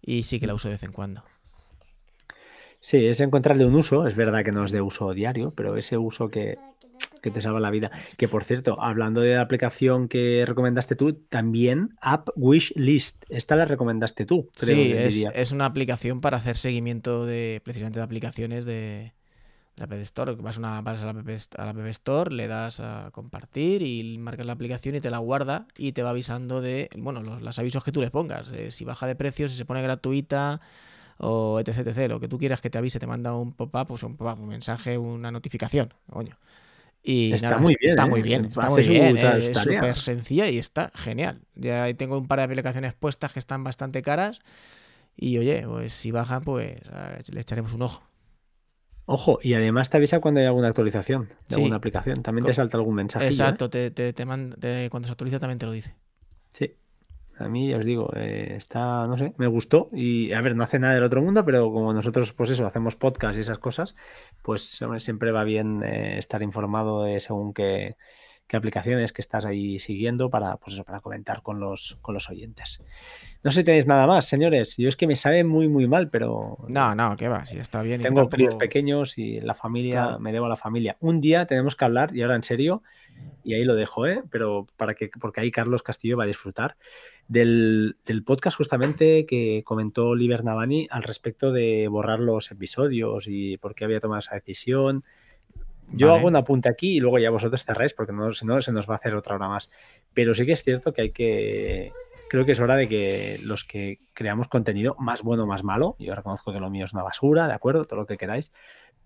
[0.00, 1.22] y sí que la uso de vez en cuando.
[2.80, 5.98] Sí, es encontrarle un uso, es verdad que no es de uso diario, pero ese
[5.98, 6.56] uso que,
[7.22, 7.90] te salva la vida.
[8.16, 13.24] Que por cierto, hablando de la aplicación que recomendaste tú, también App Wish List.
[13.28, 14.48] Esta la recomendaste tú.
[14.54, 19.12] sí, es, es, una aplicación para hacer seguimiento de precisamente de aplicaciones de,
[19.78, 24.18] la App Store, vas, una, vas a, la App, Store, le das a compartir y
[24.18, 27.84] marcas la aplicación y te la guarda y te va avisando de, bueno, los, avisos
[27.84, 30.60] que tú le pongas, si baja de precio, si se pone gratuita
[31.18, 34.02] o etc, etc, lo que tú quieras que te avise, te manda un pop-up, pues
[34.02, 36.36] un pop-up, un mensaje, una notificación, coño.
[37.10, 38.22] Y está muy bien, está muy ¿eh?
[38.22, 41.40] bien, está muy bien, es súper sencilla y está genial.
[41.54, 44.40] Ya tengo un par de aplicaciones puestas que están bastante caras
[45.16, 46.82] y oye, pues si bajan, pues
[47.32, 48.02] le echaremos un ojo.
[49.06, 52.22] Ojo, y además te avisa cuando hay alguna actualización de alguna aplicación.
[52.22, 53.24] También te salta algún mensaje.
[53.24, 53.28] ¿eh?
[53.28, 54.12] Exacto, te, te,
[54.90, 55.94] cuando se actualiza también te lo dice.
[57.38, 59.88] A mí, os digo, eh, está, no sé, me gustó.
[59.92, 62.96] Y a ver, no hace nada del otro mundo, pero como nosotros, pues eso, hacemos
[62.96, 63.96] podcast y esas cosas,
[64.42, 67.96] pues siempre va bien eh, estar informado según qué,
[68.48, 72.28] qué aplicaciones que estás ahí siguiendo para, pues eso, para comentar con los, con los
[72.30, 72.82] oyentes.
[73.44, 74.76] No sé si tenéis nada más, señores.
[74.78, 76.56] Yo es que me sabe muy, muy mal, pero.
[76.66, 78.02] No, no, que va, si está bien.
[78.02, 80.96] Tengo críos pequeños y la familia, me debo a la familia.
[81.00, 82.82] Un día tenemos que hablar, y ahora en serio,
[83.44, 84.22] y ahí lo dejo, ¿eh?
[84.30, 86.76] Pero para que, porque ahí Carlos Castillo va a disfrutar
[87.28, 93.58] del, del podcast justamente que comentó Oliver Navani al respecto de borrar los episodios y
[93.58, 95.04] por qué había tomado esa decisión
[95.92, 98.72] yo hago un apunte aquí y luego ya vosotros cerráis porque no, si no se
[98.72, 99.70] nos va a hacer otra hora más.
[100.14, 101.92] Pero sí que es cierto que hay que...
[102.28, 105.96] Creo que es hora de que los que creamos contenido, más bueno o más malo,
[105.98, 107.84] yo reconozco que lo mío es una basura, ¿de acuerdo?
[107.84, 108.52] Todo lo que queráis,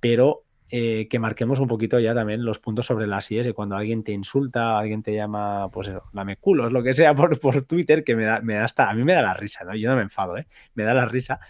[0.01, 0.43] pero
[0.75, 4.03] eh, que marquemos un poquito ya también los puntos sobre las IES y cuando alguien
[4.03, 8.17] te insulta, alguien te llama, pues eso, lameculos, lo que sea por, por Twitter, que
[8.17, 9.77] me da, me da hasta, a mí me da la risa, ¿no?
[9.77, 10.47] Yo no me enfado, ¿eh?
[10.75, 11.41] Me da la risa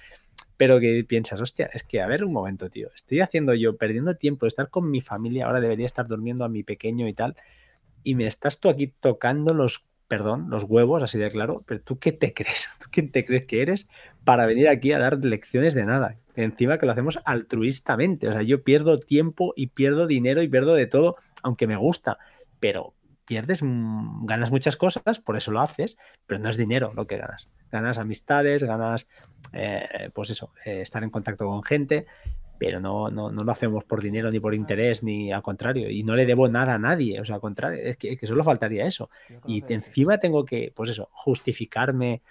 [0.62, 4.14] pero que piensas, hostia, es que a ver un momento, tío, estoy haciendo yo, perdiendo
[4.14, 7.34] tiempo de estar con mi familia, ahora debería estar durmiendo a mi pequeño y tal,
[8.04, 11.98] y me estás tú aquí tocando los, perdón, los huevos, así de claro, pero tú
[11.98, 13.88] qué te crees, tú quién te crees que eres
[14.22, 16.16] para venir aquí a dar lecciones de nada.
[16.36, 18.28] encima que lo hacemos altruistamente.
[18.28, 22.18] O sea, yo pierdo tiempo y pierdo dinero y pierdo de todo, aunque me gusta,
[22.60, 25.96] pero pierdes, ganas muchas cosas, por eso lo haces,
[26.26, 27.48] pero no es dinero lo que ganas.
[27.70, 29.08] Ganas amistades, ganas,
[29.52, 32.06] eh, pues eso, eh, estar en contacto con gente,
[32.62, 36.04] pero no, no, no, lo hacemos por dinero ni por interés, ni al contrario, y
[36.04, 39.10] no le debo nada a nadie, o sea, al contrario, es que, solo faltaría eso.
[39.46, 42.22] Y encima tengo que, pues eso, justificarme,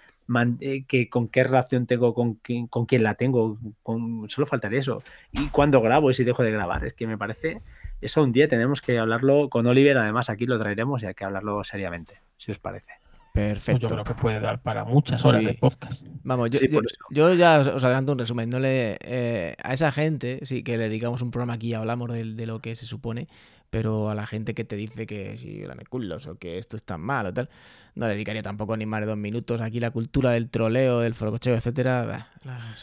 [0.60, 4.78] eh, que con qué relación tengo con, quién, con quién la tengo, con, solo faltaría
[4.78, 5.02] eso.
[5.32, 7.60] Y cuando grabo y si dejo de grabar, es que me parece,
[8.02, 11.24] eso un día tenemos que hablarlo con Oliver, además aquí lo traeremos y hay que
[11.24, 13.02] hablarlo seriamente, si os parece.
[13.32, 13.88] Perfecto.
[13.88, 16.06] Pues yo creo que puede dar para muchas horas de podcast.
[16.22, 16.50] Vamos,
[17.10, 18.50] yo, ya os adelanto un resumen.
[18.50, 22.12] No le, eh, a esa gente, sí, que le dedicamos un programa aquí y hablamos
[22.12, 23.28] de, lo que se supone,
[23.70, 26.98] pero a la gente que te dice que si me culos o que esto está
[26.98, 27.48] mal o tal,
[27.94, 29.62] no le dedicaría tampoco ni más de dos minutos.
[29.62, 32.28] Aquí la cultura del troleo, del forococheo, etcétera,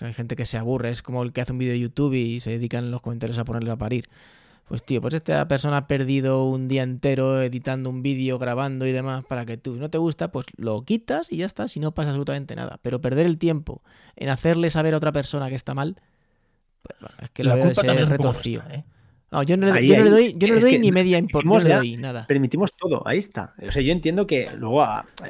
[0.01, 0.89] hay gente que se aburre.
[0.89, 3.37] Es como el que hace un vídeo de YouTube y se dedican en los comentarios
[3.37, 4.05] a ponerle a parir.
[4.69, 8.91] Pues tío, pues esta persona ha perdido un día entero editando un vídeo, grabando y
[8.91, 11.95] demás para que tú no te gusta, pues lo quitas y ya está, si no
[11.95, 12.79] pasa absolutamente nada.
[12.83, 13.81] Pero perder el tiempo
[14.15, 15.99] en hacerle saber a otra persona que está mal,
[16.83, 18.61] pues, es que lo veo de ser retorcido.
[18.69, 18.83] ¿eh?
[19.31, 22.25] No, yo no, le, doy, yo no le doy ni media importancia, nada.
[22.25, 23.53] Permitimos todo, ahí está.
[23.61, 24.83] O sea, yo entiendo que luego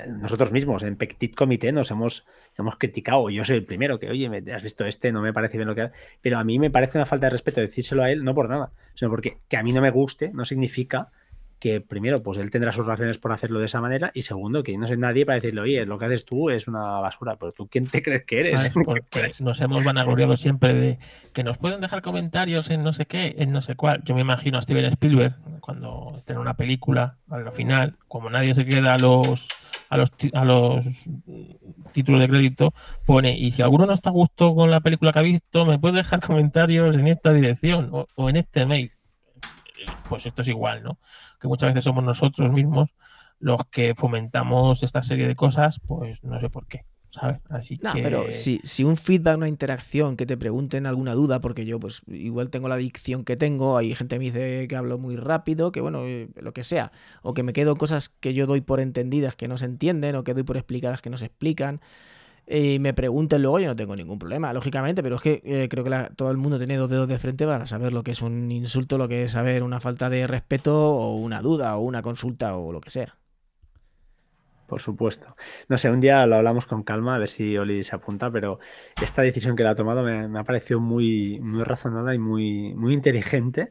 [0.07, 2.25] nosotros mismos en Petit Comité nos hemos,
[2.57, 5.57] hemos criticado, yo soy el primero que, oye, me, has visto este, no me parece
[5.57, 5.89] bien lo que
[6.21, 8.71] pero a mí me parece una falta de respeto decírselo a él, no por nada,
[8.93, 11.09] sino porque que a mí no me guste no significa
[11.59, 14.77] que primero, pues él tendrá sus razones por hacerlo de esa manera y segundo, que
[14.77, 17.67] no soy nadie para decirle, oye, lo que haces tú es una basura, pero tú
[17.67, 18.69] quién te crees que eres.
[18.85, 20.99] Porque nos hemos vanagloriado siempre de
[21.33, 24.01] que nos pueden dejar comentarios en no sé qué, en no sé cuál.
[24.05, 28.65] Yo me imagino a Steven Spielberg cuando tiene una película, al final, como nadie se
[28.65, 29.47] queda a los
[29.89, 30.85] a los, a los
[31.93, 32.73] títulos de crédito,
[33.07, 35.79] pone, y si alguno no está a gusto con la película que ha visto, me
[35.79, 38.91] puede dejar comentarios en esta dirección o en este mail
[40.07, 40.97] pues esto es igual, ¿no?
[41.39, 42.89] Que muchas veces somos nosotros mismos
[43.39, 46.85] los que fomentamos esta serie de cosas, pues no sé por qué.
[47.11, 47.39] ¿sabes?
[47.49, 51.65] Así no, pero si, si, un feedback, una interacción, que te pregunten alguna duda, porque
[51.65, 54.97] yo pues igual tengo la adicción que tengo, hay gente que me dice que hablo
[54.97, 56.91] muy rápido, que bueno, eh, lo que sea,
[57.23, 60.23] o que me quedo cosas que yo doy por entendidas que no se entienden, o
[60.23, 61.81] que doy por explicadas que no se explican,
[62.49, 65.83] y me pregunten luego, yo no tengo ningún problema, lógicamente, pero es que eh, creo
[65.83, 68.51] que todo el mundo tiene dos dedos de frente para saber lo que es un
[68.51, 72.57] insulto, lo que es saber una falta de respeto o una duda o una consulta
[72.57, 73.19] o lo que sea.
[74.69, 75.35] Por supuesto.
[75.67, 78.59] No sé, un día lo hablamos con calma, a ver si Oli se apunta, pero
[79.01, 82.93] esta decisión que la ha tomado me, ha parecido muy, muy razonada y muy, muy
[82.93, 83.69] inteligente.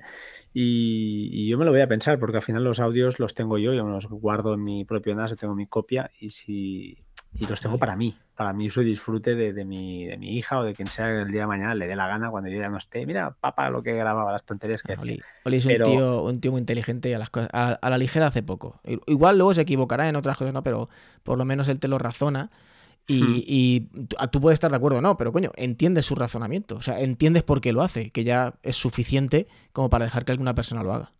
[0.52, 3.72] Y, yo me lo voy a pensar, porque al final los audios los tengo yo,
[3.74, 6.98] yo me los guardo en mi propio NAS, tengo mi copia, y si,
[7.34, 10.59] y los tengo para mí, para mí uso y disfrute de, mi, de mi hija
[10.59, 12.59] o de quien sea que el día de mañana le dé la gana cuando yo
[12.59, 13.06] ya no esté.
[13.06, 15.20] Mira, papá, lo que grababa, las tonterías que Oli,
[15.56, 18.80] es un, tío, un tío muy inteligente a, las cosas, a, la ligera hace poco.
[19.06, 20.62] Igual luego se equivocará en otras cosas, ¿no?
[20.62, 20.88] Pero
[21.22, 22.50] por lo menos él te lo razona.
[23.06, 23.42] Y, hmm.
[23.46, 23.80] y,
[24.30, 26.76] tú puedes estar de acuerdo o no, pero coño, entiendes su razonamiento.
[26.76, 30.32] O sea, entiendes por qué lo hace, que ya es suficiente como para dejar que
[30.32, 31.12] alguna persona lo haga.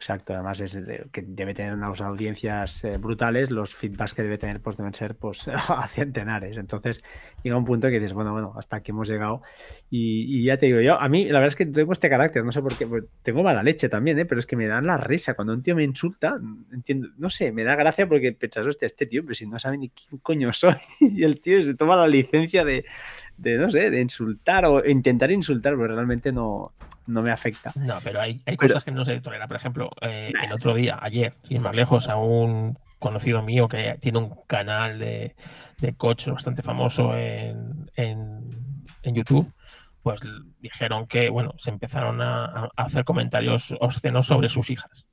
[0.00, 0.78] Exacto, además es
[1.12, 5.14] que debe tener unas audiencias eh, brutales, los feedbacks que debe tener pues deben ser
[5.14, 6.56] pues a centenares.
[6.56, 7.04] Entonces
[7.42, 9.42] llega un punto que dices, bueno, bueno, hasta aquí hemos llegado.
[9.90, 12.50] Y, ya te digo, yo a mí la verdad es que tengo este carácter, no
[12.50, 14.24] sé por qué, pues, tengo mala leche también, ¿eh?
[14.24, 16.40] pero es que me dan la risa cuando un tío me insulta,
[16.72, 19.76] entiendo, no sé, me da gracia porque pensas, hostia, este tío, pero si no sabe
[19.76, 22.86] ni quién coño soy, y el tío se toma la licencia de,
[23.36, 26.72] de, no sé, de insultar o intentar insultar, pero realmente no,
[27.06, 27.72] no me afecta.
[27.74, 29.46] No, pero hay, hay cosas que no se tolera.
[29.46, 33.96] Por ejemplo, eh, el otro día, ayer, sin más lejos, a un conocido mío que
[34.00, 35.34] tiene un canal de,
[35.78, 39.52] de coche bastante famoso en, en, YouTube,
[40.02, 40.20] pues
[40.60, 45.06] dijeron que, bueno, se empezaron a, hacer comentarios obscenos sobre sus hijas.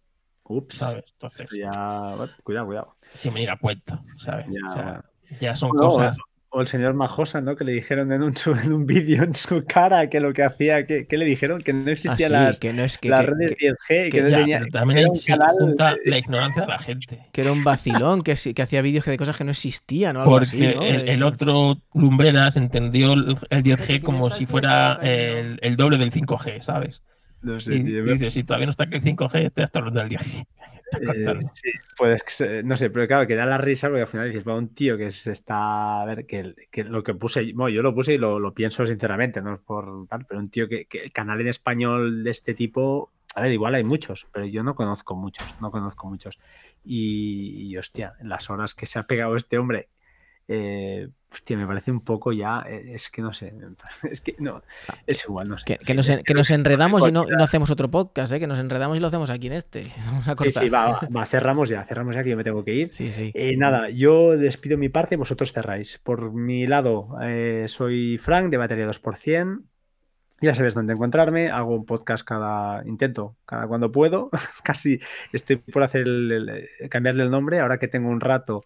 [0.43, 0.77] Ups.
[0.77, 1.05] ¿Sabes?
[1.13, 1.49] Entonces.
[1.51, 2.15] Ya...
[2.43, 2.97] Cuidado, cuidado.
[3.13, 4.45] Sin venir a cuenta, ¿sabes?
[4.49, 5.03] Ya,
[5.39, 6.17] ya son cosas
[6.57, 7.55] o el señor Majosa, ¿no?
[7.55, 10.87] Que le dijeron en un, en un vídeo en su cara que lo que hacía,
[10.87, 14.09] que, le dijeron que no existían ah, las, que no es, que, las redes 10G,
[14.09, 15.55] que, no tenía, también hay canal,
[16.03, 17.27] la ignorancia de la gente.
[17.31, 20.31] Que era un vacilón, que, que hacía vídeos de cosas que no existían o algo
[20.31, 20.81] Porque así, ¿no?
[20.81, 27.03] el, otro Lumbreras entendió el, 10G como si fuera el, el, doble del 5G, ¿sabes?
[27.41, 30.09] No sé, y, dice, si todavía no está que el 5G, estoy hasta hablando del
[30.09, 30.47] 10G.
[30.91, 32.23] Eh, sí, pues
[32.63, 34.97] no sé, pero claro, que da la risa porque al final dices, bueno, un tío
[34.97, 38.17] que se está, a ver, que, que lo que puse, bueno, yo lo puse y
[38.17, 41.47] lo, lo, pienso sinceramente, no es por tal, pero un tío que, que canal en
[41.47, 45.71] español de este tipo, a ver, igual hay muchos, pero yo no conozco muchos, no
[45.71, 46.39] conozco muchos.
[46.83, 49.89] Y, y hostia, en las horas que se ha pegado este hombre
[50.47, 53.53] eh, hostia, me parece un poco ya, eh, es que no sé,
[54.11, 54.61] es que no,
[55.05, 55.65] es igual, no sé.
[55.65, 58.39] Que, nos, que nos, enredamos y no, y no, hacemos otro podcast, ¿eh?
[58.39, 59.87] que nos enredamos y lo hacemos aquí en este.
[60.05, 60.63] Vamos a cortar.
[60.63, 62.93] Sí, sí, va, va, cerramos ya, cerramos ya que yo me tengo que ir.
[62.93, 63.31] Sí, sí.
[63.33, 65.99] Eh, nada, yo despido mi parte, vosotros cerráis.
[66.03, 69.63] Por mi lado, eh, soy Frank de Batería 2%.
[70.39, 74.29] Ya sabes dónde encontrarme, hago un podcast cada, intento, cada cuando puedo,
[74.63, 74.99] casi
[75.33, 76.31] estoy por hacer el,
[76.79, 78.61] el, cambiarle el nombre, ahora que tengo un rato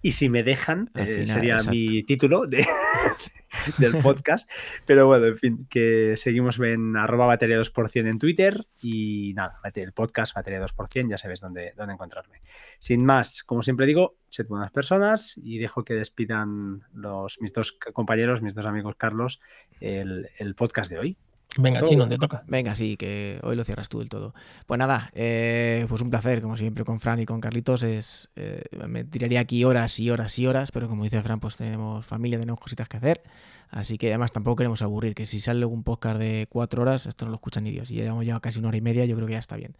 [0.00, 1.72] y si me dejan, eh, sería exacto.
[1.72, 2.64] mi título de,
[3.78, 4.48] del podcast.
[4.86, 9.92] Pero bueno, en fin, que seguimos en arroba batería 2% en Twitter y nada, el
[9.92, 12.42] podcast batería 2%, ya sabes dónde, dónde encontrarme.
[12.78, 17.72] Sin más, como siempre digo, sed buenas personas y dejo que despidan los, mis dos
[17.72, 19.40] compañeros, mis dos amigos Carlos,
[19.80, 21.18] el, el podcast de hoy.
[21.56, 22.44] Venga, Chino, te toca.
[22.46, 24.34] Venga, sí, que hoy lo cierras tú del todo.
[24.66, 27.82] Pues nada, eh, pues un placer, como siempre, con Fran y con Carlitos.
[27.82, 31.56] Es, eh, me tiraría aquí horas y horas y horas, pero como dice Fran, pues
[31.56, 33.22] tenemos familia, tenemos cositas que hacer.
[33.70, 37.24] Así que además tampoco queremos aburrir, que si sale un podcast de cuatro horas, esto
[37.24, 37.90] no lo escuchan ni Dios.
[37.90, 39.76] Y ya llevamos ya casi una hora y media, yo creo que ya está bien.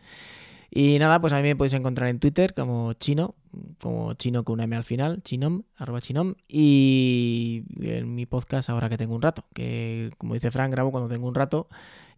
[0.70, 3.34] Y nada, pues a mí me podéis encontrar en Twitter como chino,
[3.80, 8.88] como chino con una M al final, chinom, arroba chinom, y en mi podcast ahora
[8.88, 11.68] que tengo un rato, que como dice Frank, grabo cuando tengo un rato,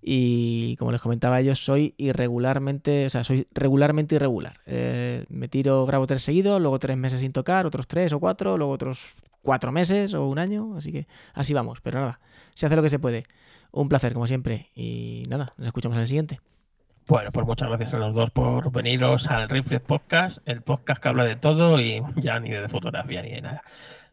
[0.03, 4.61] y como les comentaba ellos, soy irregularmente, o sea, soy regularmente irregular.
[4.67, 8.59] Eh, me tiro, grabo tres seguidos, luego tres meses sin tocar, otros tres o cuatro,
[8.59, 12.21] luego otros cuatro meses o un año, así que así vamos, pero nada,
[12.55, 13.25] se hace lo que se puede.
[13.73, 16.41] Un placer, como siempre, y nada, nos escuchamos en el siguiente.
[17.07, 21.09] Bueno, pues muchas gracias a los dos por veniros al Reflex Podcast, el podcast que
[21.09, 23.63] habla de todo y ya ni de fotografía ni de nada.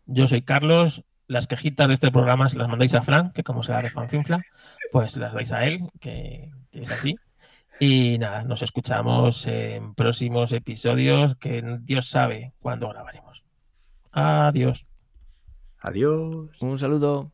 [0.06, 3.62] Yo soy Carlos, las quejitas de este programa se las mandáis a Frank, que como
[3.64, 4.42] se la refanfinfla,
[4.92, 7.16] pues las dais a él, que, que es así.
[7.80, 13.44] Y nada, nos escuchamos en próximos episodios que Dios sabe cuándo grabaremos.
[14.12, 14.88] Adiós.
[15.80, 16.60] Adiós.
[16.60, 17.32] Un saludo.